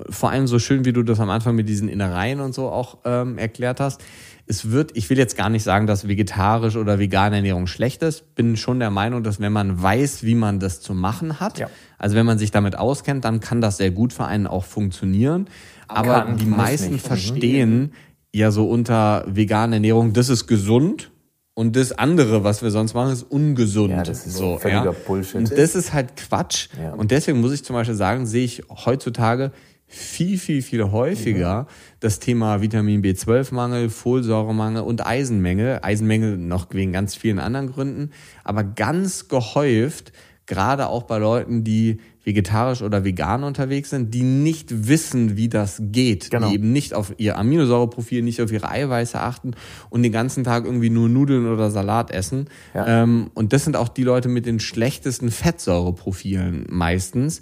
vor 0.09 0.31
allem 0.31 0.47
so 0.47 0.59
schön, 0.59 0.87
wie 0.87 0.95
du 0.95 1.03
das 1.03 1.21
am 1.21 1.29
Anfang 1.29 1.55
mit 1.55 1.69
diesen 1.69 1.89
Innereien 1.89 2.41
und 2.41 2.55
so 2.55 2.71
auch 2.71 2.99
ähm, 3.05 3.37
erklärt 3.37 3.81
hast, 3.81 4.01
es 4.47 4.71
wird, 4.71 4.97
ich 4.97 5.09
will 5.11 5.19
jetzt 5.19 5.37
gar 5.37 5.51
nicht 5.51 5.63
sagen, 5.63 5.87
dass 5.87 6.09
vegetarisch 6.09 6.77
oder 6.77 6.99
vegane 6.99 7.37
Ernährung 7.37 7.67
schlecht 7.67 8.03
ist. 8.03 8.35
Bin 8.35 8.57
schon 8.57 8.81
der 8.81 8.91
Meinung, 8.91 9.23
dass 9.23 9.41
wenn 9.41 9.53
man 9.53 9.81
weiß, 9.81 10.25
wie 10.25 10.35
man 10.35 10.59
das 10.59 10.81
zu 10.81 10.95
machen 10.95 11.39
hat, 11.39 11.59
Ja. 11.59 11.69
also 11.99 12.17
wenn 12.17 12.27
man 12.27 12.39
sich 12.39 12.51
damit 12.51 12.77
auskennt, 12.77 13.25
dann 13.25 13.41
kann 13.41 13.61
das 13.61 13.77
sehr 13.77 13.91
gut 13.91 14.13
für 14.13 14.25
einen 14.25 14.47
auch 14.47 14.65
funktionieren. 14.65 15.49
Aber 15.87 16.23
Kann, 16.23 16.39
die 16.39 16.47
meisten 16.47 16.99
verstehen 16.99 17.93
ja 18.33 18.51
so 18.51 18.69
unter 18.69 19.25
veganer 19.29 19.75
Ernährung, 19.77 20.15
das 20.15 20.29
ist 20.31 20.47
gesund 20.47 21.12
und 21.55 21.77
das 21.77 21.93
andere, 21.93 22.45
was 22.45 22.63
wir 22.63 22.71
sonst 22.71 22.95
machen, 22.95 23.13
ist 23.13 23.25
ungesund. 23.25 23.91
Ja, 23.91 24.03
das 24.03 24.27
ist 24.27 24.37
so 24.37 24.59
völliger 24.59 24.87
ja. 24.87 24.95
Bullshit. 25.07 25.35
Und 25.35 25.51
das 25.51 25.75
ist 25.75 25.93
halt 25.93 26.17
Quatsch. 26.17 26.69
Ja. 26.83 26.95
Und 26.95 27.11
deswegen 27.11 27.41
muss 27.41 27.53
ich 27.53 27.63
zum 27.63 27.75
Beispiel 27.75 27.95
sagen, 27.95 28.25
sehe 28.27 28.45
ich 28.45 28.63
heutzutage 28.71 29.53
viel, 29.87 30.39
viel, 30.39 30.63
viel 30.63 30.91
häufiger 30.91 31.67
das 32.01 32.19
Thema 32.19 32.63
Vitamin 32.63 33.03
B12-Mangel, 33.03 33.91
Folsäuremangel 33.91 34.83
und 34.83 35.07
Eisenmängel. 35.07 35.81
Eisenmängel 35.83 36.39
noch 36.39 36.69
wegen 36.71 36.93
ganz 36.93 37.15
vielen 37.15 37.39
anderen 37.39 37.71
Gründen, 37.71 38.13
aber 38.43 38.65
ganz 38.65 39.29
gehäuft, 39.29 40.13
gerade 40.47 40.87
auch 40.87 41.03
bei 41.03 41.19
Leuten, 41.19 41.65
die 41.65 42.01
vegetarisch 42.25 42.83
oder 42.83 43.05
vegan 43.05 43.43
unterwegs 43.45 43.91
sind, 43.91 44.15
die 44.15 44.23
nicht 44.23 44.89
wissen, 44.89 45.37
wie 45.37 45.49
das 45.49 45.79
geht, 45.81 46.31
Genau. 46.31 46.49
die 46.49 46.55
eben 46.55 46.73
nicht 46.73 46.95
auf 46.95 47.15
ihr 47.19 47.37
Aminosäureprofil, 47.39 48.23
nicht 48.23 48.41
auf 48.41 48.53
ihre 48.53 48.69
Eiweiße 48.69 49.21
achten 49.21 49.53
und 49.91 50.03
den 50.03 50.13
ganzen 50.13 50.45
Tag 50.45 50.65
irgendwie 50.65 50.91
nur 50.91 51.09
Nudeln 51.09 51.47
oder 51.47 51.71
Salat 51.71 52.11
essen. 52.11 52.47
Ja. 52.75 53.03
Ähm, 53.03 53.31
und 53.35 53.53
das 53.53 53.65
sind 53.65 53.77
auch 53.77 53.89
die 53.89 54.05
Leute 54.05 54.29
mit 54.29 54.47
den 54.47 54.61
schlechtesten 54.61 55.31
Fettsäureprofilen 55.31 56.67
meistens. 56.71 57.41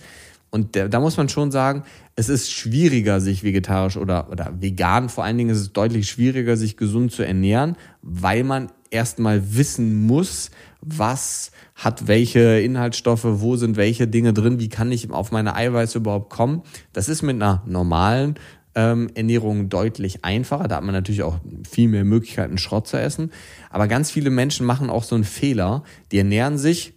Und 0.51 0.75
da, 0.75 0.89
da 0.89 0.99
muss 0.99 1.17
man 1.17 1.29
schon 1.29 1.51
sagen, 1.51 1.85
es 2.17 2.29
ist 2.29 2.51
schwieriger, 2.51 3.21
sich 3.21 3.45
vegetarisch 3.45 3.97
oder, 3.97 4.31
oder 4.31 4.53
vegan, 4.59 5.09
vor 5.09 5.25
allen 5.25 5.39
Dingen 5.39 5.51
ist 5.51 5.61
es 5.61 5.73
deutlich 5.73 6.09
schwieriger, 6.09 6.57
sich 6.57 6.77
gesund 6.77 7.13
zu 7.13 7.23
ernähren, 7.23 7.77
weil 8.03 8.43
man 8.45 8.73
erstmal 8.91 9.57
wissen 9.57 10.07
muss, 10.07 10.51
was 10.81 11.51
hat 11.75 12.07
welche 12.07 12.61
Inhaltsstoffe, 12.61 13.25
wo 13.25 13.57
sind 13.57 13.77
welche 13.77 14.09
Dinge 14.09 14.33
drin, 14.33 14.61
wie 14.61 14.69
kann 14.69 14.93
ich 14.93 15.11
auf 15.11 15.33
meine 15.33 15.55
Eiweiße 15.55 15.99
überhaupt 15.99 16.31
kommen. 16.31 16.63
Das 16.93 17.09
ist 17.09 17.23
mit 17.23 17.37
einer 17.37 17.63
normalen 17.67 18.37
ähm, 18.75 19.11
Ernährung 19.15 19.69
deutlich 19.69 20.25
einfacher. 20.25 20.69
Da 20.69 20.77
hat 20.77 20.85
man 20.85 20.95
natürlich 20.95 21.23
auch 21.23 21.39
viel 21.69 21.89
mehr 21.89 22.05
Möglichkeiten, 22.05 22.59
Schrott 22.59 22.87
zu 22.87 22.99
essen. 22.99 23.31
Aber 23.71 23.89
ganz 23.89 24.11
viele 24.11 24.31
Menschen 24.31 24.67
machen 24.67 24.91
auch 24.91 25.05
so 25.05 25.15
einen 25.15 25.25
Fehler. 25.25 25.83
Die 26.13 26.19
ernähren 26.19 26.59
sich 26.59 26.95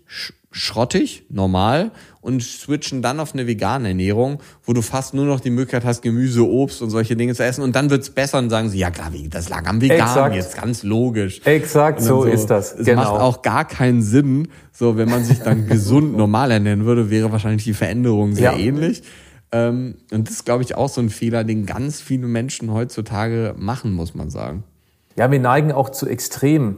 schrottig, 0.54 1.26
normal 1.30 1.92
und 2.22 2.42
switchen 2.42 3.02
dann 3.02 3.20
auf 3.20 3.34
eine 3.34 3.48
vegane 3.48 3.89
Ernährung, 3.89 4.39
wo 4.63 4.72
du 4.72 4.82
fast 4.82 5.13
nur 5.13 5.26
noch 5.26 5.39
die 5.42 5.50
Möglichkeit 5.50 5.84
hast, 5.84 6.02
Gemüse, 6.04 6.48
Obst 6.48 6.82
und 6.82 6.89
solche 6.89 7.16
Dinge 7.18 7.34
zu 7.36 7.44
essen. 7.44 7.63
Und 7.63 7.76
dann 7.76 7.89
wird's 7.89 8.12
besser 8.12 8.38
und 8.38 8.50
sagen 8.50 8.70
sie, 8.70 8.78
ja 8.78 8.92
klar, 8.92 9.12
das 9.30 9.50
lag 9.50 9.68
am 9.68 9.82
Vegan, 9.82 10.00
Exakt. 10.00 10.36
jetzt 10.36 10.56
ganz 10.56 10.84
logisch. 10.84 11.42
Exakt, 11.44 12.00
dann 12.00 12.06
so 12.06 12.24
ist 12.24 12.46
das. 12.48 12.72
Es 12.74 12.86
Genau. 12.86 13.02
macht 13.02 13.20
auch 13.22 13.42
gar 13.42 13.66
keinen 13.68 14.02
Sinn. 14.02 14.48
So, 14.72 14.96
wenn 14.96 15.10
man 15.10 15.26
sich 15.26 15.39
dann 15.39 15.68
gesund 15.68 16.16
normal 16.16 16.52
ernähren 16.52 16.86
würde, 16.86 17.10
wäre 17.10 17.32
wahrscheinlich 17.32 17.63
die 17.66 17.74
Veränderung 17.74 18.34
sehr 18.36 18.52
Ja. 18.54 18.58
ähnlich. 18.58 19.04
Ähm, 19.52 19.96
und 20.12 20.28
das 20.28 20.36
ist, 20.36 20.46
glaube 20.46 20.63
ich, 20.63 20.76
auch 20.76 20.89
so 20.89 21.02
ein 21.02 21.10
Fehler, 21.10 21.44
den 21.44 21.66
ganz 21.66 22.00
viele 22.00 22.28
Menschen 22.28 22.72
heutzutage 22.72 23.54
machen, 23.58 23.94
muss 23.94 24.16
man 24.16 24.30
sagen. 24.30 24.63
Ja, 25.16 25.30
wir 25.30 25.39
neigen 25.39 25.72
auch 25.72 25.89
zu 25.89 26.08
Extremen. 26.08 26.78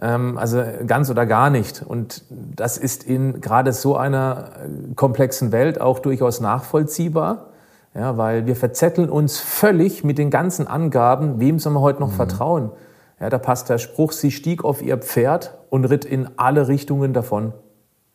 Ähm, 0.00 0.38
also 0.38 0.62
ganz 0.86 1.10
oder 1.10 1.26
gar 1.26 1.50
nicht. 1.50 1.82
Und 1.82 2.24
das 2.30 2.78
ist 2.78 3.04
in 3.04 3.40
gerade 3.40 3.72
so 3.72 3.96
einer 3.96 4.50
äh, 4.64 4.94
komplexen 4.94 5.52
Welt 5.52 5.80
auch 5.80 5.98
durchaus 5.98 6.40
nachvollziehbar. 6.40 7.48
Ja, 7.94 8.16
weil 8.16 8.46
wir 8.46 8.56
verzetteln 8.56 9.10
uns 9.10 9.38
völlig 9.38 10.02
mit 10.02 10.16
den 10.16 10.30
ganzen 10.30 10.66
Angaben, 10.66 11.40
wem 11.40 11.58
soll 11.58 11.74
man 11.74 11.82
heute 11.82 12.00
noch 12.00 12.10
vertrauen? 12.12 12.70
Ja, 13.20 13.28
da 13.28 13.36
passt 13.36 13.68
der 13.68 13.76
Spruch, 13.76 14.12
sie 14.12 14.30
stieg 14.30 14.64
auf 14.64 14.80
ihr 14.80 14.96
Pferd 14.96 15.58
und 15.68 15.84
ritt 15.84 16.06
in 16.06 16.28
alle 16.36 16.68
Richtungen 16.68 17.12
davon. 17.12 17.52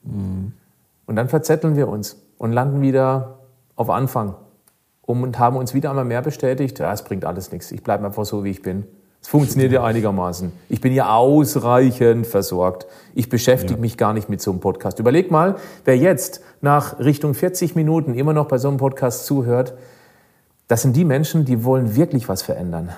Und 0.03 1.15
dann 1.15 1.29
verzetteln 1.29 1.75
wir 1.75 1.89
uns 1.89 2.17
und 2.39 2.53
landen 2.53 2.81
wieder 2.81 3.37
auf 3.75 3.91
Anfang 3.91 4.33
um 5.07 5.23
und 5.23 5.39
haben 5.39 5.55
uns 5.55 5.73
wieder 5.73 5.89
einmal 5.89 6.05
mehr 6.05 6.21
bestätigt, 6.21 6.77
ja, 6.79 6.91
es 6.91 7.01
bringt 7.01 7.25
alles 7.25 7.51
nichts. 7.51 7.71
Ich 7.71 7.81
bleibe 7.81 8.05
einfach 8.05 8.25
so, 8.25 8.43
wie 8.43 8.49
ich 8.49 8.61
bin. 8.61 8.85
Es 9.21 9.27
funktioniert 9.27 9.71
ja 9.71 9.83
einigermaßen. 9.83 10.51
Ich 10.69 10.79
bin 10.79 10.93
ja 10.93 11.13
ausreichend 11.15 12.27
versorgt. 12.27 12.87
Ich 13.13 13.29
beschäftige 13.29 13.79
mich 13.79 13.97
gar 13.97 14.13
nicht 14.13 14.29
mit 14.29 14.41
so 14.41 14.51
einem 14.51 14.59
Podcast. 14.59 14.99
Überleg 14.99 15.31
mal, 15.31 15.55
wer 15.83 15.97
jetzt 15.97 16.41
nach 16.61 16.99
Richtung 16.99 17.33
40 17.33 17.75
Minuten 17.75 18.13
immer 18.13 18.33
noch 18.33 18.47
bei 18.47 18.57
so 18.57 18.67
einem 18.69 18.77
Podcast 18.77 19.25
zuhört, 19.25 19.73
das 20.67 20.81
sind 20.81 20.95
die 20.95 21.05
Menschen, 21.05 21.45
die 21.45 21.63
wollen 21.63 21.95
wirklich 21.95 22.29
was 22.29 22.41
verändern. 22.41 22.89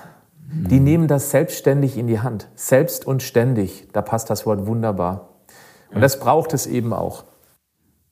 Die 0.52 0.80
nehmen 0.80 1.06
das 1.06 1.30
selbstständig 1.30 1.96
in 1.96 2.08
die 2.08 2.20
Hand. 2.20 2.48
Selbst 2.56 3.06
und 3.06 3.22
ständig. 3.22 3.88
Da 3.92 4.02
passt 4.02 4.30
das 4.30 4.46
Wort 4.46 4.66
wunderbar. 4.66 5.28
Und 5.94 6.00
das 6.00 6.18
braucht 6.18 6.52
es 6.54 6.66
eben 6.66 6.92
auch. 6.92 7.24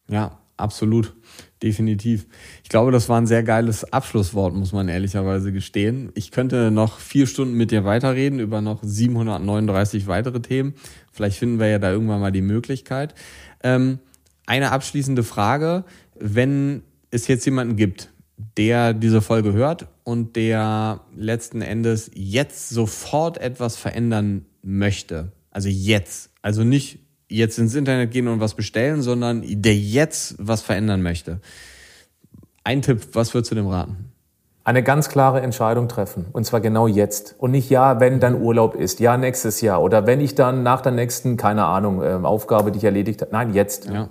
Ja, 0.09 0.39
absolut. 0.57 1.15
Definitiv. 1.63 2.27
Ich 2.63 2.69
glaube, 2.69 2.93
das 2.93 3.09
war 3.09 3.21
ein 3.21 3.27
sehr 3.27 3.43
geiles 3.43 3.93
Abschlusswort, 3.93 4.55
muss 4.55 4.73
man 4.73 4.89
ehrlicherweise 4.89 5.53
gestehen. 5.53 6.11
Ich 6.15 6.31
könnte 6.31 6.71
noch 6.71 6.99
vier 7.01 7.27
Stunden 7.27 7.55
mit 7.55 7.73
dir 7.73 7.85
weiterreden 7.85 8.39
über 8.39 8.61
noch 8.61 8.81
739 8.83 10.07
weitere 10.07 10.41
Themen. 10.41 10.75
Vielleicht 11.11 11.39
finden 11.39 11.59
wir 11.59 11.67
ja 11.67 11.81
da 11.81 11.91
irgendwann 11.91 12.21
mal 12.21 12.31
die 12.31 12.43
Möglichkeit. 12.43 13.15
Ähm, 13.65 13.99
eine 14.47 14.71
abschließende 14.71 15.25
Frage. 15.25 15.85
Wenn 16.15 16.83
es 17.11 17.27
jetzt 17.27 17.45
jemanden 17.45 17.75
gibt, 17.75 18.11
der 18.57 18.95
diese 18.95 19.21
Folge 19.21 19.53
hört 19.53 19.89
und 20.05 20.37
der 20.37 21.01
letzten 21.17 21.61
Endes 21.61 22.09
jetzt 22.15 22.69
sofort 22.69 23.39
etwas 23.39 23.77
verändern 23.77 24.47
möchte, 24.63 25.33
also 25.51 25.69
jetzt, 25.69 26.31
also 26.41 26.63
nicht 26.63 27.01
jetzt 27.29 27.59
ins 27.59 27.75
Internet 27.75 28.11
gehen 28.11 28.29
und 28.29 28.41
was 28.41 28.55
bestellen, 28.55 29.03
sondern 29.03 29.43
der 29.47 29.77
jetzt 29.77 30.35
was 30.39 30.63
verändern 30.63 31.03
möchte. 31.03 31.41
Ein 32.65 32.83
Tipp, 32.83 33.09
was 33.13 33.35
würdest 33.35 33.51
du 33.51 33.55
dem 33.55 33.69
raten? 33.69 34.13
Eine 34.65 34.83
ganz 34.83 35.09
klare 35.09 35.41
Entscheidung 35.41 35.89
treffen. 35.89 36.27
Und 36.33 36.45
zwar 36.45 36.61
genau 36.61 36.87
jetzt. 36.87 37.35
Und 37.39 37.53
nicht 37.53 37.71
ja, 37.71 38.01
wenn 38.01 38.21
dann 38.21 38.43
Urlaub 38.43 38.75
ist, 38.75 39.01
ja, 39.01 39.17
nächstes 39.17 39.63
Jahr. 39.63 39.83
Oder 39.83 40.07
wenn 40.07 40.21
ich 40.21 40.35
dann 40.35 40.63
nach 40.63 40.83
der 40.83 40.93
nächsten, 40.93 41.39
keine 41.39 41.65
Ahnung, 41.65 42.03
ähm, 42.03 42.27
Aufgabe, 42.27 42.71
die 42.71 42.79
ich 42.79 42.85
erledigt 42.85 43.23
habe. 43.23 43.33
Nein, 43.33 43.55
jetzt. 43.55 43.87
Ja. 43.87 44.11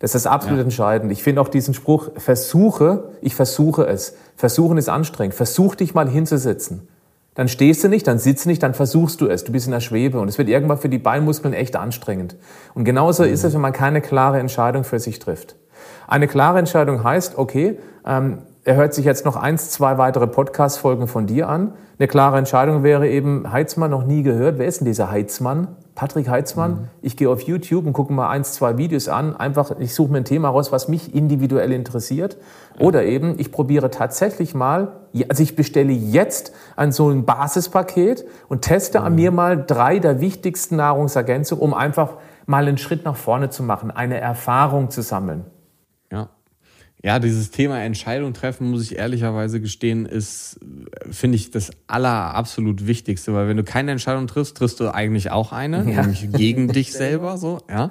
Das 0.00 0.16
ist 0.16 0.26
absolut 0.26 0.58
entscheidend. 0.58 1.12
Ich 1.12 1.22
finde 1.22 1.40
auch 1.40 1.46
diesen 1.46 1.74
Spruch, 1.74 2.10
versuche, 2.16 3.10
ich 3.20 3.36
versuche 3.36 3.84
es. 3.86 4.16
Versuchen 4.34 4.76
ist 4.76 4.88
anstrengend. 4.88 5.34
Versuch 5.34 5.76
dich 5.76 5.94
mal 5.94 6.08
hinzusetzen. 6.08 6.88
Dann 7.34 7.48
stehst 7.48 7.82
du 7.82 7.88
nicht, 7.88 8.06
dann 8.06 8.18
sitzt 8.18 8.44
du 8.44 8.50
nicht, 8.50 8.62
dann 8.62 8.74
versuchst 8.74 9.20
du 9.20 9.26
es. 9.26 9.44
Du 9.44 9.52
bist 9.52 9.66
in 9.66 9.72
der 9.72 9.80
Schwebe 9.80 10.20
und 10.20 10.28
es 10.28 10.36
wird 10.36 10.48
irgendwann 10.48 10.78
für 10.78 10.90
die 10.90 10.98
Beinmuskeln 10.98 11.54
echt 11.54 11.76
anstrengend. 11.76 12.36
Und 12.74 12.84
genauso 12.84 13.24
ist 13.24 13.42
es, 13.42 13.54
wenn 13.54 13.60
man 13.62 13.72
keine 13.72 14.02
klare 14.02 14.38
Entscheidung 14.38 14.84
für 14.84 14.98
sich 14.98 15.18
trifft. 15.18 15.56
Eine 16.06 16.28
klare 16.28 16.58
Entscheidung 16.58 17.02
heißt, 17.02 17.38
okay, 17.38 17.78
ähm, 18.06 18.38
er 18.64 18.76
hört 18.76 18.94
sich 18.94 19.04
jetzt 19.04 19.24
noch 19.24 19.34
eins, 19.34 19.70
zwei 19.70 19.98
weitere 19.98 20.28
Podcast-Folgen 20.28 21.08
von 21.08 21.26
dir 21.26 21.48
an. 21.48 21.72
Eine 21.98 22.06
klare 22.06 22.38
Entscheidung 22.38 22.84
wäre 22.84 23.08
eben, 23.08 23.50
Heitzmann 23.50 23.90
noch 23.90 24.04
nie 24.04 24.22
gehört. 24.22 24.58
Wer 24.58 24.68
ist 24.68 24.78
denn 24.78 24.84
dieser 24.84 25.10
Heitzmann? 25.10 25.68
Patrick 25.96 26.28
Heitzmann. 26.28 26.88
Ich 27.00 27.16
gehe 27.16 27.28
auf 27.28 27.40
YouTube 27.40 27.86
und 27.86 27.92
gucke 27.92 28.12
mal 28.12 28.28
eins, 28.28 28.52
zwei 28.52 28.78
Videos 28.78 29.08
an. 29.08 29.34
Einfach, 29.34 29.72
ich 29.80 29.96
suche 29.96 30.12
mir 30.12 30.18
ein 30.18 30.24
Thema 30.24 30.48
raus, 30.48 30.70
was 30.70 30.86
mich 30.86 31.12
individuell 31.12 31.72
interessiert. 31.72 32.36
Oder 32.78 33.04
eben, 33.04 33.34
ich 33.36 33.50
probiere 33.50 33.90
tatsächlich 33.90 34.54
mal, 34.54 34.92
also 35.28 35.42
ich 35.42 35.56
bestelle 35.56 35.92
jetzt 35.92 36.54
an 36.76 36.92
so 36.92 37.10
ein 37.10 37.24
Basispaket 37.24 38.24
und 38.48 38.62
teste 38.62 39.00
an 39.00 39.16
mir 39.16 39.32
mal 39.32 39.60
drei 39.60 39.98
der 39.98 40.20
wichtigsten 40.20 40.76
Nahrungsergänzungen, 40.76 41.64
um 41.64 41.74
einfach 41.74 42.14
mal 42.46 42.66
einen 42.66 42.78
Schritt 42.78 43.04
nach 43.04 43.16
vorne 43.16 43.50
zu 43.50 43.64
machen, 43.64 43.90
eine 43.90 44.20
Erfahrung 44.20 44.90
zu 44.90 45.02
sammeln. 45.02 45.46
Ja. 47.02 47.14
Ja, 47.14 47.18
dieses 47.18 47.50
Thema 47.50 47.80
Entscheidung 47.82 48.32
treffen, 48.32 48.70
muss 48.70 48.82
ich 48.82 48.96
ehrlicherweise 48.96 49.60
gestehen, 49.60 50.06
ist, 50.06 50.60
finde 51.10 51.36
ich, 51.36 51.50
das 51.50 51.72
aller 51.88 52.34
absolut 52.34 52.86
Wichtigste, 52.86 53.34
weil 53.34 53.48
wenn 53.48 53.56
du 53.56 53.64
keine 53.64 53.90
Entscheidung 53.90 54.28
triffst, 54.28 54.56
triffst 54.56 54.78
du 54.78 54.88
eigentlich 54.94 55.32
auch 55.32 55.52
eine, 55.52 55.84
nämlich 55.84 56.30
gegen 56.30 56.68
dich 56.72 56.92
selber, 56.92 57.38
so, 57.38 57.58
ja. 57.68 57.90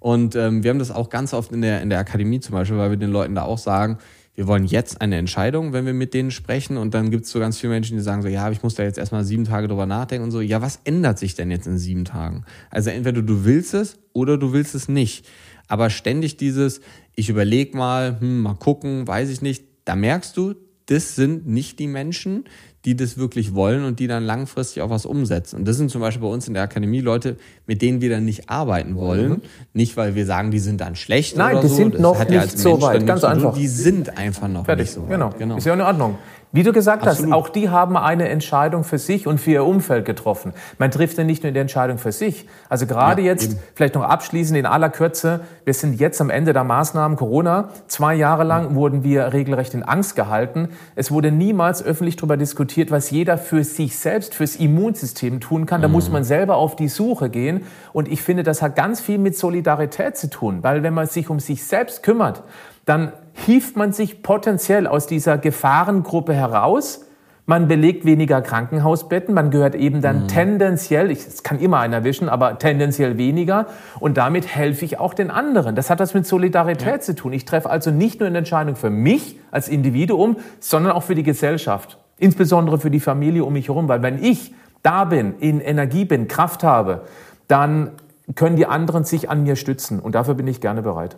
Und 0.00 0.36
ähm, 0.36 0.62
wir 0.62 0.70
haben 0.70 0.78
das 0.78 0.90
auch 0.90 1.08
ganz 1.08 1.34
oft 1.34 1.52
in 1.52 1.62
der, 1.62 1.82
in 1.82 1.90
der 1.90 1.98
Akademie 1.98 2.40
zum 2.40 2.54
Beispiel, 2.54 2.78
weil 2.78 2.90
wir 2.90 2.96
den 2.96 3.10
Leuten 3.10 3.34
da 3.34 3.42
auch 3.42 3.58
sagen, 3.58 3.98
wir 4.38 4.46
wollen 4.46 4.66
jetzt 4.66 5.00
eine 5.00 5.16
Entscheidung, 5.16 5.72
wenn 5.72 5.84
wir 5.84 5.92
mit 5.92 6.14
denen 6.14 6.30
sprechen. 6.30 6.76
Und 6.76 6.94
dann 6.94 7.10
gibt 7.10 7.24
es 7.24 7.32
so 7.32 7.40
ganz 7.40 7.58
viele 7.58 7.72
Menschen, 7.72 7.96
die 7.96 8.02
sagen 8.04 8.22
so, 8.22 8.28
ja, 8.28 8.48
ich 8.52 8.62
muss 8.62 8.76
da 8.76 8.84
jetzt 8.84 8.96
erstmal 8.96 9.24
sieben 9.24 9.42
Tage 9.42 9.66
drüber 9.66 9.84
nachdenken 9.84 10.22
und 10.22 10.30
so. 10.30 10.40
Ja, 10.40 10.62
was 10.62 10.78
ändert 10.84 11.18
sich 11.18 11.34
denn 11.34 11.50
jetzt 11.50 11.66
in 11.66 11.76
sieben 11.76 12.04
Tagen? 12.04 12.44
Also 12.70 12.90
entweder 12.90 13.22
du 13.22 13.44
willst 13.44 13.74
es 13.74 13.98
oder 14.12 14.38
du 14.38 14.52
willst 14.52 14.76
es 14.76 14.88
nicht. 14.88 15.26
Aber 15.68 15.90
ständig 15.90 16.36
dieses, 16.36 16.80
ich 17.14 17.28
überleg 17.28 17.74
mal, 17.74 18.20
hm, 18.20 18.42
mal 18.42 18.54
gucken, 18.54 19.06
weiß 19.06 19.28
ich 19.30 19.42
nicht, 19.42 19.64
da 19.84 19.94
merkst 19.94 20.36
du, 20.36 20.54
das 20.86 21.14
sind 21.14 21.46
nicht 21.46 21.78
die 21.78 21.86
Menschen, 21.86 22.44
die 22.84 22.96
das 22.96 23.18
wirklich 23.18 23.54
wollen 23.54 23.84
und 23.84 23.98
die 23.98 24.06
dann 24.06 24.24
langfristig 24.24 24.82
auch 24.82 24.88
was 24.88 25.04
umsetzen. 25.04 25.56
Und 25.56 25.68
das 25.68 25.76
sind 25.76 25.90
zum 25.90 26.00
Beispiel 26.00 26.22
bei 26.22 26.32
uns 26.32 26.48
in 26.48 26.54
der 26.54 26.62
Akademie 26.62 27.00
Leute, 27.00 27.36
mit 27.66 27.82
denen 27.82 28.00
wir 28.00 28.08
dann 28.08 28.24
nicht 28.24 28.48
arbeiten 28.48 28.96
wollen. 28.96 29.30
Mhm. 29.30 29.42
Nicht, 29.74 29.96
weil 29.96 30.14
wir 30.14 30.24
sagen, 30.24 30.50
die 30.50 30.60
sind 30.60 30.80
dann 30.80 30.96
schlecht 30.96 31.36
Nein, 31.36 31.56
oder 31.56 31.62
die 31.62 31.68
so. 31.68 31.74
sind 31.74 31.94
das 31.94 32.00
noch 32.00 32.18
nicht 32.18 32.30
ja 32.30 32.46
so 32.46 32.80
weit. 32.80 33.06
Ganz 33.06 33.24
einfach. 33.24 33.52
Die 33.52 33.68
sind 33.68 34.16
einfach 34.16 34.48
noch 34.48 34.64
Fertig. 34.64 34.86
nicht 34.86 34.94
so 34.94 35.02
weit. 35.02 35.10
Genau. 35.10 35.30
genau. 35.36 35.56
Ist 35.58 35.66
ja 35.66 35.74
in 35.74 35.80
Ordnung. 35.82 36.18
Wie 36.50 36.62
du 36.62 36.72
gesagt 36.72 37.06
Absolut. 37.06 37.30
hast, 37.30 37.38
auch 37.38 37.48
die 37.50 37.68
haben 37.68 37.98
eine 37.98 38.28
Entscheidung 38.30 38.82
für 38.82 38.96
sich 38.96 39.26
und 39.26 39.38
für 39.38 39.50
ihr 39.50 39.64
Umfeld 39.64 40.06
getroffen. 40.06 40.54
Man 40.78 40.90
trifft 40.90 41.18
ja 41.18 41.24
nicht 41.24 41.42
nur 41.42 41.52
die 41.52 41.58
Entscheidung 41.58 41.98
für 41.98 42.10
sich. 42.10 42.46
Also 42.70 42.86
gerade 42.86 43.20
ja, 43.20 43.32
jetzt, 43.32 43.52
eben. 43.52 43.60
vielleicht 43.74 43.94
noch 43.94 44.02
abschließend 44.02 44.58
in 44.58 44.64
aller 44.64 44.88
Kürze, 44.88 45.40
wir 45.66 45.74
sind 45.74 46.00
jetzt 46.00 46.22
am 46.22 46.30
Ende 46.30 46.54
der 46.54 46.64
Maßnahmen 46.64 47.18
Corona. 47.18 47.68
Zwei 47.86 48.14
Jahre 48.14 48.44
lang 48.44 48.74
wurden 48.74 49.04
wir 49.04 49.34
regelrecht 49.34 49.74
in 49.74 49.82
Angst 49.82 50.16
gehalten. 50.16 50.70
Es 50.94 51.10
wurde 51.10 51.30
niemals 51.30 51.82
öffentlich 51.82 52.16
darüber 52.16 52.38
diskutiert, 52.38 52.90
was 52.90 53.10
jeder 53.10 53.36
für 53.36 53.62
sich 53.62 53.98
selbst, 53.98 54.34
fürs 54.34 54.56
Immunsystem 54.56 55.40
tun 55.40 55.66
kann. 55.66 55.82
Da 55.82 55.88
mhm. 55.88 55.92
muss 55.92 56.08
man 56.10 56.24
selber 56.24 56.56
auf 56.56 56.76
die 56.76 56.88
Suche 56.88 57.28
gehen. 57.28 57.66
Und 57.92 58.08
ich 58.08 58.22
finde, 58.22 58.42
das 58.42 58.62
hat 58.62 58.74
ganz 58.74 59.02
viel 59.02 59.18
mit 59.18 59.36
Solidarität 59.36 60.16
zu 60.16 60.30
tun, 60.30 60.62
weil 60.62 60.82
wenn 60.82 60.94
man 60.94 61.08
sich 61.08 61.28
um 61.28 61.40
sich 61.40 61.66
selbst 61.66 62.02
kümmert, 62.02 62.42
dann 62.88 63.12
hieft 63.34 63.76
man 63.76 63.92
sich 63.92 64.22
potenziell 64.22 64.86
aus 64.86 65.06
dieser 65.06 65.36
Gefahrengruppe 65.36 66.32
heraus. 66.32 67.04
Man 67.44 67.66
belegt 67.66 68.04
weniger 68.04 68.42
Krankenhausbetten, 68.42 69.34
man 69.34 69.50
gehört 69.50 69.74
eben 69.74 70.02
dann 70.02 70.24
mhm. 70.24 70.28
tendenziell, 70.28 71.10
es 71.10 71.42
kann 71.42 71.58
immer 71.58 71.78
einer 71.78 72.04
wischen, 72.04 72.28
aber 72.28 72.58
tendenziell 72.58 73.16
weniger. 73.16 73.66
Und 74.00 74.18
damit 74.18 74.54
helfe 74.54 74.84
ich 74.84 74.98
auch 74.98 75.14
den 75.14 75.30
anderen. 75.30 75.74
Das 75.74 75.88
hat 75.88 75.98
was 76.00 76.12
mit 76.12 76.26
Solidarität 76.26 76.86
ja. 76.86 77.00
zu 77.00 77.14
tun. 77.14 77.32
Ich 77.32 77.46
treffe 77.46 77.70
also 77.70 77.90
nicht 77.90 78.20
nur 78.20 78.26
eine 78.26 78.38
Entscheidung 78.38 78.76
für 78.76 78.90
mich 78.90 79.38
als 79.50 79.68
Individuum, 79.68 80.36
sondern 80.60 80.92
auch 80.92 81.04
für 81.04 81.14
die 81.14 81.22
Gesellschaft. 81.22 81.98
Insbesondere 82.18 82.78
für 82.78 82.90
die 82.90 83.00
Familie 83.00 83.44
um 83.44 83.52
mich 83.54 83.68
herum. 83.68 83.88
Weil 83.88 84.02
wenn 84.02 84.22
ich 84.22 84.54
da 84.82 85.04
bin, 85.04 85.34
in 85.38 85.60
Energie 85.60 86.04
bin, 86.04 86.28
Kraft 86.28 86.64
habe, 86.64 87.02
dann 87.48 87.92
können 88.34 88.56
die 88.56 88.66
anderen 88.66 89.04
sich 89.04 89.30
an 89.30 89.42
mir 89.44 89.56
stützen. 89.56 90.00
Und 90.00 90.14
dafür 90.14 90.34
bin 90.34 90.46
ich 90.46 90.60
gerne 90.60 90.82
bereit. 90.82 91.16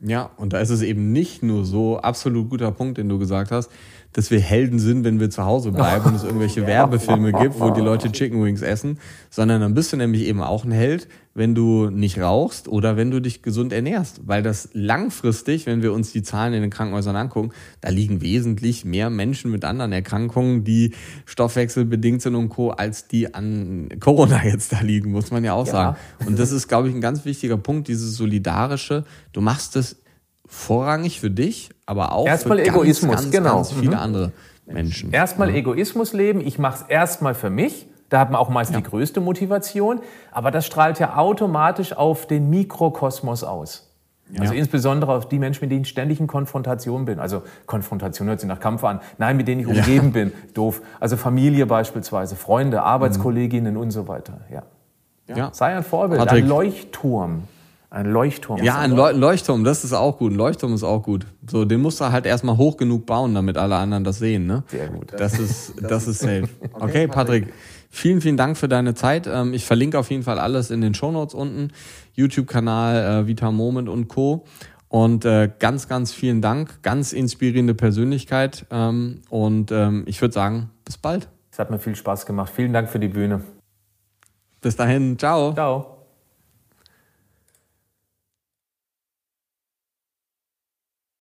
Ja, 0.00 0.30
und 0.36 0.52
da 0.52 0.60
ist 0.60 0.70
es 0.70 0.82
eben 0.82 1.12
nicht 1.12 1.42
nur 1.42 1.64
so, 1.64 1.98
absolut 1.98 2.50
guter 2.50 2.70
Punkt, 2.70 2.98
den 2.98 3.08
du 3.08 3.18
gesagt 3.18 3.50
hast, 3.50 3.68
dass 4.12 4.30
wir 4.30 4.40
Helden 4.40 4.78
sind, 4.78 5.04
wenn 5.04 5.20
wir 5.20 5.30
zu 5.30 5.44
Hause 5.44 5.70
bleiben 5.70 6.06
und 6.06 6.14
es 6.14 6.24
irgendwelche 6.24 6.66
Werbefilme 6.66 7.32
gibt, 7.32 7.60
wo 7.60 7.70
die 7.70 7.80
Leute 7.80 8.10
Chicken 8.10 8.42
Wings 8.42 8.62
essen, 8.62 8.98
sondern 9.30 9.60
dann 9.60 9.74
bist 9.74 9.92
du 9.92 9.96
nämlich 9.96 10.22
eben 10.22 10.42
auch 10.42 10.64
ein 10.64 10.72
Held, 10.72 11.08
wenn 11.34 11.54
du 11.54 11.88
nicht 11.90 12.18
rauchst 12.18 12.68
oder 12.68 12.96
wenn 12.96 13.10
du 13.10 13.20
dich 13.20 13.42
gesund 13.42 13.72
ernährst. 13.72 14.22
Weil 14.26 14.42
das 14.42 14.70
langfristig, 14.72 15.66
wenn 15.66 15.82
wir 15.82 15.92
uns 15.92 16.10
die 16.10 16.22
Zahlen 16.22 16.52
in 16.52 16.62
den 16.62 16.70
Krankenhäusern 16.70 17.14
angucken, 17.14 17.52
da 17.80 17.90
liegen 17.90 18.20
wesentlich 18.20 18.84
mehr 18.84 19.08
Menschen 19.08 19.50
mit 19.50 19.64
anderen 19.64 19.92
Erkrankungen, 19.92 20.64
die 20.64 20.94
stoffwechselbedingt 21.26 22.22
sind 22.22 22.34
und 22.34 22.48
Co., 22.48 22.70
als 22.70 23.06
die 23.06 23.34
an 23.34 23.88
Corona 24.00 24.44
jetzt 24.44 24.72
da 24.72 24.80
liegen, 24.80 25.12
muss 25.12 25.30
man 25.30 25.44
ja 25.44 25.52
auch 25.52 25.66
ja. 25.66 25.72
sagen. 25.72 25.96
Und 26.26 26.38
das 26.38 26.50
ist, 26.50 26.66
glaube 26.66 26.88
ich, 26.88 26.94
ein 26.94 27.00
ganz 27.00 27.24
wichtiger 27.24 27.56
Punkt, 27.56 27.88
dieses 27.88 28.16
Solidarische. 28.16 29.04
Du 29.32 29.40
machst 29.40 29.76
es 29.76 29.96
vorrangig 30.48 31.20
für 31.20 31.30
dich, 31.30 31.70
aber 31.86 32.12
auch 32.12 32.26
erstmal 32.26 32.58
für 32.58 32.66
Egoismus, 32.66 33.16
ganz, 33.16 33.30
genau. 33.30 33.56
ganz 33.56 33.72
viele 33.72 33.96
mhm. 33.96 34.02
andere 34.02 34.32
Menschen. 34.66 35.12
Erstmal 35.12 35.50
ja. 35.50 35.56
Egoismus 35.56 36.12
leben, 36.12 36.40
ich 36.40 36.58
mache 36.58 36.82
es 36.82 36.90
erstmal 36.90 37.34
für 37.34 37.50
mich. 37.50 37.86
Da 38.08 38.20
hat 38.20 38.30
man 38.30 38.40
auch 38.40 38.48
meist 38.48 38.72
ja. 38.72 38.78
die 38.78 38.82
größte 38.82 39.20
Motivation, 39.20 40.00
aber 40.32 40.50
das 40.50 40.64
strahlt 40.64 40.98
ja 40.98 41.16
automatisch 41.16 41.92
auf 41.92 42.26
den 42.26 42.48
Mikrokosmos 42.48 43.44
aus. 43.44 43.84
Ja. 44.30 44.40
Also 44.40 44.54
insbesondere 44.54 45.12
auf 45.12 45.28
die 45.28 45.38
Menschen, 45.38 45.64
mit 45.64 45.72
denen 45.72 45.82
ich 45.82 45.88
ständig 45.88 46.20
in 46.20 46.26
Konfrontation 46.26 47.04
bin. 47.04 47.18
Also 47.18 47.42
Konfrontation 47.66 48.28
hört 48.28 48.40
sich 48.40 48.48
nach 48.48 48.60
Kampf 48.60 48.84
an. 48.84 49.00
Nein, 49.16 49.36
mit 49.36 49.48
denen 49.48 49.62
ich 49.62 49.66
umgeben 49.66 50.12
bin. 50.12 50.32
Doof. 50.54 50.82
Also 51.00 51.16
Familie 51.16 51.66
beispielsweise, 51.66 52.36
Freunde, 52.36 52.82
Arbeitskolleginnen 52.82 53.74
mhm. 53.74 53.80
und 53.80 53.90
so 53.90 54.08
weiter. 54.08 54.40
Ja. 54.50 54.62
ja. 55.34 55.50
Sei 55.52 55.74
ein 55.74 55.82
Vorbild, 55.82 56.20
Patrick. 56.20 56.44
ein 56.44 56.48
Leuchtturm. 56.48 57.44
Ein 57.90 58.06
Leuchtturm. 58.06 58.62
Ja, 58.62 58.78
ein 58.78 58.92
Leuchtturm, 58.92 59.64
das 59.64 59.82
ist 59.82 59.94
auch 59.94 60.18
gut. 60.18 60.32
Ein 60.32 60.36
Leuchtturm 60.36 60.74
ist 60.74 60.82
auch 60.82 61.02
gut. 61.02 61.26
So, 61.48 61.64
den 61.64 61.80
musst 61.80 62.00
du 62.00 62.12
halt 62.12 62.26
erstmal 62.26 62.58
hoch 62.58 62.76
genug 62.76 63.06
bauen, 63.06 63.34
damit 63.34 63.56
alle 63.56 63.76
anderen 63.76 64.04
das 64.04 64.18
sehen, 64.18 64.46
ne? 64.46 64.62
Sehr 64.66 64.88
gut. 64.88 65.14
Das 65.16 65.38
ist, 65.38 65.72
das 65.80 66.06
ist 66.06 66.18
safe. 66.18 66.48
Okay, 66.74 67.08
Patrick. 67.08 67.52
Vielen, 67.90 68.20
vielen 68.20 68.36
Dank 68.36 68.58
für 68.58 68.68
deine 68.68 68.94
Zeit. 68.94 69.26
Ähm, 69.26 69.54
ich 69.54 69.64
verlinke 69.64 69.98
auf 69.98 70.10
jeden 70.10 70.22
Fall 70.22 70.38
alles 70.38 70.70
in 70.70 70.82
den 70.82 70.92
Shownotes 70.92 71.34
unten. 71.34 71.72
YouTube-Kanal, 72.12 73.22
äh, 73.22 73.26
Vita 73.26 73.50
Moment 73.50 73.88
und 73.88 74.08
Co. 74.08 74.44
Und 74.88 75.24
äh, 75.24 75.50
ganz, 75.58 75.88
ganz 75.88 76.12
vielen 76.12 76.42
Dank. 76.42 76.82
Ganz 76.82 77.14
inspirierende 77.14 77.74
Persönlichkeit. 77.74 78.66
Ähm, 78.70 79.22
und 79.30 79.72
ähm, 79.72 80.04
ich 80.06 80.20
würde 80.20 80.34
sagen, 80.34 80.70
bis 80.84 80.98
bald. 80.98 81.28
Es 81.50 81.58
hat 81.58 81.70
mir 81.70 81.78
viel 81.78 81.96
Spaß 81.96 82.26
gemacht. 82.26 82.52
Vielen 82.54 82.74
Dank 82.74 82.90
für 82.90 82.98
die 82.98 83.08
Bühne. 83.08 83.40
Bis 84.60 84.76
dahin. 84.76 85.18
Ciao. 85.18 85.54
Ciao. 85.54 85.97